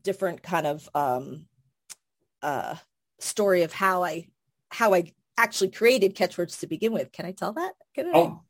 different 0.04 0.44
kind 0.44 0.68
of, 0.68 0.90
um, 0.94 1.46
uh, 2.42 2.76
story 3.20 3.64
of 3.64 3.74
how 3.74 4.04
I, 4.04 4.28
how 4.70 4.94
I 4.94 5.12
actually 5.38 5.70
created 5.70 6.16
Ketchwords 6.16 6.60
to 6.60 6.68
begin 6.68 6.94
with. 6.94 7.12
Can 7.12 7.26
I 7.26 7.32
tell 7.32 7.54
that? 7.54 7.74
Can 7.96 8.08
I? 8.08 8.12
Oh, 8.16 8.42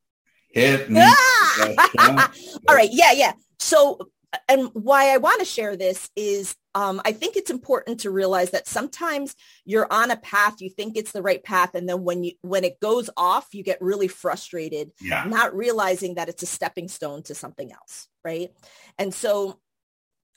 Hit 0.49 0.89
me. 0.89 1.01
Ah! 1.03 2.31
All 2.67 2.75
right. 2.75 2.89
Yeah. 2.91 3.11
Yeah. 3.11 3.33
So, 3.59 3.99
and 4.47 4.69
why 4.73 5.13
I 5.13 5.17
want 5.17 5.39
to 5.39 5.45
share 5.45 5.75
this 5.75 6.09
is 6.15 6.55
um, 6.75 7.01
I 7.03 7.11
think 7.11 7.35
it's 7.35 7.49
important 7.49 8.01
to 8.01 8.11
realize 8.11 8.51
that 8.51 8.67
sometimes 8.67 9.33
you're 9.65 9.91
on 9.91 10.11
a 10.11 10.17
path, 10.17 10.61
you 10.61 10.69
think 10.69 10.95
it's 10.95 11.11
the 11.11 11.23
right 11.23 11.43
path. 11.43 11.73
And 11.73 11.89
then 11.89 12.03
when 12.03 12.23
you, 12.23 12.33
when 12.41 12.63
it 12.63 12.79
goes 12.79 13.09
off, 13.17 13.47
you 13.53 13.63
get 13.63 13.81
really 13.81 14.07
frustrated, 14.07 14.91
yeah. 15.01 15.25
not 15.27 15.55
realizing 15.55 16.13
that 16.15 16.29
it's 16.29 16.43
a 16.43 16.47
stepping 16.47 16.87
stone 16.87 17.23
to 17.23 17.33
something 17.33 17.71
else. 17.71 18.07
Right. 18.23 18.51
And 18.99 19.11
so 19.11 19.59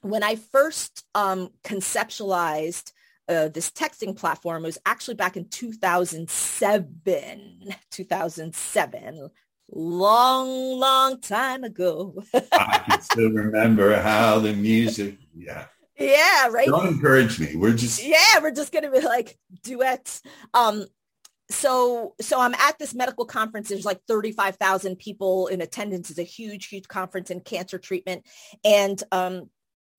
when 0.01 0.23
I 0.23 0.37
first 0.37 1.05
um, 1.15 1.51
conceptualized 1.63 2.93
uh, 3.29 3.49
this 3.49 3.71
texting 3.71 4.17
platform, 4.17 4.65
it 4.65 4.69
was 4.69 4.79
actually 4.87 5.17
back 5.17 5.37
in 5.37 5.47
2007, 5.49 7.75
2007, 7.91 9.31
long, 9.73 10.79
long 10.79 11.21
time 11.21 11.65
ago. 11.65 12.23
I 12.53 12.83
can 12.89 13.01
still 13.03 13.31
remember 13.31 14.01
how 14.01 14.39
the 14.39 14.53
music, 14.55 15.19
yeah. 15.37 15.67
Yeah, 15.99 16.49
right. 16.49 16.67
Don't 16.67 16.87
encourage 16.87 17.39
me. 17.39 17.57
We're 17.57 17.75
just 17.75 18.03
Yeah, 18.03 18.41
we're 18.41 18.53
just 18.53 18.73
gonna 18.73 18.91
be 18.91 19.01
like 19.01 19.39
duets. 19.63 20.23
Um 20.55 20.87
so 21.51 22.15
so 22.21 22.41
I'm 22.41 22.55
at 22.55 22.79
this 22.79 22.95
medical 22.95 23.27
conference. 23.27 23.69
There's 23.69 23.85
like 23.85 24.01
35,000 24.09 24.97
people 24.97 25.49
in 25.49 25.61
attendance. 25.61 26.09
It's 26.09 26.19
a 26.19 26.23
huge, 26.23 26.69
huge 26.69 26.89
conference 26.89 27.31
in 27.31 27.41
cancer 27.41 27.79
treatment. 27.79 28.25
And 28.65 29.03
um 29.13 29.51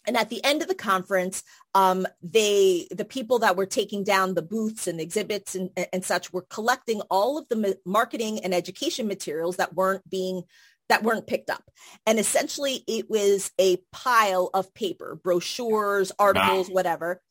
and 0.07 0.17
at 0.17 0.29
the 0.29 0.43
end 0.43 0.61
of 0.61 0.67
the 0.67 0.75
conference, 0.75 1.43
um, 1.75 2.07
they 2.21 2.87
the 2.91 3.05
people 3.05 3.39
that 3.39 3.55
were 3.55 3.65
taking 3.65 4.03
down 4.03 4.33
the 4.33 4.41
booths 4.41 4.87
and 4.87 4.99
exhibits 4.99 5.55
and, 5.55 5.69
and 5.93 6.03
such 6.03 6.33
were 6.33 6.45
collecting 6.49 7.01
all 7.09 7.37
of 7.37 7.47
the 7.49 7.77
marketing 7.85 8.39
and 8.43 8.53
education 8.53 9.07
materials 9.07 9.57
that 9.57 9.75
weren't 9.75 10.07
being 10.09 10.43
that 10.89 11.03
weren't 11.03 11.27
picked 11.27 11.49
up. 11.49 11.63
And 12.05 12.19
essentially 12.19 12.83
it 12.87 13.09
was 13.09 13.51
a 13.59 13.77
pile 13.91 14.49
of 14.53 14.73
paper, 14.73 15.19
brochures, 15.23 16.11
articles, 16.19 16.67
wow. 16.67 16.73
whatever. 16.73 17.21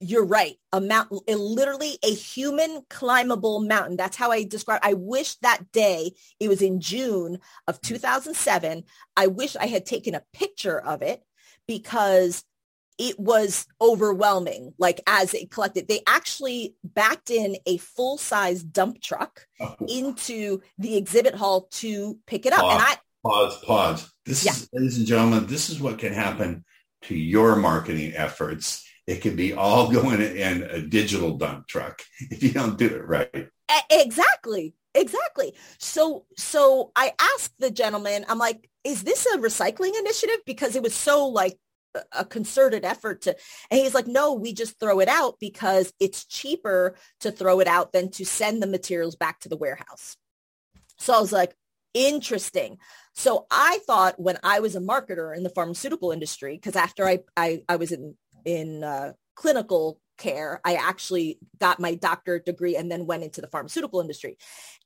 You're 0.00 0.24
right. 0.24 0.54
A 0.72 0.80
mountain, 0.80 1.20
literally 1.28 1.98
a 2.04 2.12
human 2.12 2.82
climbable 2.88 3.60
mountain. 3.60 3.96
That's 3.96 4.16
how 4.16 4.30
I 4.30 4.44
describe. 4.44 4.80
I 4.82 4.94
wish 4.94 5.34
that 5.36 5.70
day, 5.72 6.12
it 6.38 6.48
was 6.48 6.62
in 6.62 6.80
June 6.80 7.38
of 7.66 7.80
2007. 7.80 8.84
I 9.16 9.26
wish 9.26 9.56
I 9.56 9.66
had 9.66 9.84
taken 9.84 10.14
a 10.14 10.22
picture 10.32 10.80
of 10.80 11.02
it 11.02 11.22
because 11.68 12.42
it 12.98 13.18
was 13.18 13.66
overwhelming 13.80 14.74
like 14.76 15.00
as 15.06 15.32
it 15.32 15.50
collected. 15.50 15.86
They 15.86 16.02
actually 16.06 16.74
backed 16.82 17.30
in 17.30 17.56
a 17.64 17.76
full-size 17.78 18.62
dump 18.62 19.00
truck 19.00 19.46
oh. 19.60 19.76
into 19.86 20.60
the 20.78 20.96
exhibit 20.96 21.36
hall 21.36 21.68
to 21.72 22.18
pick 22.26 22.44
it 22.44 22.52
up. 22.52 22.60
Pause, 22.60 22.72
and 22.72 22.82
i 22.82 22.96
pause 23.24 23.58
pause. 23.64 24.10
This 24.26 24.44
yeah. 24.44 24.52
is 24.52 24.68
ladies 24.72 24.98
and 24.98 25.06
gentlemen 25.06 25.46
this 25.46 25.70
is 25.70 25.80
what 25.80 25.98
can 25.98 26.12
happen 26.12 26.64
to 27.02 27.14
your 27.14 27.54
marketing 27.54 28.14
efforts. 28.16 28.84
It 29.06 29.22
can 29.22 29.36
be 29.36 29.54
all 29.54 29.90
going 29.92 30.20
in 30.20 30.64
a 30.64 30.82
digital 30.82 31.36
dump 31.36 31.68
truck 31.68 32.02
if 32.18 32.42
you 32.42 32.50
don't 32.50 32.76
do 32.76 32.86
it 32.86 33.06
right. 33.06 33.48
Exactly 33.90 34.74
exactly. 34.94 35.54
So 35.78 36.26
so 36.36 36.90
i 36.96 37.12
asked 37.20 37.54
the 37.60 37.70
gentleman 37.70 38.24
i'm 38.28 38.38
like 38.38 38.68
is 38.84 39.02
this 39.02 39.26
a 39.26 39.38
recycling 39.38 39.98
initiative? 39.98 40.38
Because 40.46 40.76
it 40.76 40.82
was 40.82 40.94
so 40.94 41.26
like 41.26 41.58
a 42.12 42.24
concerted 42.24 42.84
effort 42.84 43.22
to, 43.22 43.36
and 43.70 43.80
he's 43.80 43.94
like, 43.94 44.06
no, 44.06 44.34
we 44.34 44.52
just 44.52 44.78
throw 44.78 45.00
it 45.00 45.08
out 45.08 45.36
because 45.40 45.92
it's 45.98 46.24
cheaper 46.26 46.96
to 47.20 47.30
throw 47.30 47.60
it 47.60 47.66
out 47.66 47.92
than 47.92 48.10
to 48.10 48.24
send 48.24 48.62
the 48.62 48.66
materials 48.66 49.16
back 49.16 49.40
to 49.40 49.48
the 49.48 49.56
warehouse. 49.56 50.16
So 50.98 51.14
I 51.14 51.20
was 51.20 51.32
like, 51.32 51.54
interesting. 51.94 52.78
So 53.14 53.46
I 53.50 53.80
thought 53.86 54.20
when 54.20 54.38
I 54.42 54.60
was 54.60 54.76
a 54.76 54.80
marketer 54.80 55.36
in 55.36 55.42
the 55.42 55.50
pharmaceutical 55.50 56.12
industry, 56.12 56.54
because 56.54 56.76
after 56.76 57.06
I, 57.06 57.20
I, 57.36 57.62
I 57.68 57.76
was 57.76 57.92
in, 57.92 58.16
in 58.44 58.84
uh, 58.84 59.12
clinical 59.34 60.00
care. 60.18 60.60
I 60.64 60.74
actually 60.74 61.38
got 61.58 61.80
my 61.80 61.94
doctorate 61.94 62.44
degree 62.44 62.76
and 62.76 62.90
then 62.90 63.06
went 63.06 63.22
into 63.22 63.40
the 63.40 63.46
pharmaceutical 63.46 64.00
industry. 64.00 64.36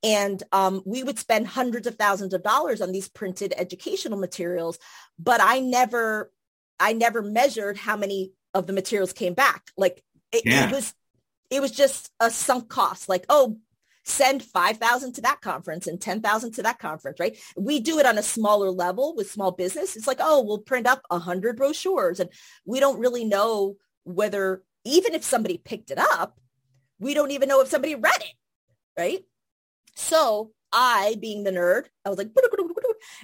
And 0.02 0.42
um, 0.52 0.82
we 0.84 1.02
would 1.02 1.18
spend 1.18 1.48
hundreds 1.48 1.86
of 1.86 1.96
thousands 1.96 2.34
of 2.34 2.42
dollars 2.42 2.80
on 2.80 2.92
these 2.92 3.08
printed 3.08 3.54
educational 3.56 4.18
materials, 4.18 4.78
but 5.18 5.40
I 5.42 5.60
never, 5.60 6.30
I 6.78 6.92
never 6.92 7.22
measured 7.22 7.76
how 7.76 7.96
many 7.96 8.32
of 8.54 8.66
the 8.66 8.72
materials 8.72 9.12
came 9.12 9.34
back. 9.34 9.70
Like 9.76 10.04
it, 10.30 10.42
yeah. 10.44 10.68
it 10.68 10.72
was, 10.72 10.94
it 11.50 11.60
was 11.60 11.72
just 11.72 12.10
a 12.20 12.30
sunk 12.30 12.68
cost. 12.68 13.08
Like, 13.08 13.26
oh, 13.28 13.58
send 14.04 14.42
5,000 14.42 15.12
to 15.14 15.20
that 15.22 15.40
conference 15.40 15.86
and 15.86 16.00
10,000 16.00 16.52
to 16.52 16.62
that 16.62 16.78
conference, 16.78 17.20
right? 17.20 17.36
We 17.56 17.80
do 17.80 17.98
it 17.98 18.06
on 18.06 18.18
a 18.18 18.22
smaller 18.22 18.70
level 18.70 19.14
with 19.14 19.30
small 19.30 19.52
business. 19.52 19.96
It's 19.96 20.06
like, 20.06 20.18
oh, 20.20 20.42
we'll 20.42 20.58
print 20.58 20.86
up 20.86 21.02
100 21.08 21.56
brochures 21.56 22.20
and 22.20 22.30
we 22.64 22.80
don't 22.80 22.98
really 22.98 23.24
know 23.24 23.76
whether 24.04 24.62
even 24.84 25.14
if 25.14 25.24
somebody 25.24 25.58
picked 25.58 25.90
it 25.90 25.98
up, 25.98 26.38
we 26.98 27.14
don't 27.14 27.30
even 27.32 27.48
know 27.48 27.60
if 27.60 27.68
somebody 27.68 27.94
read 27.94 28.20
it, 28.20 28.34
right? 28.98 29.24
So 29.94 30.52
I, 30.72 31.16
being 31.20 31.44
the 31.44 31.50
nerd, 31.50 31.86
I 32.04 32.08
was 32.08 32.18
like, 32.18 32.30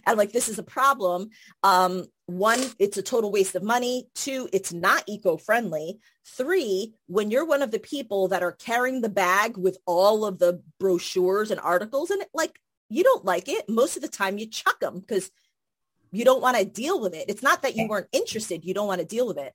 I'm 0.07 0.19
like, 0.19 0.33
this 0.33 0.49
is 0.49 0.59
a 0.59 0.63
problem. 0.63 1.31
Um, 1.63 2.05
one, 2.27 2.61
it's 2.79 2.99
a 2.99 3.03
total 3.03 3.33
waste 3.33 3.55
of 3.55 3.63
money. 3.63 4.09
Two, 4.15 4.49
it's 4.53 4.73
not 4.73 5.05
eco-friendly. 5.07 5.99
Three, 6.27 6.95
when 7.07 7.31
you're 7.31 7.47
one 7.47 7.63
of 7.63 7.71
the 7.71 7.79
people 7.79 8.29
that 8.29 8.43
are 8.43 8.53
carrying 8.53 9.01
the 9.01 9.09
bag 9.09 9.57
with 9.57 9.79
all 9.87 10.27
of 10.27 10.39
the 10.39 10.63
brochures 10.79 11.51
and 11.51 11.61
articles 11.61 12.11
and 12.11 12.21
it, 12.21 12.29
like, 12.35 12.61
you 12.91 13.03
don't 13.03 13.25
like 13.25 13.49
it. 13.49 13.69
Most 13.69 13.97
of 13.97 14.03
the 14.03 14.09
time 14.09 14.39
you 14.39 14.47
chuck 14.47 14.81
them 14.81 15.01
because 15.01 15.31
you 16.11 16.25
don't 16.25 16.43
want 16.43 16.57
to 16.57 16.65
deal 16.65 17.01
with 17.01 17.15
it. 17.15 17.27
It's 17.29 17.43
not 17.43 17.63
that 17.63 17.77
you 17.77 17.87
weren't 17.87 18.09
interested. 18.13 18.65
You 18.65 18.75
don't 18.75 18.87
want 18.87 19.01
to 19.01 19.07
deal 19.07 19.27
with 19.27 19.39
it. 19.39 19.53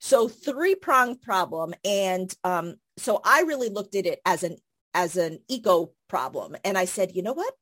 So 0.00 0.28
three 0.28 0.74
pronged 0.74 1.22
problem. 1.22 1.74
And 1.84 2.34
um, 2.42 2.76
so 2.96 3.20
I 3.24 3.42
really 3.42 3.68
looked 3.68 3.94
at 3.94 4.06
it 4.06 4.20
as 4.24 4.42
an 4.42 4.56
as 4.92 5.16
an 5.16 5.38
eco 5.48 5.92
problem. 6.08 6.56
And 6.64 6.76
I 6.76 6.86
said, 6.86 7.14
you 7.14 7.22
know 7.22 7.32
what? 7.32 7.54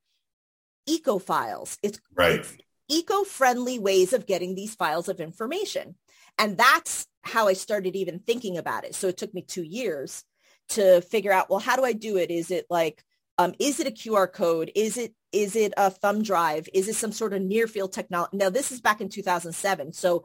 Eco 0.86 1.18
files. 1.18 1.76
It's 1.82 2.00
right. 2.16 2.40
It's 2.40 2.56
eco-friendly 2.88 3.78
ways 3.78 4.12
of 4.12 4.26
getting 4.26 4.54
these 4.54 4.74
files 4.74 5.08
of 5.08 5.20
information. 5.20 5.94
And 6.38 6.56
that's 6.56 7.06
how 7.22 7.48
I 7.48 7.52
started 7.52 7.96
even 7.96 8.20
thinking 8.20 8.56
about 8.56 8.84
it. 8.84 8.94
So 8.94 9.08
it 9.08 9.16
took 9.16 9.34
me 9.34 9.42
two 9.42 9.62
years 9.62 10.24
to 10.70 11.02
figure 11.02 11.32
out, 11.32 11.50
well, 11.50 11.58
how 11.58 11.76
do 11.76 11.84
I 11.84 11.92
do 11.92 12.16
it? 12.16 12.30
Is 12.30 12.50
it 12.50 12.66
like, 12.70 13.02
um, 13.36 13.54
is 13.58 13.80
it 13.80 13.86
a 13.86 13.90
QR 13.90 14.32
code? 14.32 14.72
Is 14.74 14.96
it 14.96 15.14
is 15.30 15.56
it 15.56 15.74
a 15.76 15.90
thumb 15.90 16.22
drive? 16.22 16.70
Is 16.72 16.88
it 16.88 16.94
some 16.94 17.12
sort 17.12 17.34
of 17.34 17.42
near 17.42 17.66
field 17.66 17.92
technology? 17.92 18.38
Now 18.38 18.48
this 18.48 18.72
is 18.72 18.80
back 18.80 19.02
in 19.02 19.10
2007. 19.10 19.92
So 19.92 20.24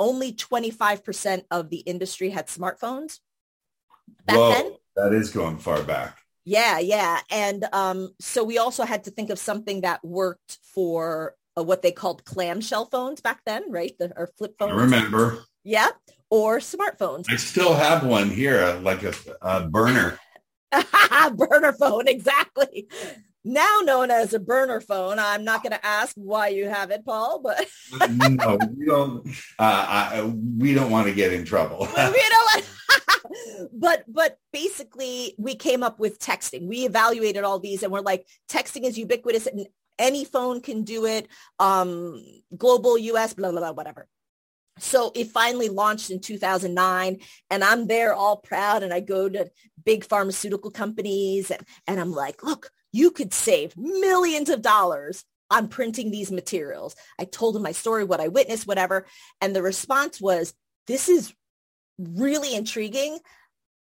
only 0.00 0.32
25% 0.32 1.44
of 1.50 1.68
the 1.68 1.78
industry 1.78 2.30
had 2.30 2.48
smartphones 2.48 3.20
back 4.24 4.36
Whoa, 4.36 4.52
then. 4.52 4.72
That 4.96 5.12
is 5.12 5.30
going 5.30 5.58
far 5.58 5.82
back. 5.82 6.16
Yeah, 6.44 6.78
yeah. 6.78 7.20
And 7.30 7.66
um, 7.72 8.14
so 8.18 8.42
we 8.42 8.58
also 8.58 8.84
had 8.84 9.04
to 9.04 9.10
think 9.10 9.30
of 9.30 9.38
something 9.38 9.82
that 9.82 10.02
worked 10.02 10.58
for 10.74 11.34
uh, 11.56 11.62
what 11.62 11.82
they 11.82 11.92
called 11.92 12.24
clamshell 12.24 12.86
phones 12.86 13.20
back 13.20 13.42
then, 13.44 13.70
right? 13.70 13.92
The, 13.98 14.12
or 14.16 14.30
flip 14.38 14.54
phones. 14.58 14.72
I 14.72 14.76
remember. 14.76 15.44
Yeah. 15.62 15.90
Or 16.30 16.58
smartphones. 16.58 17.26
I 17.28 17.36
still 17.36 17.74
have 17.74 18.04
one 18.04 18.30
here, 18.30 18.80
like 18.82 19.02
a, 19.02 19.12
a 19.42 19.68
burner. 19.68 20.18
burner 21.36 21.72
phone, 21.72 22.08
exactly 22.08 22.88
now 23.44 23.80
known 23.82 24.10
as 24.10 24.34
a 24.34 24.38
burner 24.38 24.80
phone. 24.80 25.18
I'm 25.18 25.44
not 25.44 25.62
going 25.62 25.72
to 25.72 25.86
ask 25.86 26.14
why 26.16 26.48
you 26.48 26.68
have 26.68 26.90
it, 26.90 27.04
Paul, 27.04 27.40
but 27.42 27.66
no, 28.10 28.58
we 28.76 28.86
don't. 28.86 29.26
Uh, 29.58 29.86
I, 29.88 30.22
we 30.58 30.74
don't 30.74 30.90
want 30.90 31.06
to 31.08 31.14
get 31.14 31.32
in 31.32 31.44
trouble. 31.44 31.88
but 33.72 34.04
but 34.08 34.38
basically, 34.52 35.34
we 35.38 35.54
came 35.54 35.82
up 35.82 35.98
with 35.98 36.18
texting. 36.18 36.66
We 36.66 36.84
evaluated 36.84 37.44
all 37.44 37.58
these, 37.58 37.82
and 37.82 37.92
we're 37.92 38.00
like, 38.00 38.26
texting 38.48 38.84
is 38.84 38.98
ubiquitous, 38.98 39.46
and 39.46 39.66
any 39.98 40.24
phone 40.24 40.60
can 40.60 40.84
do 40.84 41.06
it. 41.06 41.28
Um, 41.58 42.24
global, 42.56 42.98
U.S., 42.98 43.34
blah 43.34 43.50
blah 43.50 43.60
blah, 43.60 43.72
whatever. 43.72 44.06
So 44.78 45.12
it 45.14 45.28
finally 45.28 45.68
launched 45.68 46.10
in 46.10 46.20
2009 46.20 47.18
and 47.50 47.64
I'm 47.64 47.86
there 47.86 48.14
all 48.14 48.38
proud 48.38 48.82
and 48.82 48.94
I 48.94 49.00
go 49.00 49.28
to 49.28 49.50
big 49.84 50.04
pharmaceutical 50.04 50.70
companies 50.70 51.50
and, 51.50 51.60
and 51.86 52.00
I'm 52.00 52.12
like, 52.12 52.42
look, 52.42 52.70
you 52.92 53.10
could 53.10 53.32
save 53.32 53.76
millions 53.76 54.48
of 54.48 54.62
dollars 54.62 55.24
on 55.50 55.68
printing 55.68 56.10
these 56.10 56.30
materials. 56.30 56.94
I 57.18 57.24
told 57.24 57.56
him 57.56 57.62
my 57.62 57.72
story, 57.72 58.04
what 58.04 58.20
I 58.20 58.28
witnessed, 58.28 58.66
whatever. 58.66 59.06
And 59.40 59.54
the 59.54 59.62
response 59.62 60.20
was, 60.20 60.54
this 60.86 61.08
is 61.08 61.34
really 61.98 62.54
intriguing, 62.54 63.18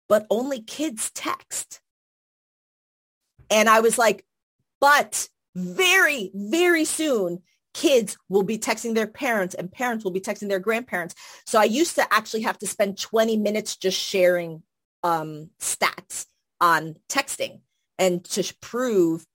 but 0.08 0.28
only 0.30 0.62
kids 0.62 1.12
text. 1.12 1.82
And 3.50 3.68
I 3.68 3.80
was 3.80 3.98
like, 3.98 4.26
but 4.80 5.28
very, 5.56 6.32
very 6.34 6.86
soon, 6.86 7.42
kids 7.74 8.18
will 8.30 8.44
be 8.44 8.58
texting 8.58 8.96
their 8.96 9.08
parents 9.08 9.54
and 9.56 9.72
parents 9.72 10.04
will 10.04 10.12
be 10.12 10.22
texting 10.22 10.50
their 10.50 10.60
grandparents. 10.60 11.16
So 11.46 11.60
I 11.60 11.66
used 11.66 11.96
to 11.96 12.14
actually 12.14 12.44
have 12.44 12.58
to 12.60 12.68
spend 12.68 13.00
20 13.00 13.38
minutes 13.38 13.76
just 13.76 14.00
sharing 14.00 14.64
um, 15.04 15.50
stats 15.60 16.26
on 16.62 16.96
texting 17.10 17.60
and 17.98 18.24
to 18.26 18.54
prove 18.62 19.26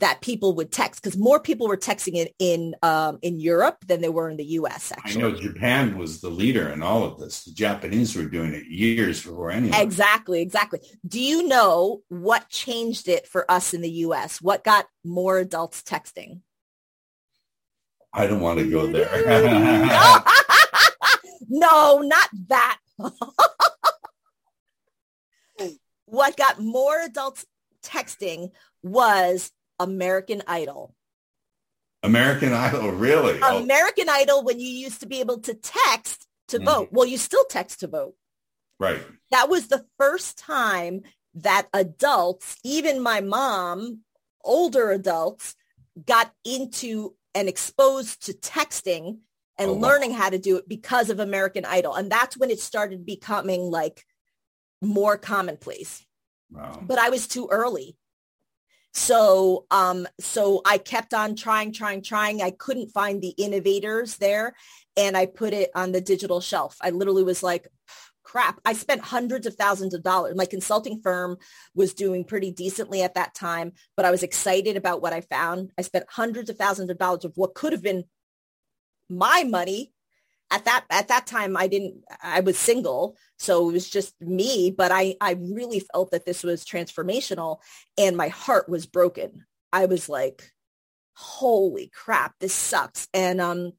that 0.00 0.20
people 0.22 0.54
would 0.54 0.72
text 0.72 1.02
because 1.02 1.18
more 1.18 1.38
people 1.38 1.68
were 1.68 1.76
texting 1.76 2.14
it 2.14 2.34
in 2.38 2.74
um, 2.82 3.18
in 3.22 3.38
Europe 3.38 3.84
than 3.86 4.00
they 4.00 4.08
were 4.08 4.30
in 4.30 4.36
the 4.36 4.44
U.S. 4.44 4.92
Actually, 4.92 5.24
I 5.24 5.28
know 5.28 5.34
Japan 5.36 5.98
was 5.98 6.20
the 6.20 6.30
leader 6.30 6.70
in 6.70 6.82
all 6.82 7.04
of 7.04 7.18
this. 7.18 7.44
The 7.44 7.52
Japanese 7.52 8.16
were 8.16 8.24
doing 8.24 8.54
it 8.54 8.66
years 8.66 9.22
before 9.22 9.50
anyone. 9.50 9.78
Exactly, 9.80 10.40
exactly. 10.40 10.80
Do 11.06 11.20
you 11.20 11.46
know 11.46 12.00
what 12.08 12.48
changed 12.48 13.08
it 13.08 13.26
for 13.26 13.48
us 13.50 13.74
in 13.74 13.82
the 13.82 13.90
U.S.? 13.90 14.40
What 14.40 14.64
got 14.64 14.86
more 15.04 15.38
adults 15.38 15.82
texting? 15.82 16.40
I 18.12 18.26
don't 18.26 18.40
want 18.40 18.58
to 18.58 18.68
go 18.68 18.86
there. 18.86 19.08
no, 21.48 21.98
not 21.98 22.28
that. 22.48 22.78
what 26.06 26.36
got 26.36 26.60
more 26.60 27.00
adults 27.02 27.46
texting 27.82 28.50
was 28.82 29.52
American 29.78 30.42
Idol. 30.46 30.94
American 32.02 32.52
Idol, 32.52 32.92
really? 32.92 33.38
Oh. 33.42 33.62
American 33.62 34.08
oh. 34.08 34.12
Idol, 34.12 34.44
when 34.44 34.58
you 34.58 34.68
used 34.68 35.00
to 35.00 35.06
be 35.06 35.20
able 35.20 35.38
to 35.40 35.54
text 35.54 36.26
to 36.48 36.58
mm 36.58 36.64
vote. 36.64 36.88
Well, 36.90 37.06
you 37.06 37.16
still 37.16 37.44
text 37.44 37.80
to 37.80 37.86
vote. 37.86 38.14
Right. 38.78 39.00
That 39.30 39.48
was 39.48 39.68
the 39.68 39.84
first 39.98 40.38
time 40.38 41.02
that 41.34 41.68
adults, 41.72 42.56
even 42.64 43.02
my 43.02 43.20
mom, 43.20 44.00
older 44.42 44.90
adults, 44.90 45.54
got 46.06 46.32
into 46.44 47.14
and 47.34 47.48
exposed 47.48 48.26
to 48.26 48.32
texting 48.32 49.18
and 49.58 49.70
Oh, 49.70 49.74
wow. 49.74 49.88
learning 49.88 50.12
how 50.12 50.30
to 50.30 50.38
do 50.38 50.56
it 50.56 50.66
because 50.66 51.10
of 51.10 51.20
American 51.20 51.64
Idol. 51.64 51.94
And 51.94 52.10
that's 52.10 52.36
when 52.36 52.50
it 52.50 52.58
started 52.58 53.04
becoming 53.04 53.70
like 53.70 54.04
more 54.80 55.18
commonplace 55.18 56.04
But 56.82 56.98
I 56.98 57.10
was 57.10 57.26
too 57.26 57.48
early. 57.50 57.96
So, 58.92 59.66
um, 59.70 60.08
so 60.18 60.62
I 60.64 60.78
kept 60.78 61.14
on 61.14 61.36
trying, 61.36 61.72
trying, 61.72 62.02
trying. 62.02 62.42
I 62.42 62.50
couldn't 62.50 62.90
find 62.90 63.22
the 63.22 63.34
innovators 63.38 64.16
there 64.16 64.56
and 64.96 65.16
I 65.16 65.26
put 65.26 65.52
it 65.52 65.70
on 65.74 65.92
the 65.92 66.00
digital 66.00 66.40
shelf. 66.40 66.76
I 66.80 66.90
literally 66.90 67.22
was 67.22 67.42
like, 67.42 67.68
crap. 68.24 68.60
I 68.64 68.74
spent 68.74 69.00
hundreds 69.00 69.46
of 69.46 69.54
thousands 69.54 69.94
of 69.94 70.02
dollars. 70.02 70.36
My 70.36 70.46
consulting 70.46 71.00
firm 71.02 71.36
was 71.74 71.94
doing 71.94 72.24
pretty 72.24 72.52
decently 72.52 73.02
at 73.02 73.14
that 73.14 73.34
time, 73.34 73.72
but 73.96 74.04
I 74.04 74.10
was 74.10 74.22
excited 74.22 74.76
about 74.76 75.02
what 75.02 75.12
I 75.12 75.20
found. 75.20 75.72
I 75.76 75.82
spent 75.82 76.04
hundreds 76.08 76.50
of 76.50 76.56
thousands 76.56 76.90
of 76.90 76.98
dollars 76.98 77.24
of 77.24 77.32
what 77.36 77.54
could 77.54 77.72
have 77.72 77.82
been 77.82 78.04
my 79.08 79.44
money 79.44 79.92
at 80.50 80.64
that 80.64 80.84
at 80.90 81.08
that 81.08 81.26
time 81.26 81.56
I 81.56 81.66
didn't 81.68 82.02
I 82.22 82.40
was 82.40 82.58
single 82.58 83.16
so 83.38 83.68
it 83.68 83.72
was 83.72 83.88
just 83.88 84.20
me 84.20 84.70
but 84.76 84.90
I 84.92 85.16
I 85.20 85.32
really 85.40 85.80
felt 85.80 86.10
that 86.10 86.26
this 86.26 86.42
was 86.42 86.64
transformational 86.64 87.58
and 87.96 88.16
my 88.16 88.28
heart 88.28 88.68
was 88.68 88.86
broken. 88.86 89.46
I 89.72 89.86
was 89.86 90.08
like 90.08 90.50
holy 91.14 91.90
crap 91.94 92.34
this 92.40 92.54
sucks. 92.54 93.08
And 93.14 93.40
um 93.40 93.72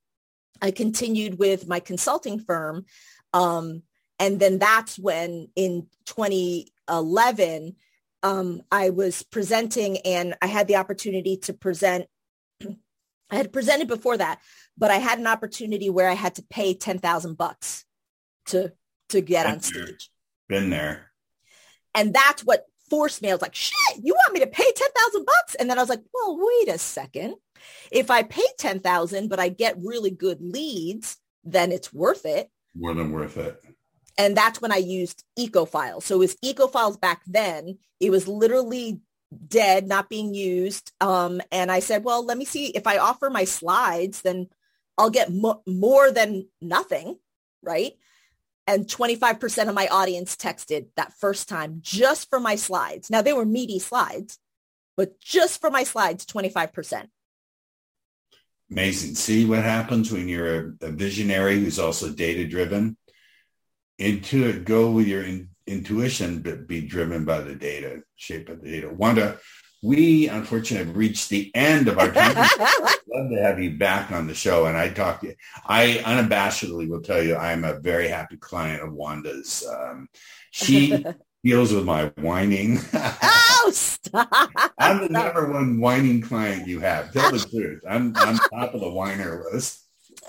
I 0.62 0.72
continued 0.72 1.40
with 1.40 1.68
my 1.68 1.80
consulting 1.80 2.40
firm 2.40 2.86
um 3.34 3.84
and 4.20 4.40
then 4.40 4.60
that's 4.60 4.98
when 4.98 5.50
in 5.56 5.88
2011 6.06 7.76
um 8.24 8.62
I 8.72 8.92
was 8.92 9.24
presenting 9.24 9.98
and 10.00 10.36
I 10.42 10.48
had 10.48 10.68
the 10.68 10.78
opportunity 10.78 11.38
to 11.38 11.54
present 11.54 12.06
I 13.32 13.36
had 13.36 13.54
presented 13.54 13.88
before 13.88 14.18
that 14.18 14.40
but 14.78 14.92
I 14.92 14.98
had 14.98 15.20
an 15.20 15.28
opportunity 15.28 15.90
where 15.90 16.10
I 16.10 16.14
had 16.14 16.36
to 16.36 16.44
pay 16.50 16.74
10,000 16.74 17.38
bucks 17.38 17.86
to 18.48 18.74
to 19.10 19.22
get 19.22 19.46
on 19.46 19.60
there. 19.60 19.62
stage. 19.62 20.10
Been 20.48 20.70
there. 20.70 21.12
And 21.94 22.14
that's 22.14 22.44
what 22.44 22.66
forced 22.90 23.22
me. 23.22 23.30
I 23.30 23.34
was 23.34 23.42
like, 23.42 23.56
shit, 23.56 23.76
you 24.02 24.14
want 24.14 24.34
me 24.34 24.40
to 24.40 24.48
pay 24.48 24.72
10,000 24.74 25.26
bucks? 25.26 25.56
And 25.56 25.70
then 25.70 25.78
I 25.78 25.82
was 25.82 25.90
like, 25.90 26.02
well, 26.14 26.38
wait 26.40 26.74
a 26.74 26.78
second. 26.78 27.36
If 27.92 28.10
I 28.10 28.24
pay 28.24 28.46
10,000 28.58 29.30
but 29.30 29.40
I 29.40 29.50
get 29.50 29.76
really 29.84 30.12
good 30.12 30.42
leads, 30.42 31.18
then 31.44 31.72
it's 31.72 31.94
worth 31.94 32.26
it. 32.26 32.50
More 32.74 32.94
than 32.94 33.12
worth 33.12 33.38
it. 33.38 33.62
And 34.18 34.36
that's 34.36 34.62
when 34.62 34.72
I 34.72 34.78
used 34.78 35.24
EcoFiles. 35.38 36.04
So 36.04 36.16
it 36.16 36.20
was 36.20 36.36
EcoFiles 36.44 37.00
back 37.00 37.22
then. 37.28 37.78
It 38.00 38.10
was 38.10 38.28
literally 38.28 39.02
dead, 39.48 39.88
not 39.88 40.10
being 40.10 40.34
used. 40.34 40.92
Um, 41.00 41.42
and 41.52 41.72
I 41.72 41.80
said, 41.80 42.04
well, 42.04 42.26
let 42.26 42.38
me 42.38 42.46
see 42.46 42.68
if 42.68 42.86
I 42.88 42.98
offer 42.98 43.30
my 43.30 43.46
slides, 43.46 44.22
then 44.22 44.48
I'll 44.98 45.10
get 45.10 45.32
mo- 45.32 45.62
more 45.66 46.12
than 46.12 46.48
nothing, 46.62 47.18
right? 47.64 47.94
And 48.68 48.86
25% 48.86 49.68
of 49.68 49.76
my 49.76 49.88
audience 49.88 50.36
texted 50.36 50.88
that 50.96 51.14
first 51.14 51.50
time 51.50 51.80
just 51.82 52.30
for 52.30 52.40
my 52.40 52.56
slides. 52.56 53.10
Now 53.10 53.22
they 53.22 53.34
were 53.34 53.46
meaty 53.46 53.80
slides, 53.80 54.38
but 54.98 55.20
just 55.20 55.62
for 55.62 55.72
my 55.72 55.84
slides, 55.84 56.26
25%. 56.26 57.08
Amazing. 58.70 59.16
See 59.16 59.46
what 59.46 59.64
happens 59.64 60.12
when 60.12 60.30
you're 60.30 60.76
a, 60.82 60.88
a 60.88 60.92
visionary 60.92 61.60
who's 61.60 61.80
also 61.80 62.10
data 62.10 62.48
driven. 62.48 62.98
Into 63.98 64.48
it, 64.48 64.66
go 64.66 64.92
with 64.92 65.08
your 65.08 65.24
in, 65.24 65.51
intuition, 65.72 66.42
but 66.42 66.68
be 66.68 66.82
driven 66.82 67.26
by 67.26 67.42
the 67.42 67.56
data, 67.56 68.04
shape 68.16 68.50
of 68.50 68.62
the 68.62 68.72
data. 68.72 68.90
Wanda, 68.90 69.40
we 69.82 70.28
unfortunately 70.28 70.88
have 70.88 70.96
reached 70.96 71.30
the 71.30 71.52
end 71.56 71.88
of 71.88 71.98
our 71.98 72.12
time. 72.12 72.36
love 73.14 73.30
to 73.30 73.42
have 73.42 73.60
you 73.60 73.78
back 73.78 74.12
on 74.12 74.28
the 74.28 74.34
show. 74.34 74.66
And 74.66 74.78
I 74.78 74.90
talk 74.90 75.22
to 75.22 75.28
you. 75.28 75.36
I 75.66 76.02
unabashedly 76.04 76.90
will 76.90 77.02
tell 77.02 77.22
you 77.22 77.36
I'm 77.36 77.64
a 77.64 77.80
very 77.80 78.08
happy 78.08 78.38
client 78.38 78.84
of 78.84 78.94
Wanda's. 78.94 79.68
Um, 79.68 80.08
she 80.52 81.04
deals 81.44 81.74
with 81.74 81.86
my 81.86 82.12
whining. 82.20 82.80
oh, 82.94 83.72
stop. 83.74 84.50
I'm 84.78 85.02
the 85.02 85.10
number 85.10 85.52
one 85.52 85.80
whining 85.80 86.22
client 86.22 86.68
you 86.68 86.80
have. 86.80 87.12
Tell 87.12 87.32
the 87.32 87.40
truth. 87.40 87.82
I'm 87.90 88.16
I'm 88.18 88.38
top 88.38 88.74
of 88.74 88.82
the 88.82 88.92
whiner 88.92 89.46
list. 89.52 89.81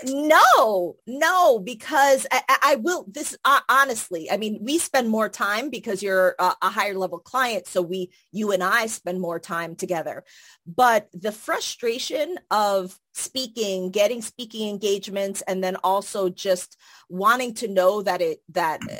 No, 0.05 0.97
no, 1.07 1.59
because 1.59 2.27
I, 2.33 2.43
I- 2.49 2.75
will 2.77 3.05
this 3.09 3.37
uh, 3.45 3.61
honestly. 3.69 4.31
I 4.31 4.37
mean, 4.39 4.59
we 4.63 4.79
spend 4.79 5.09
more 5.11 5.29
time 5.29 5.69
because 5.69 6.03
you're 6.03 6.35
a, 6.39 6.55
a 6.63 6.71
higher 6.71 6.95
level 6.99 7.19
client, 7.19 7.67
so 7.67 7.83
we, 7.83 8.11
you 8.33 8.53
and 8.53 8.65
I, 8.65 8.87
spend 8.87 9.21
more 9.21 9.39
time 9.39 9.77
together. 9.77 10.25
But 10.67 11.09
the 11.13 11.31
frustration 11.31 12.37
of 12.51 12.99
speaking, 13.13 13.91
getting 13.91 14.23
speaking 14.23 14.71
engagements, 14.71 15.43
and 15.47 15.63
then 15.63 15.77
also 15.85 16.31
just 16.31 16.79
wanting 17.11 17.53
to 17.55 17.69
know 17.69 18.03
that 18.03 18.23
it 18.23 18.41
that 18.51 18.81
uh, 18.83 18.95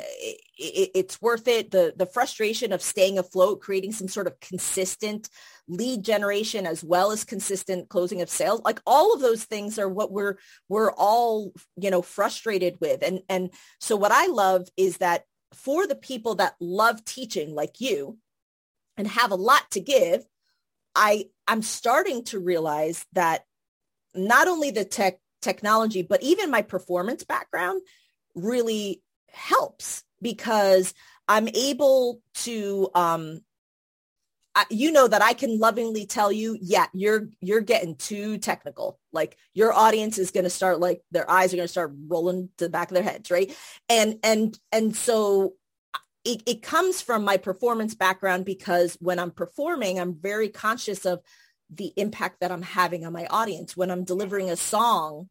it, 0.63 0.65
it, 0.65 0.91
it's 0.95 1.21
worth 1.21 1.47
it. 1.47 1.71
The 1.71 1.93
the 1.95 2.05
frustration 2.05 2.71
of 2.71 2.81
staying 2.81 3.19
afloat, 3.19 3.61
creating 3.61 3.91
some 3.91 4.07
sort 4.07 4.27
of 4.27 4.39
consistent 4.39 5.29
lead 5.67 6.03
generation 6.03 6.65
as 6.65 6.83
well 6.83 7.11
as 7.11 7.23
consistent 7.23 7.87
closing 7.87 8.21
of 8.21 8.29
sales 8.29 8.61
like 8.65 8.81
all 8.85 9.13
of 9.13 9.21
those 9.21 9.45
things 9.45 9.79
are 9.79 9.87
what 9.87 10.11
we're 10.11 10.37
we're 10.67 10.91
all 10.91 11.53
you 11.77 11.89
know 11.89 12.01
frustrated 12.01 12.75
with 12.81 13.01
and 13.01 13.21
and 13.29 13.49
so 13.79 13.95
what 13.95 14.11
i 14.11 14.27
love 14.27 14.67
is 14.75 14.97
that 14.97 15.23
for 15.53 15.87
the 15.87 15.95
people 15.95 16.35
that 16.35 16.55
love 16.59 17.03
teaching 17.05 17.55
like 17.55 17.79
you 17.79 18.17
and 18.97 19.07
have 19.07 19.31
a 19.31 19.35
lot 19.35 19.61
to 19.71 19.79
give 19.79 20.25
i 20.95 21.25
i'm 21.47 21.61
starting 21.61 22.25
to 22.25 22.39
realize 22.39 23.05
that 23.13 23.45
not 24.13 24.49
only 24.49 24.69
the 24.69 24.83
tech 24.83 25.17
technology 25.41 26.01
but 26.01 26.21
even 26.21 26.51
my 26.51 26.61
performance 26.61 27.23
background 27.23 27.81
really 28.35 29.01
helps 29.31 30.03
because 30.23 30.93
i'm 31.27 31.47
able 31.49 32.21
to 32.33 32.89
um 32.95 33.39
you 34.69 34.91
know 34.91 35.07
that 35.07 35.21
I 35.21 35.33
can 35.33 35.57
lovingly 35.57 36.05
tell 36.05 36.31
you, 36.31 36.57
yeah, 36.61 36.85
you're 36.93 37.29
you're 37.41 37.61
getting 37.61 37.95
too 37.95 38.37
technical. 38.37 38.99
Like 39.11 39.37
your 39.53 39.73
audience 39.73 40.17
is 40.17 40.31
going 40.31 40.43
to 40.43 40.49
start 40.49 40.79
like 40.79 41.01
their 41.11 41.29
eyes 41.29 41.53
are 41.53 41.57
going 41.57 41.65
to 41.65 41.71
start 41.71 41.93
rolling 42.07 42.49
to 42.57 42.65
the 42.65 42.69
back 42.69 42.91
of 42.91 42.95
their 42.95 43.03
heads, 43.03 43.31
right? 43.31 43.55
And 43.89 44.19
and 44.23 44.57
and 44.71 44.95
so 44.95 45.53
it, 46.23 46.43
it 46.45 46.61
comes 46.61 47.01
from 47.01 47.25
my 47.25 47.37
performance 47.37 47.95
background 47.95 48.45
because 48.45 48.95
when 49.01 49.19
I'm 49.19 49.31
performing, 49.31 49.99
I'm 49.99 50.15
very 50.15 50.49
conscious 50.49 51.05
of 51.05 51.21
the 51.69 51.91
impact 51.97 52.39
that 52.39 52.51
I'm 52.51 52.61
having 52.61 53.05
on 53.05 53.13
my 53.13 53.25
audience. 53.25 53.75
When 53.75 53.89
I'm 53.89 54.03
delivering 54.03 54.51
a 54.51 54.55
song, 54.55 55.29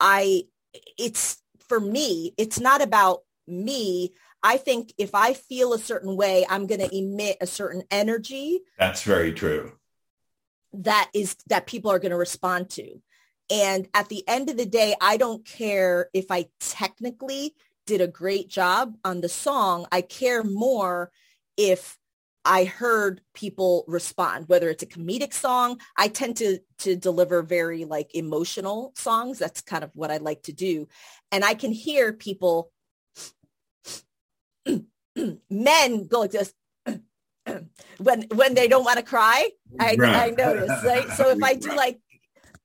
I 0.00 0.44
it's 0.98 1.42
for 1.68 1.78
me, 1.78 2.32
it's 2.38 2.58
not 2.58 2.80
about 2.80 3.20
me. 3.46 4.12
I 4.42 4.56
think 4.56 4.92
if 4.98 5.14
I 5.14 5.34
feel 5.34 5.72
a 5.72 5.78
certain 5.78 6.16
way, 6.16 6.44
I'm 6.48 6.66
going 6.66 6.80
to 6.80 6.96
emit 6.96 7.38
a 7.40 7.46
certain 7.46 7.82
energy 7.90 8.60
That's 8.78 9.02
very 9.02 9.32
true. 9.32 9.72
that 10.72 11.10
is 11.14 11.36
that 11.46 11.66
people 11.66 11.90
are 11.90 11.98
going 11.98 12.10
to 12.10 12.16
respond 12.16 12.70
to. 12.70 13.00
And 13.50 13.88
at 13.94 14.08
the 14.08 14.26
end 14.26 14.50
of 14.50 14.56
the 14.56 14.66
day, 14.66 14.94
I 15.00 15.16
don't 15.16 15.44
care 15.44 16.08
if 16.12 16.30
I 16.30 16.46
technically 16.60 17.54
did 17.86 18.00
a 18.00 18.08
great 18.08 18.48
job 18.48 18.96
on 19.04 19.20
the 19.20 19.28
song. 19.28 19.86
I 19.92 20.00
care 20.00 20.42
more 20.42 21.10
if 21.56 21.98
I 22.46 22.64
heard 22.64 23.20
people 23.34 23.84
respond, 23.86 24.48
whether 24.48 24.68
it's 24.68 24.82
a 24.82 24.86
comedic 24.86 25.32
song. 25.32 25.78
I 25.96 26.08
tend 26.08 26.36
to 26.38 26.58
to 26.78 26.96
deliver 26.96 27.42
very 27.42 27.84
like 27.84 28.14
emotional 28.14 28.92
songs. 28.96 29.38
That's 29.38 29.60
kind 29.62 29.84
of 29.84 29.90
what 29.94 30.10
I 30.10 30.18
like 30.18 30.42
to 30.44 30.52
do. 30.52 30.88
And 31.32 31.44
I 31.44 31.54
can 31.54 31.72
hear 31.72 32.12
people 32.12 32.70
men 35.50 36.06
go 36.06 36.20
like 36.20 36.30
this 36.30 36.52
when 37.98 38.22
when 38.34 38.54
they 38.54 38.68
don't 38.68 38.84
want 38.84 38.98
to 38.98 39.04
cry. 39.04 39.50
I, 39.78 39.96
I 40.00 40.30
notice, 40.30 40.84
right? 40.84 41.08
So 41.10 41.30
if 41.30 41.42
I 41.42 41.54
do 41.54 41.74
like 41.74 42.00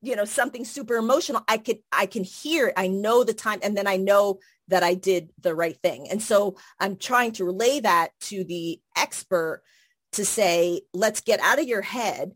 you 0.02 0.16
know 0.16 0.26
something 0.26 0.66
super 0.66 0.95
emotional, 0.95 1.43
I 1.47 1.58
could 1.58 1.80
I 1.91 2.06
can 2.06 2.24
hear 2.24 2.68
it. 2.68 2.74
I 2.78 2.88
know 2.88 3.24
the 3.24 3.34
time, 3.34 3.60
and 3.64 3.76
then 3.76 3.88
I 3.88 3.97
know 3.97 4.39
that 4.70 4.84
I 4.84 4.93
did 4.93 5.32
the 5.41 5.56
right 5.56 5.78
thing. 5.82 6.08
And 6.10 6.22
so 6.22 6.56
I'm 6.80 6.95
trying 6.95 7.34
to 7.34 7.45
relay 7.45 7.80
that 7.82 8.12
to 8.22 8.43
the 8.43 8.80
expert 8.95 9.64
to 10.14 10.26
say, 10.26 10.82
let's 10.93 11.22
get 11.22 11.39
out 11.39 11.60
of 11.60 11.68
your 11.68 11.82
head 11.82 12.32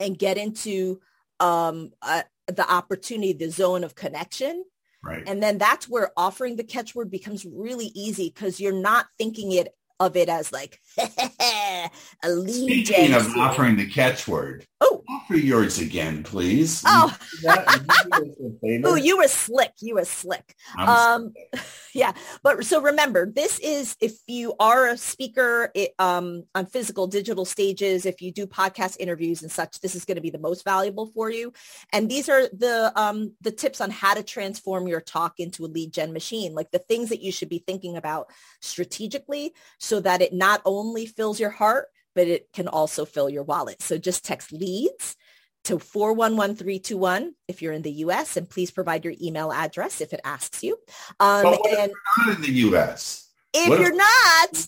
and 0.00 0.18
get 0.18 0.38
into 0.38 1.00
um, 1.40 1.90
uh, 2.02 2.22
the 2.46 2.70
opportunity, 2.70 3.32
the 3.32 3.50
zone 3.50 3.84
of 3.84 3.94
connection. 3.94 4.64
Right. 5.02 5.22
And 5.26 5.42
then 5.42 5.58
that's 5.58 5.88
where 5.88 6.10
offering 6.16 6.56
the 6.56 6.64
catchword 6.64 7.10
becomes 7.10 7.46
really 7.46 7.92
easy 7.94 8.32
because 8.34 8.60
you're 8.60 8.72
not 8.72 9.06
thinking 9.16 9.52
it 9.52 9.74
of 10.00 10.16
it 10.16 10.28
as 10.28 10.52
like 10.52 10.80
a 12.22 12.28
lead 12.28 12.86
Speaking 12.86 13.14
of 13.14 13.26
offering 13.36 13.76
the 13.76 13.88
catchword, 13.88 14.64
Oh. 14.80 15.02
offer 15.08 15.36
yours 15.36 15.80
again, 15.80 16.22
please. 16.22 16.82
Oh. 16.86 17.16
You 17.32 17.38
do 17.40 17.46
that? 17.48 17.66
Would 18.12 18.26
you 18.26 18.34
do 18.34 18.46
us 18.46 18.52
a 18.52 18.60
favor? 18.66 18.88
Oh, 18.88 18.94
you 18.94 19.16
were 19.18 19.28
slick. 19.28 19.72
You 19.80 19.94
were 19.96 20.04
slick. 20.04 20.54
Um, 20.78 21.34
yeah, 21.94 22.12
but 22.44 22.64
so 22.64 22.80
remember, 22.80 23.26
this 23.26 23.58
is 23.58 23.96
if 24.00 24.18
you 24.28 24.54
are 24.60 24.86
a 24.88 24.96
speaker 24.96 25.70
it, 25.74 25.94
um, 25.98 26.44
on 26.54 26.66
physical 26.66 27.08
digital 27.08 27.44
stages, 27.44 28.06
if 28.06 28.22
you 28.22 28.30
do 28.30 28.46
podcast 28.46 28.96
interviews 29.00 29.42
and 29.42 29.50
such, 29.50 29.80
this 29.80 29.96
is 29.96 30.04
going 30.04 30.16
to 30.16 30.20
be 30.20 30.30
the 30.30 30.38
most 30.38 30.64
valuable 30.64 31.06
for 31.06 31.28
you. 31.30 31.52
And 31.92 32.08
these 32.08 32.28
are 32.28 32.48
the 32.48 32.92
um, 32.94 33.32
the 33.40 33.50
tips 33.50 33.80
on 33.80 33.90
how 33.90 34.14
to 34.14 34.22
transform 34.22 34.86
your 34.86 35.00
talk 35.00 35.34
into 35.38 35.64
a 35.64 35.66
lead 35.66 35.92
gen 35.92 36.12
machine, 36.12 36.54
like 36.54 36.70
the 36.70 36.78
things 36.78 37.08
that 37.08 37.20
you 37.20 37.32
should 37.32 37.48
be 37.48 37.64
thinking 37.66 37.96
about 37.96 38.30
strategically, 38.60 39.54
so 39.78 39.98
that 40.00 40.22
it 40.22 40.32
not 40.32 40.62
only 40.64 40.87
fills 41.06 41.40
your 41.40 41.50
heart, 41.50 41.86
but 42.14 42.26
it 42.26 42.48
can 42.52 42.68
also 42.68 43.04
fill 43.04 43.30
your 43.30 43.44
wallet. 43.44 43.82
So 43.82 43.98
just 43.98 44.24
text 44.24 44.52
leads 44.52 45.16
to 45.64 45.78
411321 45.78 47.34
if 47.46 47.62
you're 47.62 47.72
in 47.72 47.82
the 47.82 47.92
US 47.92 48.36
and 48.36 48.48
please 48.48 48.70
provide 48.70 49.04
your 49.04 49.14
email 49.20 49.52
address 49.52 50.00
if 50.00 50.12
it 50.12 50.20
asks 50.24 50.62
you. 50.62 50.78
Um, 51.20 51.42
But 51.42 51.60
what 51.60 51.72
if 51.72 51.78
and 51.78 51.92
Not 52.18 52.36
in 52.36 52.42
the 52.42 52.52
U.S. 52.68 53.28
if 53.52 53.68
what 53.68 53.80
you're 53.80 53.94
not, 53.94 54.66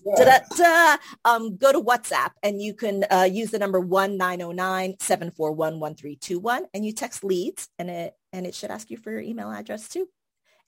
um, 1.25 1.57
go 1.57 1.73
to 1.73 1.81
WhatsApp 1.81 2.33
and 2.43 2.61
you 2.61 2.75
can 2.75 3.07
uh, 3.11 3.29
use 3.31 3.51
the 3.51 3.59
number 3.59 3.81
1-909-741-1321 3.81 6.61
and 6.75 6.85
you 6.85 6.93
text 6.93 7.25
leads 7.25 7.69
and 7.79 7.89
it, 7.91 8.15
and 8.33 8.47
it 8.47 8.55
should 8.55 8.71
ask 8.71 8.91
you 8.91 8.97
for 8.97 9.11
your 9.11 9.21
email 9.21 9.51
address 9.51 9.89
too. 9.89 10.07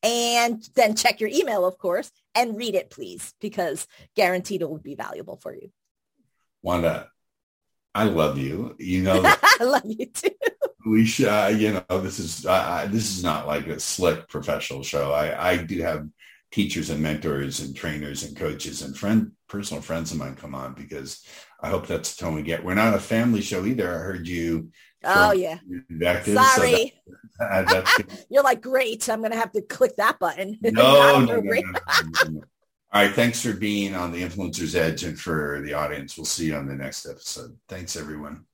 And 0.03 0.61
then 0.75 0.97
check 0.97 1.21
your 1.21 1.31
email, 1.33 1.65
of 1.65 1.79
course, 1.79 2.11
and 2.35 2.57
read 2.57 2.75
it, 2.75 2.91
please, 2.91 3.35
because 3.41 3.87
guaranteed 4.17 4.63
it 4.63 4.71
will 4.71 4.79
be 4.79 4.95
valuable 4.95 5.37
for 5.37 5.55
you. 5.55 5.71
Wanda, 6.63 7.09
I 7.95 8.05
love 8.05 8.39
you. 8.39 8.77
You 8.79 9.03
know 9.03 9.23
I 9.61 9.65
love 9.65 9.85
you 9.85 10.07
too. 10.07 10.31
we 10.87 11.05
should, 11.05 11.29
uh, 11.29 11.53
you 11.55 11.73
know, 11.73 12.01
this 12.01 12.19
is 12.19 12.47
uh, 12.47 12.87
this 12.91 13.17
is 13.17 13.23
not 13.23 13.47
like 13.47 13.67
a 13.67 13.81
slick 13.81 14.29
professional 14.29 14.83
show. 14.83 15.13
I, 15.13 15.53
I 15.53 15.57
do 15.59 15.83
have 15.83 16.09
teachers 16.53 16.91
and 16.91 17.03
mentors 17.03 17.61
and 17.61 17.75
trainers 17.75 18.23
and 18.23 18.37
coaches 18.37 18.83
and 18.83 18.97
friend 18.97 19.33
personal 19.49 19.83
friends 19.83 20.13
of 20.13 20.19
mine 20.19 20.35
come 20.35 20.55
on 20.55 20.75
because 20.75 21.25
I 21.61 21.69
hope 21.69 21.87
that's 21.87 22.15
the 22.15 22.25
tone 22.25 22.35
we 22.35 22.43
get. 22.43 22.65
We're 22.65 22.75
not 22.75 22.95
a 22.95 22.99
family 23.01 23.41
show 23.41 23.65
either. 23.65 23.89
I 23.89 23.99
heard 23.99 24.27
you. 24.29 24.71
Oh, 25.05 25.33
yeah. 25.33 25.59
invectives, 25.91 26.39
so 26.39 26.63
Sorry. 26.63 26.95
that- 27.39 27.51
uh, 27.51 27.63
that's. 27.73 27.99
You're 28.31 28.43
like, 28.43 28.61
great. 28.61 29.09
I'm 29.09 29.21
going 29.21 29.33
to 29.33 29.37
have 29.39 29.53
to 29.53 29.63
click 29.63 29.97
that 29.97 30.19
button. 30.19 30.59
No, 30.63 31.25
no, 31.25 31.41
no, 31.41 31.41
no. 31.41 32.43
All 32.95 33.03
right. 33.03 33.13
Thanks 33.13 33.41
for 33.41 33.53
being 33.53 33.95
on 33.95 34.13
the 34.13 34.23
Influencer's 34.23 34.77
Edge 34.77 35.03
and 35.03 35.19
for 35.19 35.61
the 35.65 35.75
audience. 35.75 36.17
We'll 36.17 36.27
see 36.27 36.47
you 36.47 36.57
on 36.57 36.67
the 36.67 36.75
next 36.75 37.07
episode. 37.07 37.57
Thanks, 37.69 37.97
everyone. 37.97 38.45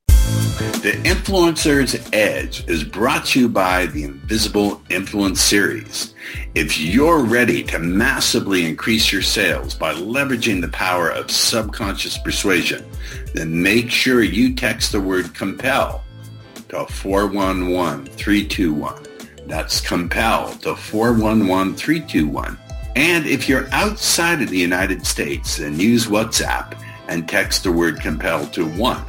The 0.89 0.97
Influencer's 1.05 2.09
Edge 2.13 2.65
is 2.69 2.85
brought 2.85 3.27
to 3.27 3.41
you 3.41 3.49
by 3.49 3.87
the 3.87 4.05
Invisible 4.05 4.81
Influence 4.89 5.41
Series. 5.41 6.15
If 6.55 6.79
you're 6.79 7.25
ready 7.25 7.65
to 7.65 7.81
massively 7.81 8.65
increase 8.65 9.13
your 9.13 9.23
sales 9.23 9.75
by 9.75 9.95
leveraging 9.95 10.61
the 10.61 10.69
power 10.69 11.11
of 11.11 11.33
subconscious 11.33 12.17
persuasion, 12.17 12.89
then 13.35 13.61
make 13.61 13.91
sure 13.91 14.23
you 14.23 14.55
text 14.55 14.93
the 14.93 15.01
word 15.01 15.35
compel 15.35 16.05
to 16.69 16.87
411321. 16.87 19.03
That's 19.47 19.81
compel 19.81 20.53
to 20.59 20.77
411321. 20.77 22.57
And 22.95 23.27
if 23.27 23.49
you're 23.49 23.69
outside 23.73 24.43
of 24.43 24.49
the 24.49 24.59
United 24.59 25.05
States, 25.05 25.57
then 25.57 25.81
use 25.81 26.07
WhatsApp 26.07 26.81
and 27.09 27.29
text 27.29 27.65
the 27.65 27.73
word 27.73 28.01
compel 28.01 28.47
to 28.51 28.65
1 28.65 29.05